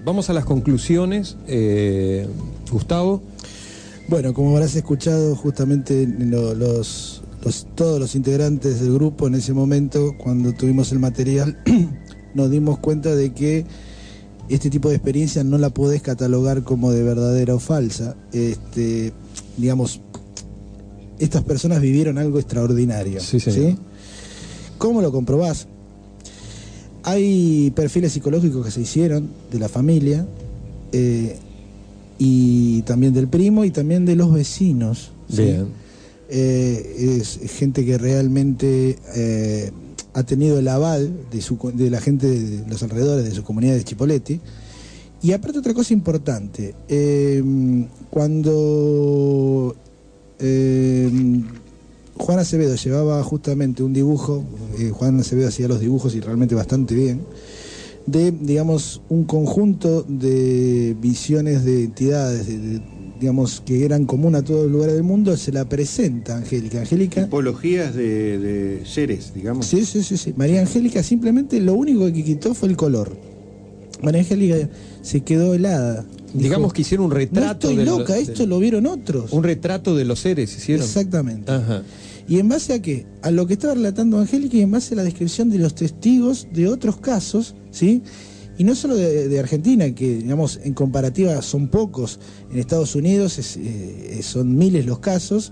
vamos 0.06 0.30
a 0.30 0.34
las 0.34 0.46
conclusiones, 0.46 1.38
eh, 1.48 2.28
Gustavo? 2.72 3.22
Bueno, 4.08 4.34
como 4.34 4.52
habrás 4.56 4.76
escuchado 4.76 5.36
justamente 5.36 6.08
lo- 6.08 6.54
los, 6.54 7.21
los- 7.44 7.68
todos 7.76 8.00
los 8.00 8.16
integrantes 8.16 8.80
del 8.82 8.94
grupo 8.94 9.28
en 9.28 9.36
ese 9.36 9.54
momento, 9.54 10.16
cuando 10.18 10.54
tuvimos 10.54 10.92
el 10.92 11.00
material, 11.00 11.58
nos 12.34 12.50
dimos 12.52 12.80
cuenta 12.80 13.16
de 13.16 13.34
que 13.34 13.66
este 14.50 14.70
tipo 14.70 14.90
de 14.90 14.96
experiencia 14.96 15.44
no 15.44 15.58
la 15.58 15.70
podés 15.70 16.02
catalogar 16.02 16.64
como 16.64 16.92
de 16.92 17.04
verdadera 17.04 17.56
o 17.56 17.60
falsa. 17.60 18.16
Este, 18.34 19.14
digamos, 19.58 20.02
estas 21.20 21.44
personas 21.44 21.82
vivieron 21.82 22.18
algo 22.18 22.38
extraordinario. 22.40 23.22
Sí, 23.22 23.40
señor. 23.40 23.78
¿Cómo 24.78 25.02
lo 25.02 25.12
comprobás? 25.12 25.68
Hay 27.04 27.72
perfiles 27.76 28.12
psicológicos 28.14 28.66
que 28.66 28.72
se 28.72 28.82
hicieron 28.82 29.30
de 29.52 29.60
la 29.60 29.70
familia 29.70 30.26
eh, 30.92 31.38
y 32.20 32.82
también 32.84 33.14
del 33.14 33.28
primo 33.28 33.66
y 33.66 33.72
también 33.72 34.06
de 34.06 34.16
los 34.16 34.32
vecinos. 34.32 35.12
¿sí? 35.30 35.42
Bien. 35.44 35.68
Eh, 36.34 37.18
es 37.20 37.40
gente 37.60 37.86
que 37.86 37.98
realmente 37.98 38.98
eh, 39.16 39.70
ha 40.14 40.24
tenido 40.24 40.58
el 40.60 40.68
aval 40.70 41.14
de, 41.30 41.42
su, 41.42 41.58
de 41.74 41.90
la 41.90 42.00
gente 42.00 42.28
de 42.28 42.66
los 42.70 42.82
alrededores 42.84 43.26
de 43.26 43.32
su 43.32 43.44
comunidad 43.44 43.76
de 43.76 43.84
Chipoleti. 43.84 44.40
Y 45.22 45.34
aparte 45.34 45.60
otra 45.60 45.74
cosa 45.74 45.94
importante, 45.94 46.74
eh, 46.88 47.44
cuando 48.10 49.76
Juan 52.18 52.40
Acevedo 52.40 52.76
llevaba 52.76 53.22
justamente 53.24 53.84
un 53.84 53.94
dibujo, 53.94 54.44
Juan 54.94 55.20
Acevedo 55.20 55.50
hacía 55.50 55.68
los 55.68 55.80
dibujos 55.82 56.16
y 56.16 56.22
realmente 56.22 56.56
bastante 56.56 56.96
bien, 56.96 57.22
de, 58.08 58.32
digamos, 58.32 59.02
un 59.10 59.26
conjunto 59.26 60.04
de 60.08 60.96
visiones 61.00 61.64
de 61.66 61.84
entidades, 61.84 62.48
de- 62.48 62.58
de, 62.58 62.82
digamos, 63.22 63.62
que 63.66 63.86
eran 63.86 64.06
común 64.06 64.36
a 64.36 64.42
todos 64.42 64.64
los 64.64 64.72
lugares 64.72 64.96
del 64.96 65.04
mundo, 65.04 65.38
se 65.38 65.52
la 65.54 65.70
presenta 65.70 66.34
a 66.34 66.38
Angélica. 66.40 66.82
Angélica 66.82 67.24
Tipologías 67.24 67.94
de, 67.96 68.38
de 68.40 68.86
seres, 68.86 69.32
digamos. 69.34 69.68
Sí, 69.68 69.86
sí, 69.86 70.04
sí, 70.04 70.18
sí. 70.18 70.34
María 70.36 70.60
Angélica 70.62 71.04
simplemente 71.04 71.60
lo 71.62 71.76
único 71.76 72.06
que 72.12 72.24
quitó 72.24 72.54
fue 72.54 72.68
el 72.70 72.76
color. 72.76 73.16
María 74.02 74.22
Angélica 74.22 74.68
se 75.04 75.22
quedó 75.22 75.54
helada. 75.54 76.04
Dijo, 76.34 76.44
Digamos 76.44 76.74
que 76.74 76.82
hicieron 76.82 77.06
un 77.06 77.12
no 77.12 77.18
retrato 77.18 77.70
estoy 77.70 77.76
de 77.76 77.86
lo- 77.86 78.00
loca, 78.00 78.14
de- 78.16 78.22
esto 78.22 78.46
lo 78.48 78.58
vieron 78.60 78.88
otros. 78.88 79.32
Un 79.32 79.44
retrato 79.44 79.96
de 79.96 80.06
los 80.06 80.20
seres, 80.20 80.56
¿hicieron? 80.58 80.84
Exactamente. 80.86 81.52
Ajá. 81.52 81.84
¿Y 82.28 82.40
en 82.40 82.48
base 82.50 82.74
a 82.74 82.82
qué? 82.82 83.06
A 83.22 83.30
lo 83.30 83.46
que 83.46 83.54
estaba 83.54 83.74
relatando 83.76 84.18
Angélica 84.20 84.58
y 84.58 84.62
en 84.62 84.72
base 84.72 84.94
a 84.94 84.98
la 84.98 85.04
descripción 85.04 85.50
de 85.50 85.60
los 85.60 85.76
testigos 85.76 86.48
de 86.54 86.68
otros 86.70 86.98
casos, 86.98 87.54
¿sí? 87.72 88.02
Y 88.58 88.64
no 88.64 88.76
solo 88.76 88.96
de, 88.96 89.40
Argentina, 89.40 89.94
que 89.96 90.18
digamos 90.18 90.60
en 90.64 90.74
comparativa 90.74 91.42
son 91.42 91.68
pocos, 91.70 92.20
en 92.52 92.60
Estados 92.60 92.96
Unidos 92.96 93.40
es, 93.40 93.58
eh, 93.58 94.20
son 94.24 94.58
miles 94.58 94.86
los 94.86 95.00
casos, 95.00 95.52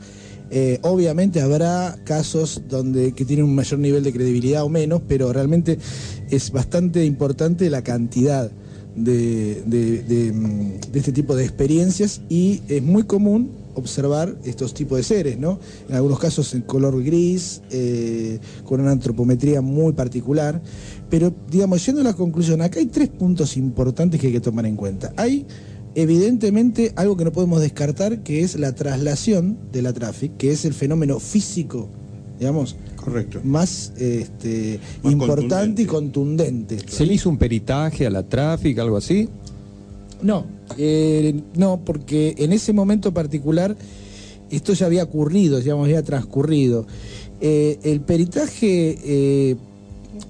Eh, 0.52 0.80
obviamente 0.82 1.42
habrá 1.42 1.96
casos 2.06 2.64
donde 2.68 3.12
que 3.12 3.24
tienen 3.24 3.46
un 3.46 3.54
mayor 3.54 3.78
nivel 3.80 4.04
de 4.04 4.12
credibilidad 4.12 4.64
o 4.64 4.70
menos, 4.70 5.00
pero 5.08 5.32
realmente 5.32 5.78
es 6.32 6.50
bastante 6.52 7.06
importante 7.06 7.70
la 7.70 7.84
cantidad 7.84 8.50
de, 8.96 9.62
de- 9.68 10.34
mm, 10.34 10.92
de 10.92 10.98
este 11.00 11.12
tipo 11.12 11.36
de 11.36 11.44
experiencias 11.46 12.22
y 12.30 12.62
es 12.68 12.82
muy 12.82 13.04
común 13.04 13.52
observar 13.76 14.38
estos 14.44 14.74
tipos 14.74 14.98
de 14.98 15.04
seres, 15.04 15.40
¿no? 15.40 15.60
En 15.88 15.96
algunos 15.96 16.20
casos 16.20 16.54
en 16.54 16.62
color 16.62 17.04
gris, 17.04 17.62
eh, 17.72 18.40
con 18.66 18.82
una 18.82 18.92
antropometría 18.92 19.62
muy 19.62 19.94
particular, 19.94 20.62
pero 21.10 21.34
digamos, 21.50 21.86
yendo 21.86 22.02
a 22.02 22.04
la 22.04 22.14
conclusión, 22.14 22.62
acá 22.62 22.80
hay 22.80 22.88
tres 22.88 23.10
puntos 23.10 23.58
importantes 23.58 24.20
que 24.20 24.28
hay 24.28 24.34
que 24.34 24.42
tomar 24.42 24.66
en 24.66 24.76
cuenta. 24.76 25.14
Hay 25.18 25.46
evidentemente 25.96 26.94
algo 26.96 27.18
que 27.18 27.26
no 27.26 27.32
podemos 27.32 27.62
descartar, 27.62 28.24
que 28.24 28.42
es 28.42 28.58
la 28.60 28.74
traslación 28.74 29.58
de 29.72 29.82
la 29.82 29.94
tráfico, 29.94 30.36
que 30.38 30.52
es 30.52 30.66
el 30.66 30.74
fenómeno 30.74 31.20
físico, 31.20 31.90
digamos, 32.40 32.76
Correcto. 32.96 33.42
más 33.44 33.92
este, 33.98 34.80
Más 35.04 35.14
importante 35.14 35.82
y 35.82 35.86
contundente. 35.86 36.78
¿Se 36.88 37.06
le 37.06 37.14
hizo 37.14 37.30
un 37.30 37.38
peritaje 37.38 38.06
a 38.06 38.10
la 38.10 38.24
tráfico, 38.24 38.82
algo 38.82 38.98
así? 38.98 39.28
No, 40.22 40.46
eh, 40.78 41.42
no, 41.56 41.80
porque 41.86 42.36
en 42.38 42.52
ese 42.54 42.74
momento 42.74 43.14
particular 43.14 43.76
esto 44.52 44.74
ya 44.74 44.86
había 44.88 45.04
ocurrido, 45.04 45.60
digamos, 45.60 45.86
había 45.86 46.04
transcurrido. 46.04 46.86
Eh, 47.42 47.80
el 47.84 48.02
peritaje, 48.02 48.98
eh, 49.04 49.56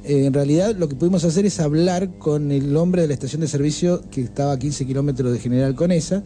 en 0.04 0.34
realidad 0.34 0.76
lo 0.76 0.88
que 0.90 0.96
pudimos 0.96 1.24
hacer 1.24 1.46
es 1.46 1.60
hablar 1.60 2.18
con 2.20 2.52
el 2.52 2.76
hombre 2.78 3.02
de 3.02 3.08
la 3.08 3.14
estación 3.16 3.42
de 3.42 3.48
servicio 3.48 4.02
que 4.12 4.22
estaba 4.22 4.52
a 4.54 4.60
15 4.60 4.86
kilómetros 4.86 5.32
de 5.34 5.40
General 5.40 5.74
Conesa, 5.74 6.24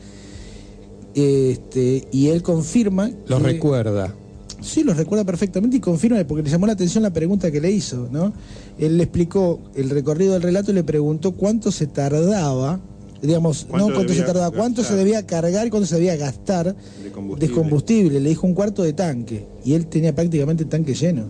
este, 1.15 2.07
y 2.11 2.27
él 2.29 2.41
confirma... 2.41 3.11
Lo 3.27 3.37
que- 3.37 3.43
recuerda. 3.43 4.13
Sí, 4.61 4.83
lo 4.83 4.93
recuerda 4.93 5.25
perfectamente 5.25 5.75
y 5.75 5.79
confirma, 5.81 6.23
porque 6.25 6.41
le 6.43 6.49
llamó 6.49 6.65
la 6.67 6.71
atención 6.73 7.03
la 7.03 7.11
pregunta 7.11 7.51
que 7.51 7.59
le 7.59 7.69
hizo, 7.69 8.07
¿no? 8.11 8.31
Él 8.79 8.97
le 8.97 9.03
explicó 9.03 9.59
el 9.75 9.89
recorrido 9.89 10.33
del 10.33 10.41
relato 10.41 10.71
y 10.71 10.73
le 10.73 10.85
preguntó 10.85 11.33
cuánto 11.33 11.69
se 11.69 11.85
tardaba, 11.85 12.79
digamos, 13.23 13.65
¿Cuánto 13.69 13.89
no 13.89 13.95
cuánto 13.95 14.13
se 14.13 14.21
tardaba, 14.21 14.51
cuánto 14.51 14.83
se 14.83 14.95
debía 14.95 15.25
cargar 15.25 15.65
y 15.65 15.69
cuánto 15.69 15.87
se 15.87 15.95
debía 15.95 16.15
gastar 16.17 16.75
De 17.03 17.11
combustible. 17.11 17.47
de 17.47 17.53
combustible. 17.61 18.19
Le 18.19 18.29
dijo 18.29 18.45
un 18.45 18.53
cuarto 18.53 18.83
de 18.83 18.93
tanque 18.93 19.45
y 19.65 19.73
él 19.73 19.87
tenía 19.87 20.13
prácticamente 20.13 20.63
el 20.63 20.69
tanque 20.69 20.93
lleno. 20.93 21.23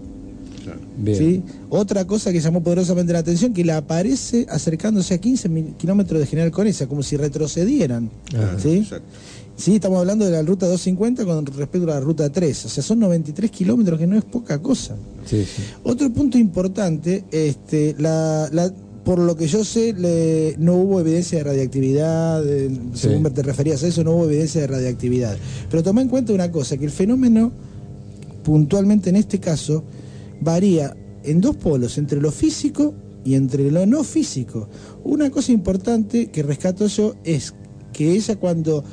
Claro. 0.64 0.80
¿sí? 1.18 1.44
Otra 1.70 2.06
cosa 2.08 2.32
que 2.32 2.39
llamó 2.39 2.64
poderosamente 2.64 3.12
la 3.14 3.20
atención, 3.20 3.54
que 3.54 3.64
le 3.66 3.74
aparece 3.74 4.46
acercándose 4.50 5.14
a 5.14 5.18
15 5.20 5.50
mil 5.50 5.66
kilómetros 5.78 6.20
de 6.20 6.26
General 6.26 6.52
Conesa, 6.52 6.88
como 6.88 7.04
si 7.04 7.16
retrocedieran. 7.18 8.10
Ajá. 8.36 8.58
¿sí? 8.60 8.78
Exacto. 8.78 9.06
Sí, 9.56 9.76
estamos 9.76 10.00
hablando 10.00 10.26
de 10.26 10.32
la 10.32 10.41
ruta 10.41 10.66
250 10.66 11.26
con 11.26 11.46
respecto 11.46 11.84
a 11.91 11.96
la 11.96 12.00
ruta 12.00 12.28
3. 12.32 12.66
O 12.66 12.70
sea, 12.70 12.82
son 12.82 13.00
93 13.00 13.52
kilómetros, 13.52 14.00
que 14.00 14.08
no 14.08 14.18
es 14.18 14.24
poca 14.24 14.60
cosa. 14.60 14.96
Sí, 15.26 15.44
sí. 15.46 15.62
Otro 15.84 16.12
punto 16.12 16.39
importante, 16.39 17.24
este, 17.30 17.96
la, 18.00 18.50
la- 18.52 18.74
por 19.04 19.20
lo 19.20 19.36
que 19.36 19.47
yo 19.47 19.64
sé, 19.66 19.93
le- 19.93 20.56
no 20.60 20.76
hubo 20.76 20.99
evidencia 21.01 21.39
de 21.39 21.43
radiactividad, 21.43 22.47
eh, 22.47 22.70
Sí. 22.93 23.08
según 23.10 23.24
te 23.34 23.43
referías 23.43 23.84
a 23.84 23.88
eso, 23.88 24.04
no 24.04 24.12
hubo 24.12 24.26
evidencia 24.26 24.62
de 24.62 24.68
radiactividad. 24.68 25.38
Pero 25.70 25.84
toma 25.84 26.01
en 26.01 26.08
cuenta 26.10 26.32
una 26.34 26.51
cosa, 26.51 26.78
que 26.78 26.86
el 26.86 26.91
fenómeno, 26.91 27.51
puntualmente 28.43 29.10
en 29.10 29.16
este 29.18 29.39
caso, 29.39 29.84
varía 30.41 30.95
en 31.24 31.41
dos 31.41 31.56
polos, 31.58 31.97
entre 31.97 32.20
lo 32.22 32.32
físico 32.32 32.93
y 33.26 33.36
entre 33.36 33.72
lo 33.72 33.86
no 33.86 34.04
físico. 34.04 34.68
Una 35.04 35.30
cosa 35.32 35.51
importante 35.51 36.28
que 36.28 36.43
rescato 36.43 36.88
yo 36.88 37.16
es 37.24 37.54
que 37.93 38.12
ella 38.14 38.36
cuando 38.38 38.84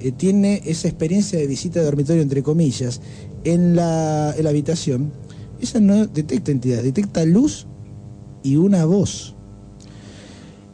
eh, 0.00 0.12
tiene 0.12 0.62
esa 0.64 0.88
experiencia 0.88 1.38
de 1.38 1.46
visita 1.46 1.78
de 1.80 1.84
dormitorio, 1.84 2.22
entre 2.22 2.42
comillas, 2.42 3.00
en 3.44 3.76
la, 3.76 4.34
en 4.36 4.44
la 4.44 4.50
habitación, 4.50 5.12
ella 5.60 5.80
no 5.80 6.06
detecta 6.06 6.50
entidades, 6.50 6.84
detecta 6.84 7.24
luz 7.26 7.66
y 8.42 8.56
una 8.56 8.86
voz. 8.86 9.34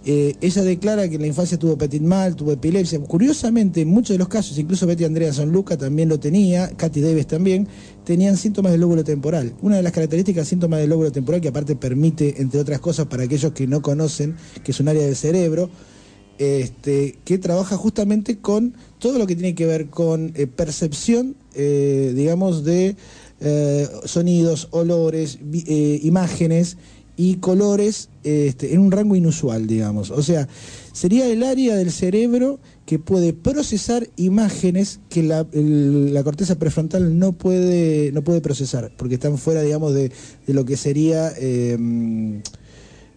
Eh, 0.09 0.37
ella 0.41 0.63
declara 0.63 1.09
que 1.09 1.17
en 1.17 1.23
la 1.23 1.27
infancia 1.27 1.59
tuvo 1.59 1.77
petit 1.77 2.01
mal, 2.01 2.37
tuvo 2.37 2.53
epilepsia. 2.53 3.01
Curiosamente, 3.01 3.81
en 3.81 3.89
muchos 3.89 4.11
de 4.15 4.19
los 4.19 4.29
casos, 4.29 4.57
incluso 4.57 4.87
Betty 4.87 5.03
Andrea 5.03 5.33
Luca 5.45 5.77
también 5.77 6.09
lo 6.09 6.21
tenía, 6.21 6.71
Katy 6.77 7.01
Davis 7.01 7.27
también, 7.27 7.67
tenían 8.05 8.37
síntomas 8.37 8.71
del 8.71 8.83
lóbulo 8.83 9.03
temporal. 9.03 9.55
Una 9.63 9.79
de 9.79 9.83
las 9.83 9.91
características 9.91 10.45
del 10.45 10.47
síntoma 10.47 10.77
del 10.77 10.91
lóbulo 10.91 11.11
temporal, 11.11 11.41
que 11.41 11.49
aparte 11.49 11.75
permite, 11.75 12.41
entre 12.41 12.61
otras 12.61 12.79
cosas, 12.79 13.07
para 13.07 13.25
aquellos 13.25 13.51
que 13.51 13.67
no 13.67 13.83
conocen, 13.83 14.37
que 14.63 14.71
es 14.71 14.79
un 14.79 14.87
área 14.87 15.03
del 15.03 15.17
cerebro, 15.17 15.71
este, 16.39 17.19
que 17.25 17.39
trabaja 17.39 17.77
justamente 17.77 18.39
con 18.39 18.75
todo 19.01 19.19
lo 19.19 19.27
que 19.27 19.35
tiene 19.35 19.57
que 19.57 19.67
ver 19.67 19.89
con 19.89 20.31
eh, 20.37 20.47
percepción, 20.47 21.35
eh, 21.57 22.13
digamos, 22.15 22.63
de 22.63 22.95
sonidos, 24.07 24.69
olores, 24.71 25.39
imágenes 25.43 26.79
y 27.17 27.37
colores 27.37 28.09
este, 28.27 28.75
en 28.75 28.81
un 28.81 28.91
rango 28.91 29.15
inusual, 29.15 29.67
digamos. 29.67 30.11
O 30.11 30.23
sea, 30.23 30.49
sería 30.93 31.27
el 31.29 31.43
área 31.45 31.77
del 31.77 31.93
cerebro 31.93 32.59
que 32.85 32.99
puede 32.99 33.33
procesar 33.33 34.09
imágenes 34.17 35.01
que 35.09 35.23
la, 35.23 35.47
la 35.53 36.25
corteza 36.25 36.59
prefrontal 36.59 37.19
no 37.19 37.33
puede, 37.33 38.11
no 38.13 38.23
puede 38.23 38.41
procesar, 38.41 38.93
porque 38.97 39.15
están 39.15 39.39
fuera, 39.39 39.63
digamos, 39.63 39.95
de, 39.95 40.11
de 40.47 40.55
lo 40.55 40.65
que 40.65 40.77
sería 40.77 41.33
eh, 41.39 41.79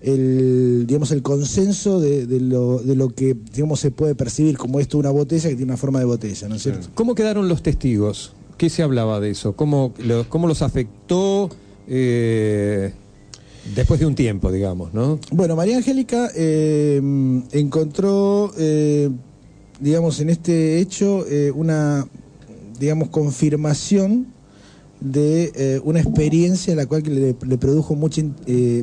el, 0.01 0.85
digamos, 0.87 1.11
el 1.11 1.21
consenso 1.21 1.99
de, 1.99 2.25
lo, 2.39 2.79
de 2.79 2.95
lo 2.95 3.09
que 3.09 3.35
digamos, 3.53 3.79
se 3.79 3.91
puede 3.91 4.15
percibir 4.15 4.57
como 4.57 4.79
esto 4.79 4.97
una 4.97 5.09
botella 5.09 5.49
que 5.49 5.55
tiene 5.55 5.71
una 5.71 5.77
forma 5.77 5.99
de 5.99 6.05
botella, 6.05 6.47
¿no 6.47 6.55
es 6.55 6.63
cierto? 6.63 6.87
¿Cómo 6.93 7.15
quedaron 7.15 7.49
los 7.49 7.63
testigos? 7.63 8.33
¿Qué 8.57 8.69
se 8.69 8.83
hablaba 8.83 9.19
de 9.19 9.31
eso? 9.31 9.53
¿Cómo, 9.53 9.93
cómo 10.29 10.47
los 10.47 10.61
afectó 10.61 11.49
eh, 11.87 12.93
después 13.75 13.99
de 13.99 14.05
un 14.05 14.15
tiempo, 14.15 14.51
digamos, 14.51 14.93
no? 14.93 15.19
Bueno, 15.31 15.55
María 15.55 15.77
Angélica 15.77 16.29
eh, 16.35 17.01
encontró, 17.51 18.51
eh, 18.57 19.09
digamos, 19.79 20.19
en 20.19 20.29
este 20.29 20.79
hecho 20.79 21.25
eh, 21.27 21.51
una, 21.51 22.07
digamos, 22.79 23.09
confirmación 23.09 24.27
de 25.01 25.79
una 25.85 26.01
experiencia 26.01 26.75
la 26.75 26.85
cual 26.85 27.03
le, 27.05 27.33
produjo 27.57 27.95
mucha, 27.95 28.21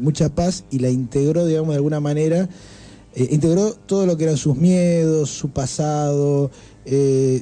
mucha 0.00 0.30
paz 0.30 0.64
y 0.70 0.78
la 0.78 0.88
integró, 0.88 1.44
digamos, 1.44 1.70
de 1.70 1.76
alguna 1.76 2.00
manera, 2.00 2.48
integró 3.14 3.74
todo 3.74 4.06
lo 4.06 4.16
que 4.16 4.24
eran 4.24 4.38
sus 4.38 4.56
miedos, 4.56 5.28
su 5.28 5.50
pasado, 5.50 6.50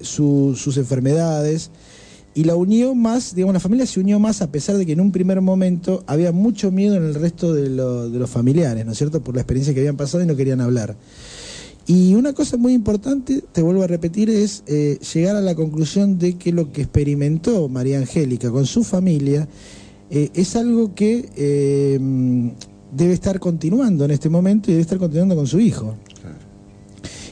su- 0.02 0.54
sus 0.56 0.76
enfermedades 0.76 1.70
y 2.34 2.44
la 2.44 2.56
unió 2.56 2.94
más, 2.94 3.34
digamos, 3.34 3.54
la 3.54 3.60
familia 3.60 3.86
se 3.86 4.00
unió 4.00 4.18
más 4.18 4.42
a 4.42 4.50
pesar 4.50 4.76
de 4.76 4.84
que 4.84 4.92
en 4.92 5.00
un 5.00 5.12
primer 5.12 5.40
momento 5.40 6.02
había 6.06 6.32
mucho 6.32 6.72
miedo 6.72 6.96
en 6.96 7.04
el 7.04 7.14
resto 7.14 7.54
de, 7.54 7.68
lo- 7.70 8.10
de 8.10 8.18
los 8.18 8.28
familiares, 8.28 8.84
¿no 8.84 8.92
es 8.92 8.98
cierto? 8.98 9.22
Por 9.22 9.34
la 9.36 9.42
experiencia 9.42 9.72
que 9.72 9.80
habían 9.80 9.96
pasado 9.96 10.24
y 10.24 10.26
no 10.26 10.34
querían 10.34 10.60
hablar. 10.60 10.96
Y 11.86 12.14
una 12.14 12.32
cosa 12.32 12.56
muy 12.56 12.72
importante, 12.72 13.44
te 13.52 13.60
vuelvo 13.62 13.82
a 13.82 13.86
repetir, 13.86 14.30
es 14.30 14.62
eh, 14.66 14.98
llegar 15.14 15.36
a 15.36 15.40
la 15.42 15.54
conclusión 15.54 16.18
de 16.18 16.36
que 16.38 16.50
lo 16.50 16.72
que 16.72 16.80
experimentó 16.82 17.68
María 17.68 17.98
Angélica 17.98 18.50
con 18.50 18.64
su 18.66 18.84
familia 18.84 19.46
eh, 20.10 20.30
es 20.34 20.56
algo 20.56 20.94
que 20.94 21.28
eh, 21.36 22.00
debe 22.96 23.12
estar 23.12 23.38
continuando 23.38 24.04
en 24.06 24.10
este 24.12 24.28
momento 24.30 24.70
y 24.70 24.74
debe 24.74 24.82
estar 24.82 24.98
continuando 24.98 25.36
con 25.36 25.46
su 25.46 25.60
hijo. 25.60 25.94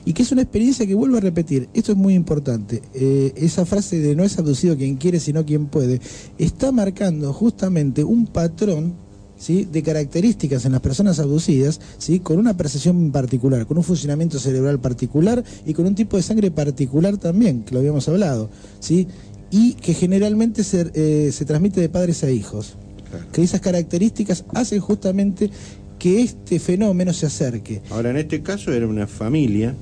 Y 0.04 0.12
que 0.12 0.22
es 0.22 0.32
una 0.32 0.42
experiencia 0.42 0.86
que 0.86 0.94
vuelvo 0.94 1.16
a 1.16 1.20
repetir, 1.20 1.68
esto 1.74 1.92
es 1.92 1.98
muy 1.98 2.14
importante, 2.14 2.82
eh, 2.94 3.32
esa 3.36 3.64
frase 3.64 4.00
de 4.00 4.16
no 4.16 4.24
es 4.24 4.36
abducido 4.38 4.76
quien 4.76 4.96
quiere, 4.96 5.20
sino 5.20 5.44
quien 5.46 5.66
puede, 5.66 6.00
está 6.38 6.72
marcando 6.72 7.32
justamente 7.32 8.02
un 8.02 8.26
patrón 8.26 8.94
¿sí? 9.42 9.68
de 9.70 9.82
características 9.82 10.64
en 10.64 10.72
las 10.72 10.80
personas 10.80 11.18
abducidas, 11.18 11.80
¿sí? 11.98 12.20
con 12.20 12.38
una 12.38 12.56
percepción 12.56 13.10
particular, 13.12 13.66
con 13.66 13.78
un 13.78 13.84
funcionamiento 13.84 14.38
cerebral 14.38 14.80
particular 14.80 15.44
y 15.66 15.74
con 15.74 15.86
un 15.86 15.94
tipo 15.94 16.16
de 16.16 16.22
sangre 16.22 16.50
particular 16.50 17.16
también, 17.16 17.62
que 17.62 17.74
lo 17.74 17.80
habíamos 17.80 18.08
hablado, 18.08 18.50
¿sí? 18.80 19.06
y 19.50 19.74
que 19.74 19.94
generalmente 19.94 20.64
se, 20.64 20.90
eh, 20.94 21.30
se 21.30 21.44
transmite 21.44 21.80
de 21.80 21.88
padres 21.88 22.24
a 22.24 22.30
hijos. 22.30 22.76
Claro. 23.10 23.26
Que 23.30 23.42
esas 23.42 23.60
características 23.60 24.44
hacen 24.54 24.80
justamente 24.80 25.50
que 25.98 26.22
este 26.22 26.58
fenómeno 26.58 27.12
se 27.12 27.26
acerque. 27.26 27.82
Ahora, 27.90 28.10
en 28.10 28.16
este 28.16 28.42
caso 28.42 28.72
era 28.72 28.88
una 28.88 29.06
familia, 29.06 29.74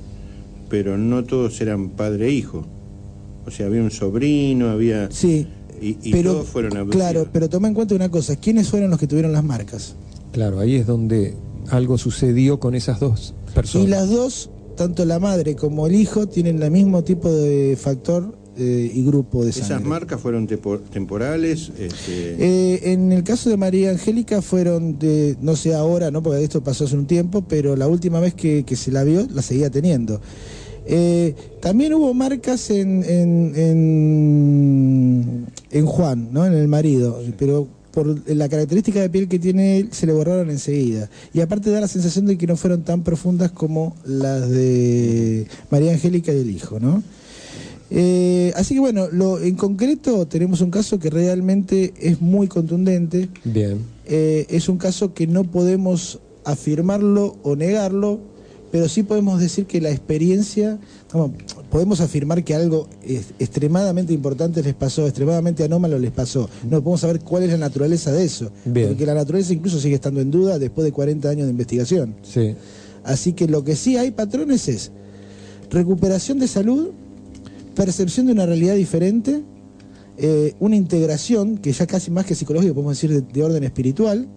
pero 0.71 0.97
no 0.97 1.23
todos 1.23 1.61
eran 1.61 1.89
padre 1.89 2.29
e 2.29 2.31
hijo. 2.31 2.65
O 3.45 3.51
sea, 3.51 3.67
había 3.67 3.81
un 3.83 3.91
sobrino, 3.91 4.69
había... 4.69 5.09
Sí, 5.11 5.45
Y, 5.81 5.97
y 6.03 6.11
pero, 6.11 6.33
todos 6.33 6.47
fueron 6.47 6.77
abducidos. 6.77 6.95
claro, 7.11 7.27
pero 7.33 7.49
toma 7.49 7.67
en 7.67 7.73
cuenta 7.73 7.93
una 7.95 8.09
cosa, 8.09 8.35
¿quiénes 8.37 8.69
fueron 8.69 8.89
los 8.89 8.99
que 8.99 9.07
tuvieron 9.07 9.31
las 9.33 9.43
marcas? 9.43 9.95
Claro, 10.31 10.59
ahí 10.59 10.75
es 10.75 10.85
donde 10.87 11.35
algo 11.69 11.97
sucedió 11.97 12.59
con 12.59 12.73
esas 12.75 12.99
dos 12.99 13.33
personas. 13.53 13.87
Y 13.87 13.89
las 13.89 14.09
dos, 14.09 14.49
tanto 14.77 15.05
la 15.05 15.19
madre 15.19 15.55
como 15.55 15.87
el 15.87 15.95
hijo, 15.95 16.27
tienen 16.27 16.61
el 16.63 16.71
mismo 16.71 17.03
tipo 17.03 17.29
de 17.31 17.75
factor 17.81 18.37
eh, 18.57 18.91
y 18.93 19.03
grupo 19.03 19.43
de 19.43 19.51
sangre. 19.53 19.75
Esas 19.75 19.83
marcas 19.87 20.21
fueron 20.21 20.47
tepo- 20.47 20.79
temporales. 20.91 21.71
Este, 21.79 22.35
Eh, 22.37 22.93
en 22.93 23.11
el 23.11 23.23
caso 23.23 23.49
de 23.49 23.57
María 23.57 23.89
Angélica 23.89 24.41
fueron 24.43 24.99
de, 24.99 25.35
no 25.41 25.55
sé 25.55 25.73
ahora, 25.73 26.11
¿no? 26.11 26.21
porque 26.21 26.43
esto 26.43 26.61
pasó 26.63 26.83
hace 26.85 26.95
un 26.95 27.07
tiempo, 27.07 27.41
pero 27.47 27.75
la 27.75 27.87
última 27.87 28.19
vez 28.19 28.35
que, 28.35 28.63
que 28.65 28.75
se 28.75 28.91
la 28.91 29.03
vio 29.03 29.25
la 29.33 29.41
seguía 29.41 29.71
teniendo. 29.71 30.21
Eh, 30.85 31.35
también 31.61 31.93
hubo 31.93 32.13
marcas 32.13 32.69
en, 32.69 33.03
en, 33.03 33.53
en, 33.55 35.45
en 35.69 35.85
Juan, 35.85 36.29
¿no? 36.31 36.45
en 36.45 36.53
el 36.53 36.67
marido, 36.67 37.21
pero 37.37 37.67
por 37.91 38.27
la 38.29 38.49
característica 38.49 39.01
de 39.01 39.09
piel 39.09 39.27
que 39.27 39.37
tiene 39.37 39.77
él 39.77 39.89
se 39.91 40.07
le 40.07 40.13
borraron 40.13 40.49
enseguida. 40.49 41.09
Y 41.33 41.41
aparte 41.41 41.69
da 41.71 41.81
la 41.81 41.87
sensación 41.87 42.25
de 42.25 42.37
que 42.37 42.47
no 42.47 42.55
fueron 42.55 42.83
tan 42.83 43.03
profundas 43.03 43.51
como 43.51 43.95
las 44.05 44.49
de 44.49 45.47
María 45.69 45.91
Angélica 45.91 46.33
y 46.33 46.39
el 46.39 46.49
hijo, 46.49 46.79
¿no? 46.79 47.03
Eh, 47.93 48.53
así 48.55 48.73
que 48.75 48.79
bueno, 48.79 49.09
lo, 49.11 49.41
en 49.41 49.55
concreto 49.55 50.25
tenemos 50.25 50.61
un 50.61 50.71
caso 50.71 50.97
que 50.97 51.09
realmente 51.09 51.93
es 51.99 52.21
muy 52.21 52.47
contundente. 52.47 53.27
Bien. 53.43 53.79
Eh, 54.05 54.45
es 54.49 54.69
un 54.69 54.77
caso 54.77 55.13
que 55.13 55.27
no 55.27 55.43
podemos 55.43 56.19
afirmarlo 56.45 57.35
o 57.43 57.55
negarlo, 57.55 58.19
pero 58.71 58.87
sí 58.87 59.03
podemos 59.03 59.39
decir 59.39 59.65
que 59.65 59.81
la 59.81 59.89
experiencia, 59.91 60.79
podemos 61.69 61.99
afirmar 62.01 62.43
que 62.43 62.55
algo 62.55 62.87
es- 63.05 63.33
extremadamente 63.39 64.13
importante 64.13 64.63
les 64.63 64.73
pasó, 64.73 65.05
extremadamente 65.05 65.63
anómalo 65.63 65.99
les 65.99 66.11
pasó. 66.11 66.49
No 66.63 66.81
podemos 66.81 67.01
saber 67.01 67.19
cuál 67.19 67.43
es 67.43 67.49
la 67.51 67.57
naturaleza 67.57 68.11
de 68.11 68.23
eso, 68.23 68.49
Bien. 68.65 68.87
porque 68.89 69.05
la 69.05 69.13
naturaleza 69.13 69.53
incluso 69.53 69.79
sigue 69.79 69.95
estando 69.95 70.21
en 70.21 70.31
duda 70.31 70.57
después 70.57 70.85
de 70.85 70.91
40 70.91 71.29
años 71.29 71.45
de 71.45 71.51
investigación. 71.51 72.15
Sí. 72.23 72.55
Así 73.03 73.33
que 73.33 73.47
lo 73.47 73.63
que 73.63 73.75
sí 73.75 73.97
hay 73.97 74.11
patrones 74.11 74.67
es 74.67 74.91
recuperación 75.69 76.39
de 76.39 76.47
salud, 76.47 76.89
percepción 77.75 78.25
de 78.27 78.33
una 78.33 78.45
realidad 78.45 78.75
diferente, 78.75 79.41
eh, 80.17 80.53
una 80.59 80.75
integración, 80.75 81.57
que 81.57 81.71
ya 81.71 81.87
casi 81.87 82.11
más 82.11 82.25
que 82.25 82.35
psicológica, 82.35 82.73
podemos 82.73 82.95
decir 82.95 83.09
de, 83.11 83.21
de 83.21 83.43
orden 83.43 83.63
espiritual, 83.63 84.27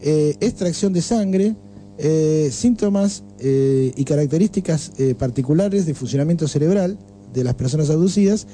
eh, 0.00 0.34
extracción 0.40 0.92
de 0.92 1.02
sangre, 1.02 1.56
eh, 1.98 2.48
síntomas 2.52 3.24
eh, 3.38 3.92
y 3.96 4.04
características 4.04 4.92
eh, 4.98 5.14
particulares 5.14 5.86
de 5.86 5.94
funcionamiento 5.94 6.46
cerebral 6.48 6.98
de 7.32 7.44
las 7.44 7.54
personas 7.54 7.90
abducidas 7.90 8.46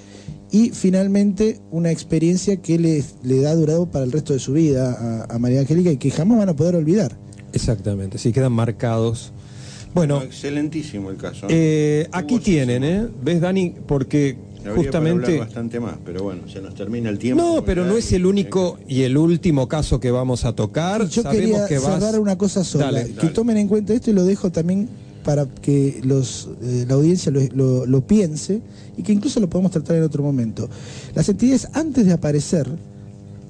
y 0.51 0.71
finalmente 0.71 1.61
una 1.71 1.91
experiencia 1.91 2.57
que 2.57 2.79
le, 2.79 3.03
le 3.23 3.41
da 3.41 3.55
durado 3.55 3.91
para 3.91 4.05
el 4.05 4.13
resto 4.13 4.33
de 4.33 4.39
su 4.39 4.53
vida 4.53 4.93
a, 5.29 5.35
a 5.35 5.39
María 5.39 5.61
Angélica 5.61 5.91
y 5.91 5.97
que 5.97 6.11
jamás 6.11 6.39
van 6.39 6.49
a 6.49 6.57
poder 6.57 6.75
olvidar. 6.77 7.17
Exactamente, 7.53 8.19
sí, 8.19 8.33
quedan 8.33 8.53
marcados. 8.53 9.33
Bueno, 9.95 10.23
excelentísimo 10.23 11.11
el 11.11 11.17
caso. 11.19 11.47
eh, 11.51 12.09
aquí 12.13 12.39
tienen, 12.39 12.83
¿eh? 12.83 13.09
¿Ves, 13.23 13.41
Dani? 13.43 13.75
Porque 13.87 14.39
Habría 14.65 14.85
justamente... 14.85 15.39
bastante 15.39 15.81
más, 15.81 15.97
pero 16.05 16.23
bueno, 16.23 16.43
se 16.49 16.61
nos 16.61 16.75
termina 16.75 17.09
el 17.11 17.19
tiempo. 17.19 17.43
No, 17.43 17.65
pero 17.65 17.85
no 17.85 17.97
es 17.97 18.13
el 18.13 18.27
único 18.27 18.79
y 18.89 19.03
el 19.03 19.17
último 19.17 19.69
caso 19.69 19.99
que 20.01 20.11
vamos 20.11 20.45
a 20.45 20.53
tocar. 20.55 21.09
Yo 21.09 21.23
Sabemos 21.23 21.35
quería 21.51 21.67
que 21.67 21.79
vas... 21.79 21.99
cerrar 22.01 22.21
una 22.21 22.39
cosa 22.39 22.63
sola, 22.65 22.87
Dale, 22.87 23.07
que 23.09 23.15
dale. 23.15 23.29
tomen 23.31 23.57
en 23.57 23.69
cuenta 23.69 23.93
esto 23.93 24.11
y 24.11 24.15
lo 24.15 24.25
dejo 24.25 24.51
también 24.51 24.89
para 25.25 25.47
que 25.47 26.01
los, 26.05 26.49
eh, 26.63 26.85
la 26.89 26.95
audiencia 26.95 27.31
lo, 27.31 27.41
lo- 27.55 27.87
lo 27.87 28.01
piense 28.07 28.61
y 28.97 29.03
que 29.03 29.13
incluso 29.13 29.39
lo 29.41 29.49
podemos 29.49 29.71
tratar 29.73 29.97
en 29.97 30.03
otro 30.03 30.23
momento. 30.23 30.69
Las 31.15 31.29
entidades 31.29 31.69
antes 31.75 32.07
de 32.07 32.13
aparecer, 32.13 32.69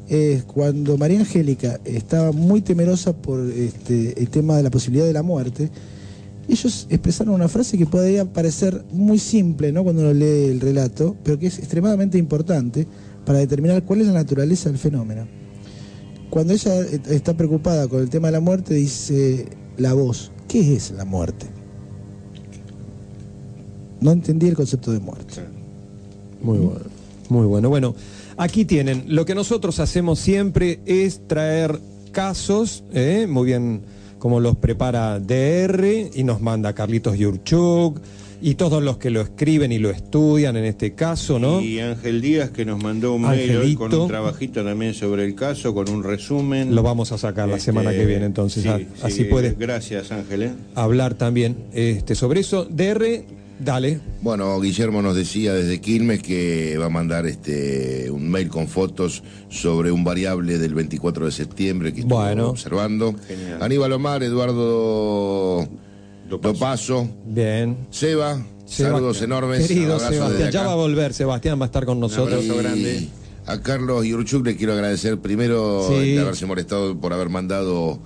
eh, 0.08 0.42
cuando 0.46 0.98
María 0.98 1.20
Angélica 1.20 1.80
estaba 1.84 2.32
muy 2.32 2.60
temerosa 2.60 3.12
por 3.14 3.40
este, 3.50 4.20
el 4.20 4.28
tema 4.28 4.56
de 4.56 4.62
la 4.64 4.70
posibilidad 4.70 5.06
de 5.06 5.12
la 5.14 5.22
muerte, 5.22 5.70
ellos 6.48 6.86
expresaron 6.90 7.34
una 7.34 7.48
frase 7.48 7.78
que 7.78 7.86
podría 7.86 8.24
parecer 8.24 8.84
muy 8.90 9.18
simple 9.18 9.72
¿no? 9.72 9.84
cuando 9.84 10.02
uno 10.02 10.12
lee 10.12 10.50
el 10.50 10.60
relato, 10.60 11.16
pero 11.22 11.38
que 11.38 11.46
es 11.46 11.58
extremadamente 11.58 12.18
importante 12.18 12.86
para 13.24 13.38
determinar 13.38 13.84
cuál 13.84 14.00
es 14.00 14.08
la 14.08 14.14
naturaleza 14.14 14.68
del 14.68 14.78
fenómeno. 14.78 15.26
Cuando 16.30 16.54
ella 16.54 16.80
está 17.08 17.36
preocupada 17.36 17.86
con 17.88 18.00
el 18.00 18.10
tema 18.10 18.28
de 18.28 18.32
la 18.32 18.40
muerte, 18.40 18.74
dice 18.74 19.46
la 19.76 19.92
voz, 19.92 20.32
¿qué 20.48 20.76
es 20.76 20.90
la 20.92 21.04
muerte? 21.04 21.46
No 24.00 24.10
entendí 24.10 24.48
el 24.48 24.56
concepto 24.56 24.92
de 24.92 24.98
muerte. 24.98 25.36
Muy 26.42 26.58
bueno, 26.58 26.80
muy 27.28 27.46
bueno. 27.46 27.68
Bueno, 27.68 27.94
aquí 28.36 28.64
tienen. 28.64 29.04
Lo 29.08 29.24
que 29.24 29.34
nosotros 29.34 29.78
hacemos 29.78 30.18
siempre 30.18 30.80
es 30.86 31.28
traer 31.28 31.78
casos, 32.10 32.82
¿eh? 32.92 33.26
muy 33.28 33.46
bien, 33.46 33.82
como 34.22 34.38
los 34.38 34.54
prepara 34.56 35.18
DR 35.18 35.84
y 36.14 36.22
nos 36.22 36.40
manda 36.40 36.72
Carlitos 36.76 37.18
Yurchuk 37.18 37.98
y 38.40 38.54
todos 38.54 38.80
los 38.80 38.96
que 38.98 39.10
lo 39.10 39.20
escriben 39.20 39.72
y 39.72 39.78
lo 39.78 39.90
estudian 39.90 40.56
en 40.56 40.64
este 40.64 40.94
caso, 40.94 41.40
¿no? 41.40 41.60
Y 41.60 41.80
Ángel 41.80 42.20
Díaz 42.20 42.50
que 42.50 42.64
nos 42.64 42.80
mandó 42.80 43.14
un 43.14 43.22
mail 43.22 43.56
hoy 43.56 43.74
con 43.74 43.92
un 43.92 44.06
trabajito 44.06 44.62
también 44.62 44.94
sobre 44.94 45.24
el 45.24 45.34
caso, 45.34 45.74
con 45.74 45.88
un 45.90 46.04
resumen. 46.04 46.72
Lo 46.72 46.84
vamos 46.84 47.10
a 47.10 47.18
sacar 47.18 47.48
la 47.48 47.56
Este, 47.56 47.64
semana 47.72 47.90
que 47.90 48.06
viene, 48.06 48.24
entonces 48.26 48.62
sí, 48.62 48.68
a- 48.68 48.78
sí, 48.78 48.86
así 49.02 49.24
puedes 49.24 49.58
Gracias 49.58 50.12
Ángel. 50.12 50.42
¿eh? 50.44 50.52
hablar 50.76 51.14
también 51.14 51.56
este, 51.72 52.14
sobre 52.14 52.40
eso. 52.42 52.64
DR 52.64 53.24
Dale. 53.64 54.00
Bueno, 54.22 54.60
Guillermo 54.60 55.02
nos 55.02 55.14
decía 55.14 55.54
desde 55.54 55.80
Quilmes 55.80 56.20
que 56.22 56.76
va 56.78 56.86
a 56.86 56.88
mandar 56.90 57.26
este 57.26 58.10
un 58.10 58.28
mail 58.28 58.48
con 58.48 58.66
fotos 58.66 59.22
sobre 59.50 59.92
un 59.92 60.02
variable 60.02 60.58
del 60.58 60.74
24 60.74 61.26
de 61.26 61.32
septiembre 61.32 61.92
que 61.92 62.00
estuvo 62.00 62.16
Bueno. 62.18 62.48
observando. 62.50 63.14
Genial. 63.28 63.62
Aníbal 63.62 63.92
Omar, 63.92 64.22
Eduardo. 64.24 65.68
Dopazo, 66.28 67.08
Bien. 67.26 67.76
Seba, 67.90 68.42
Seba- 68.64 68.90
saludos 68.92 69.20
enormes. 69.22 69.68
Querido 69.68 69.98
Sebastián, 70.00 70.50
ya 70.50 70.62
va 70.64 70.72
a 70.72 70.76
volver, 70.76 71.12
Sebastián 71.12 71.60
va 71.60 71.64
a 71.64 71.66
estar 71.66 71.84
con 71.84 72.00
nosotros. 72.00 72.32
abrazo 72.44 72.54
Y 72.54 72.62
grande. 72.62 73.08
A 73.46 73.60
Carlos 73.60 74.04
Yuruchuk 74.06 74.46
le 74.46 74.56
quiero 74.56 74.72
agradecer 74.72 75.18
primero 75.18 75.86
Sí. 75.88 76.12
de 76.14 76.20
haberse 76.20 76.46
molestado 76.46 76.98
por 76.98 77.12
haber 77.12 77.28
mandado 77.28 77.98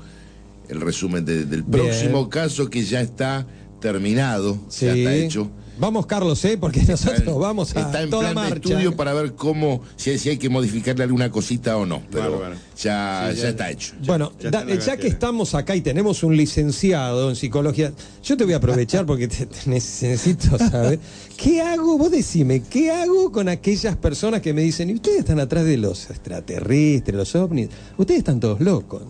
el 0.69 0.81
resumen 0.81 1.25
de- 1.25 1.45
del 1.45 1.63
Bien. 1.63 1.85
próximo 1.87 2.29
caso 2.29 2.69
que 2.69 2.83
ya 2.85 3.01
está 3.01 3.47
terminado, 3.93 4.59
Sí. 4.69 4.87
ya 4.87 4.95
está 4.95 5.15
hecho. 5.15 5.51
Vamos, 5.79 6.07
Carlos, 6.07 6.43
¿eh? 6.47 6.57
porque 6.59 6.81
nosotros 6.89 7.39
vamos 7.39 7.77
a 7.77 7.81
está 7.83 8.03
en 8.03 8.09
toda 8.09 8.31
plan 8.33 8.45
de 8.45 8.51
marcha. 8.51 8.69
estudio 8.71 8.97
para 8.97 9.13
ver 9.13 9.35
cómo, 9.35 9.83
si, 9.97 10.19
si 10.19 10.31
hay 10.31 10.39
que 10.39 10.49
modificarle 10.49 11.05
alguna 11.05 11.31
cosita 11.31 11.77
o 11.77 11.85
no. 11.85 12.01
Pero 12.11 12.33
Bárbaro. 12.33 12.55
ya, 12.79 13.29
Sí, 13.31 13.37
ya 13.37 13.43
ya- 13.43 13.49
está 13.51 13.71
hecho. 13.71 13.93
Bueno, 14.07 14.33
ya 14.41 14.51
da- 14.51 14.65
que 14.97 15.07
estamos 15.07 15.55
acá 15.55 15.77
y 15.77 15.83
tenemos 15.83 16.23
un 16.23 16.35
licenciado 16.35 17.29
en 17.29 17.37
psicología, 17.37 17.93
yo 18.25 18.37
te 18.39 18.45
voy 18.45 18.55
a 18.55 18.57
aprovechar 18.57 19.05
porque 19.05 19.29
te, 19.29 19.45
te 19.45 19.69
necesito 19.69 20.57
saber. 20.57 20.99
¿Qué 21.37 21.61
hago? 21.61 21.99
Vos 21.99 22.11
decime, 22.11 22.63
¿qué 22.63 22.91
hago 22.91 23.31
con 23.31 23.51
aquellas 23.51 23.97
personas 23.97 24.41
que 24.41 24.55
me 24.55 24.63
dicen, 24.63 24.89
y 24.89 24.95
ustedes 24.95 25.19
están 25.19 25.41
atrás 25.41 25.67
de 25.67 25.77
los 25.77 26.09
extraterrestres, 26.09 27.15
los 27.15 27.35
ovnis? 27.35 27.69
Ustedes 27.99 28.21
están 28.21 28.41
todos 28.41 28.61
locos. 28.63 29.03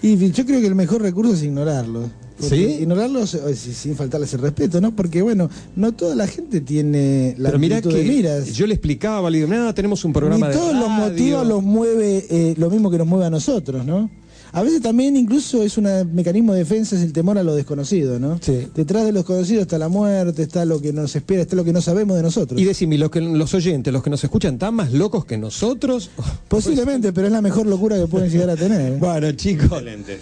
Y 0.00 0.16
yo 0.30 0.46
creo 0.46 0.60
que 0.60 0.66
el 0.68 0.74
mejor 0.76 1.02
recurso 1.02 1.34
es 1.34 1.42
ignorarlo. 1.42 2.08
Porque 2.42 2.56
¿Sí? 2.56 2.82
Ignorarlos 2.82 3.34
eh, 3.34 3.54
sin 3.54 3.94
faltarles 3.94 4.34
el 4.34 4.40
respeto, 4.40 4.80
¿no? 4.80 4.94
Porque, 4.96 5.22
bueno, 5.22 5.48
no 5.76 5.92
toda 5.92 6.14
la 6.16 6.26
gente 6.26 6.60
tiene 6.60 7.34
la 7.38 7.50
Pero 7.50 7.58
mirá 7.60 7.80
de 7.80 7.88
que 7.88 8.02
miras. 8.02 8.52
yo 8.52 8.66
le 8.66 8.74
explicaba, 8.74 9.30
digo, 9.30 9.46
nada, 9.46 9.72
tenemos 9.72 10.04
un 10.04 10.12
programa 10.12 10.48
Ni 10.48 10.52
de 10.52 10.58
todos 10.58 10.74
los 10.74 10.88
radio". 10.88 11.08
motivos 11.10 11.46
los 11.46 11.62
mueve 11.62 12.26
eh, 12.28 12.54
lo 12.58 12.68
mismo 12.68 12.90
que 12.90 12.98
nos 12.98 13.06
mueve 13.06 13.26
a 13.26 13.30
nosotros, 13.30 13.86
¿no? 13.86 14.10
A 14.54 14.62
veces 14.62 14.82
también 14.82 15.16
incluso 15.16 15.62
es 15.62 15.78
un 15.78 15.88
mecanismo 16.12 16.52
de 16.52 16.58
defensa, 16.58 16.94
es 16.94 17.00
el 17.02 17.14
temor 17.14 17.38
a 17.38 17.42
lo 17.42 17.54
desconocido, 17.54 18.18
¿no? 18.18 18.38
Sí. 18.42 18.68
Detrás 18.74 19.06
de 19.06 19.12
lo 19.12 19.20
desconocido 19.20 19.62
está 19.62 19.78
la 19.78 19.88
muerte, 19.88 20.42
está 20.42 20.66
lo 20.66 20.78
que 20.78 20.92
nos 20.92 21.16
espera, 21.16 21.40
está 21.40 21.56
lo 21.56 21.64
que 21.64 21.72
no 21.72 21.80
sabemos 21.80 22.18
de 22.18 22.22
nosotros. 22.22 22.60
Y 22.60 22.64
decime, 22.64 22.98
los, 22.98 23.10
que, 23.10 23.22
los 23.22 23.54
oyentes, 23.54 23.90
los 23.94 24.02
que 24.02 24.10
nos 24.10 24.22
escuchan, 24.22 24.54
¿están 24.54 24.74
más 24.74 24.92
locos 24.92 25.24
que 25.24 25.38
nosotros? 25.38 26.10
Posiblemente, 26.48 27.14
pero 27.14 27.28
es 27.28 27.32
la 27.32 27.40
mejor 27.40 27.66
locura 27.66 27.96
que 27.96 28.06
pueden 28.06 28.30
llegar 28.30 28.50
a 28.50 28.56
tener. 28.56 28.92
¿eh? 28.92 28.96
Bueno, 29.00 29.32
chicos, 29.32 29.64
Excelente. 29.72 30.18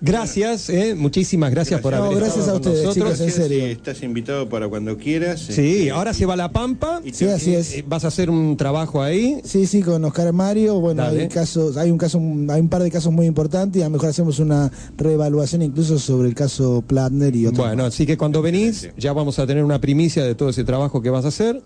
Gracias, 0.00 0.68
eh, 0.70 0.94
muchísimas 0.94 1.50
gracias, 1.50 1.80
por 1.80 1.94
haber 1.94 2.10
No, 2.12 2.16
gracias 2.16 2.38
estado 2.40 2.58
a 2.58 2.60
con 2.60 2.72
ustedes, 2.72 2.86
nosotros. 2.86 3.14
chicos, 3.18 3.20
en 3.28 3.42
serio. 3.42 3.64
Sí, 3.66 3.70
estás 3.72 4.02
invitado 4.02 4.48
para 4.48 4.68
cuando 4.68 4.96
quieras. 4.96 5.40
Sí, 5.40 5.78
Este, 5.78 5.90
ahora 5.90 6.12
se 6.14 6.26
va 6.26 6.34
a 6.34 6.36
La 6.36 6.52
Pampa. 6.52 7.00
y 7.04 7.12
Sí, 7.12 7.24
te- 7.24 7.32
así 7.32 7.54
es. 7.54 7.74
Eh, 7.74 7.84
Vas 7.86 8.04
a 8.04 8.08
hacer 8.08 8.30
un 8.30 8.56
trabajo 8.56 9.02
ahí. 9.02 9.40
Sí, 9.44 9.66
sí, 9.66 9.82
con 9.82 10.04
Oscar 10.04 10.32
Mario, 10.32 10.80
bueno, 10.80 11.02
Dale. 11.02 11.22
hay 11.22 11.28
casos, 11.28 11.76
hay 11.76 11.90
un 11.90 11.98
caso, 11.98 12.18
hay 12.18 12.60
un 12.60 12.68
par 12.68 12.82
de 12.82 12.90
casos 12.90 13.12
muy 13.12 13.26
importantes 13.26 13.80
y 13.80 13.82
a 13.82 13.86
lo 13.86 13.90
mejor 13.92 14.10
hacemos 14.10 14.38
una 14.38 14.70
reevaluación 14.96 15.62
incluso 15.62 15.98
sobre 15.98 16.28
el 16.28 16.34
caso 16.34 16.82
Platner 16.86 17.34
y 17.36 17.46
otros. 17.46 17.66
Bueno, 17.66 17.84
así 17.84 18.06
que 18.06 18.16
cuando 18.16 18.42
venís 18.42 18.88
ya 18.96 19.12
vamos 19.12 19.38
a 19.38 19.46
tener 19.46 19.64
una 19.64 19.80
primicia 19.80 20.24
de 20.24 20.34
todo 20.34 20.48
ese 20.50 20.64
trabajo 20.64 21.00
que 21.02 21.10
vas 21.10 21.24
a 21.24 21.28
hacer. 21.28 21.62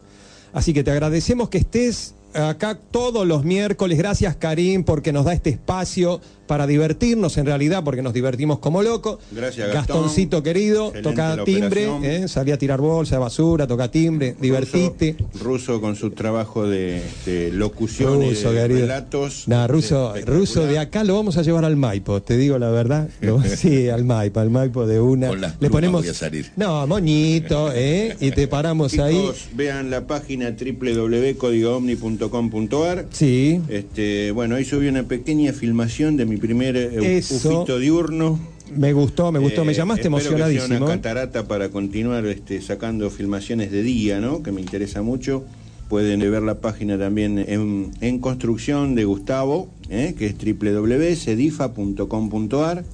Así 0.52 0.72
que 0.72 0.82
te 0.82 0.90
agradecemos 0.90 1.48
que 1.48 1.58
estés 1.58 2.14
acá 2.34 2.78
todos 2.90 3.26
los 3.26 3.44
miércoles. 3.44 3.98
Gracias 3.98 4.34
Karim 4.36 4.82
porque 4.84 5.12
nos 5.12 5.24
da 5.24 5.32
este 5.32 5.50
espacio 5.50 6.20
para 6.50 6.66
divertirnos 6.66 7.38
en 7.38 7.46
realidad, 7.46 7.84
porque 7.84 8.02
nos 8.02 8.12
divertimos 8.12 8.58
como 8.58 8.82
locos. 8.82 9.20
Gracias, 9.30 9.72
Gastón. 9.72 9.98
Gastoncito 9.98 10.42
querido, 10.42 10.86
Excelente 10.88 11.08
toca 11.10 11.44
timbre, 11.44 11.88
eh, 12.02 12.26
salí 12.26 12.50
a 12.50 12.58
tirar 12.58 12.80
bolsa 12.80 13.14
de 13.14 13.20
basura, 13.20 13.68
toca 13.68 13.88
timbre, 13.88 14.34
divertite. 14.40 15.14
Ruso, 15.34 15.44
Ruso 15.44 15.80
con 15.80 15.94
su 15.94 16.10
trabajo 16.10 16.66
de, 16.66 17.02
de 17.24 17.52
locución 17.52 18.24
y 18.24 18.30
Ruso, 18.30 18.52
de 18.52 18.66
relatos. 18.66 19.44
Nah, 19.46 19.68
ruso, 19.68 20.08
Espectacular. 20.08 20.40
ruso 20.40 20.66
de 20.66 20.78
acá 20.80 21.04
lo 21.04 21.14
vamos 21.14 21.36
a 21.36 21.42
llevar 21.42 21.64
al 21.64 21.76
Maipo, 21.76 22.20
te 22.20 22.36
digo 22.36 22.58
la 22.58 22.70
verdad. 22.70 23.08
Lo- 23.20 23.40
sí, 23.44 23.88
al 23.88 24.04
Maipo, 24.04 24.40
al 24.40 24.50
Maipo 24.50 24.88
de 24.88 24.98
una. 24.98 25.28
Con 25.28 25.40
las 25.40 25.54
Le 25.60 25.70
ponemos. 25.70 26.00
voy 26.02 26.10
a 26.10 26.14
salir. 26.14 26.50
No, 26.56 26.84
moñito, 26.88 27.70
¿eh? 27.72 28.16
Y 28.18 28.32
te 28.32 28.48
paramos 28.48 28.98
ahí. 28.98 29.14
Chicos, 29.14 29.46
vean 29.54 29.88
la 29.88 30.04
página 30.08 30.50
www.códigoomni.com.ar. 30.50 33.06
Sí. 33.12 33.60
Este, 33.68 34.32
bueno, 34.32 34.56
ahí 34.56 34.64
subí 34.64 34.88
una 34.88 35.04
pequeña 35.04 35.52
filmación 35.52 36.16
de 36.16 36.26
mi 36.26 36.39
primer 36.40 36.76
eh, 36.76 37.18
Eso. 37.18 37.60
ufito 37.60 37.78
diurno. 37.78 38.38
Me 38.74 38.92
gustó, 38.92 39.32
me 39.32 39.38
gustó, 39.40 39.64
me 39.64 39.72
Eh, 39.72 39.74
llamaste 39.74 40.02
espero 40.02 40.16
que 40.18 40.22
sea 40.22 40.30
emocionadísimo. 40.32 40.86
una 40.86 40.94
catarata 40.96 41.48
para 41.48 41.70
continuar 41.70 42.24
este, 42.26 42.60
sacando 42.62 43.10
filmaciones 43.10 43.72
de 43.72 43.82
día, 43.82 44.20
¿no? 44.20 44.42
Que 44.42 44.52
me 44.52 44.60
interesa 44.60 45.02
mucho. 45.02 45.44
Pueden 45.88 46.20
ver 46.20 46.42
la 46.42 46.60
página 46.60 46.96
también 46.96 47.38
en, 47.40 47.90
en 48.00 48.18
construcción 48.20 48.94
de 48.94 49.04
Gustavo, 49.04 49.68
¿eh? 49.88 50.14
que 50.16 50.26
es 50.26 50.36
www.cedifa.com.ar. 50.38 52.84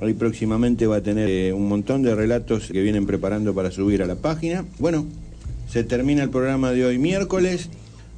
Ahí 0.00 0.12
próximamente 0.14 0.86
va 0.86 0.96
a 0.96 1.02
tener 1.02 1.28
eh, 1.30 1.52
un 1.52 1.68
montón 1.68 2.02
de 2.02 2.14
relatos 2.14 2.68
que 2.70 2.82
vienen 2.82 3.06
preparando 3.06 3.54
para 3.54 3.70
subir 3.70 4.02
a 4.02 4.06
la 4.06 4.16
página. 4.16 4.64
Bueno, 4.78 5.06
se 5.70 5.84
termina 5.84 6.22
el 6.22 6.30
programa 6.30 6.72
de 6.72 6.84
hoy 6.84 6.98
miércoles. 6.98 7.68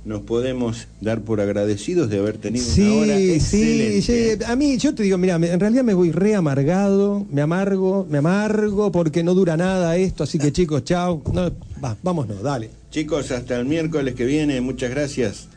Nos 0.07 0.21
podemos 0.23 0.87
dar 1.01 1.21
por 1.23 1.41
agradecidos 1.41 2.09
de 2.09 2.21
haber 2.21 2.39
tenido 2.39 2.65
una 2.77 2.95
hora 2.95 3.17
Sí, 3.19 3.41
sí, 3.41 3.63
excelente. 3.91 4.03
sí, 4.03 4.45
a 4.53 4.55
mí 4.55 4.79
yo 4.79 4.95
te 4.95 5.03
digo, 5.03 5.19
mira, 5.19 5.35
en 5.35 5.59
realidad 5.59 5.83
me 5.83 5.95
voy 5.95 6.13
re 6.13 6.37
amargado, 6.37 7.27
me 7.29 7.43
amargo, 7.43 8.07
me 8.09 8.19
amargo 8.19 8.93
porque 8.93 9.25
no 9.25 9.35
dura 9.35 9.57
nada 9.57 9.97
esto, 9.97 10.23
así 10.23 10.39
que 10.39 10.53
chicos, 10.53 10.85
chao, 10.85 11.21
no, 11.33 11.51
va, 11.85 11.97
vámonos, 12.05 12.41
dale. 12.41 12.71
Chicos, 12.91 13.33
hasta 13.33 13.59
el 13.59 13.67
miércoles 13.67 14.15
que 14.15 14.25
viene. 14.27 14.61
Muchas 14.61 14.91
gracias. 14.91 15.49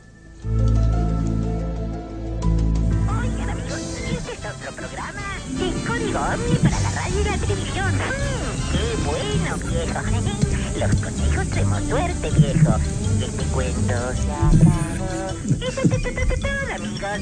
Oigan 3.07 3.49
amigos, 3.51 3.79
es 4.09 4.39
otro 4.39 4.75
programa 4.75 5.21
de 5.59 5.87
Código 5.87 6.19
Omni 6.19 6.55
para 6.63 6.79
la 6.81 6.91
radio 6.91 7.21
y 7.21 7.23
la 7.23 7.37
televisión. 7.37 7.93
Mm, 7.93 8.71
¡Qué 8.73 8.83
bueno, 9.05 9.57
viejo! 9.69 10.48
Los 10.79 10.95
conejos 10.95 11.47
tenemos 11.49 11.83
suerte, 11.89 12.29
viejo. 12.39 12.75
Este 13.21 13.43
cuento 13.53 13.93
se 14.15 14.31
acabó. 14.31 15.29
Eso 15.59 15.81
es 15.81 16.39
todo, 16.39 16.73
amigos. 16.73 17.19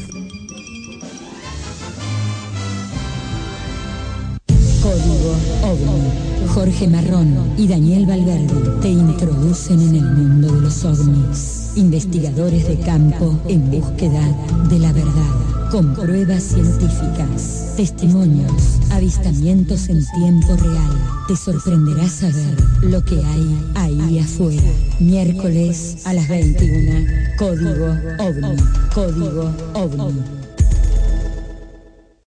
Código 4.83 5.35
OVNI. 5.63 6.47
Jorge 6.53 6.87
Marrón 6.87 7.53
y 7.57 7.67
Daniel 7.67 8.05
Valverde 8.05 8.79
te 8.79 8.89
introducen 8.89 9.81
en 9.81 9.95
el 9.95 10.03
mundo 10.03 10.53
de 10.53 10.61
los 10.61 10.85
ovnis. 10.85 11.66
Investigadores 11.77 12.67
de 12.67 12.79
campo 12.79 13.39
en 13.47 13.69
búsqueda 13.69 14.21
de 14.67 14.79
la 14.79 14.91
verdad. 14.91 15.69
Con 15.69 15.93
pruebas 15.93 16.41
científicas, 16.41 17.73
testimonios, 17.77 18.79
avistamientos 18.89 19.87
en 19.87 20.03
tiempo 20.15 20.55
real. 20.55 21.25
Te 21.27 21.35
sorprenderá 21.35 22.09
saber 22.09 22.57
lo 22.81 23.05
que 23.05 23.23
hay 23.23 23.71
ahí 23.75 24.17
afuera. 24.17 24.63
Miércoles 24.99 25.97
a 26.05 26.13
las 26.13 26.27
21. 26.27 27.05
Código 27.37 27.95
OVNI. 28.17 28.55
Código 28.95 29.51
OVNI. 29.75 30.46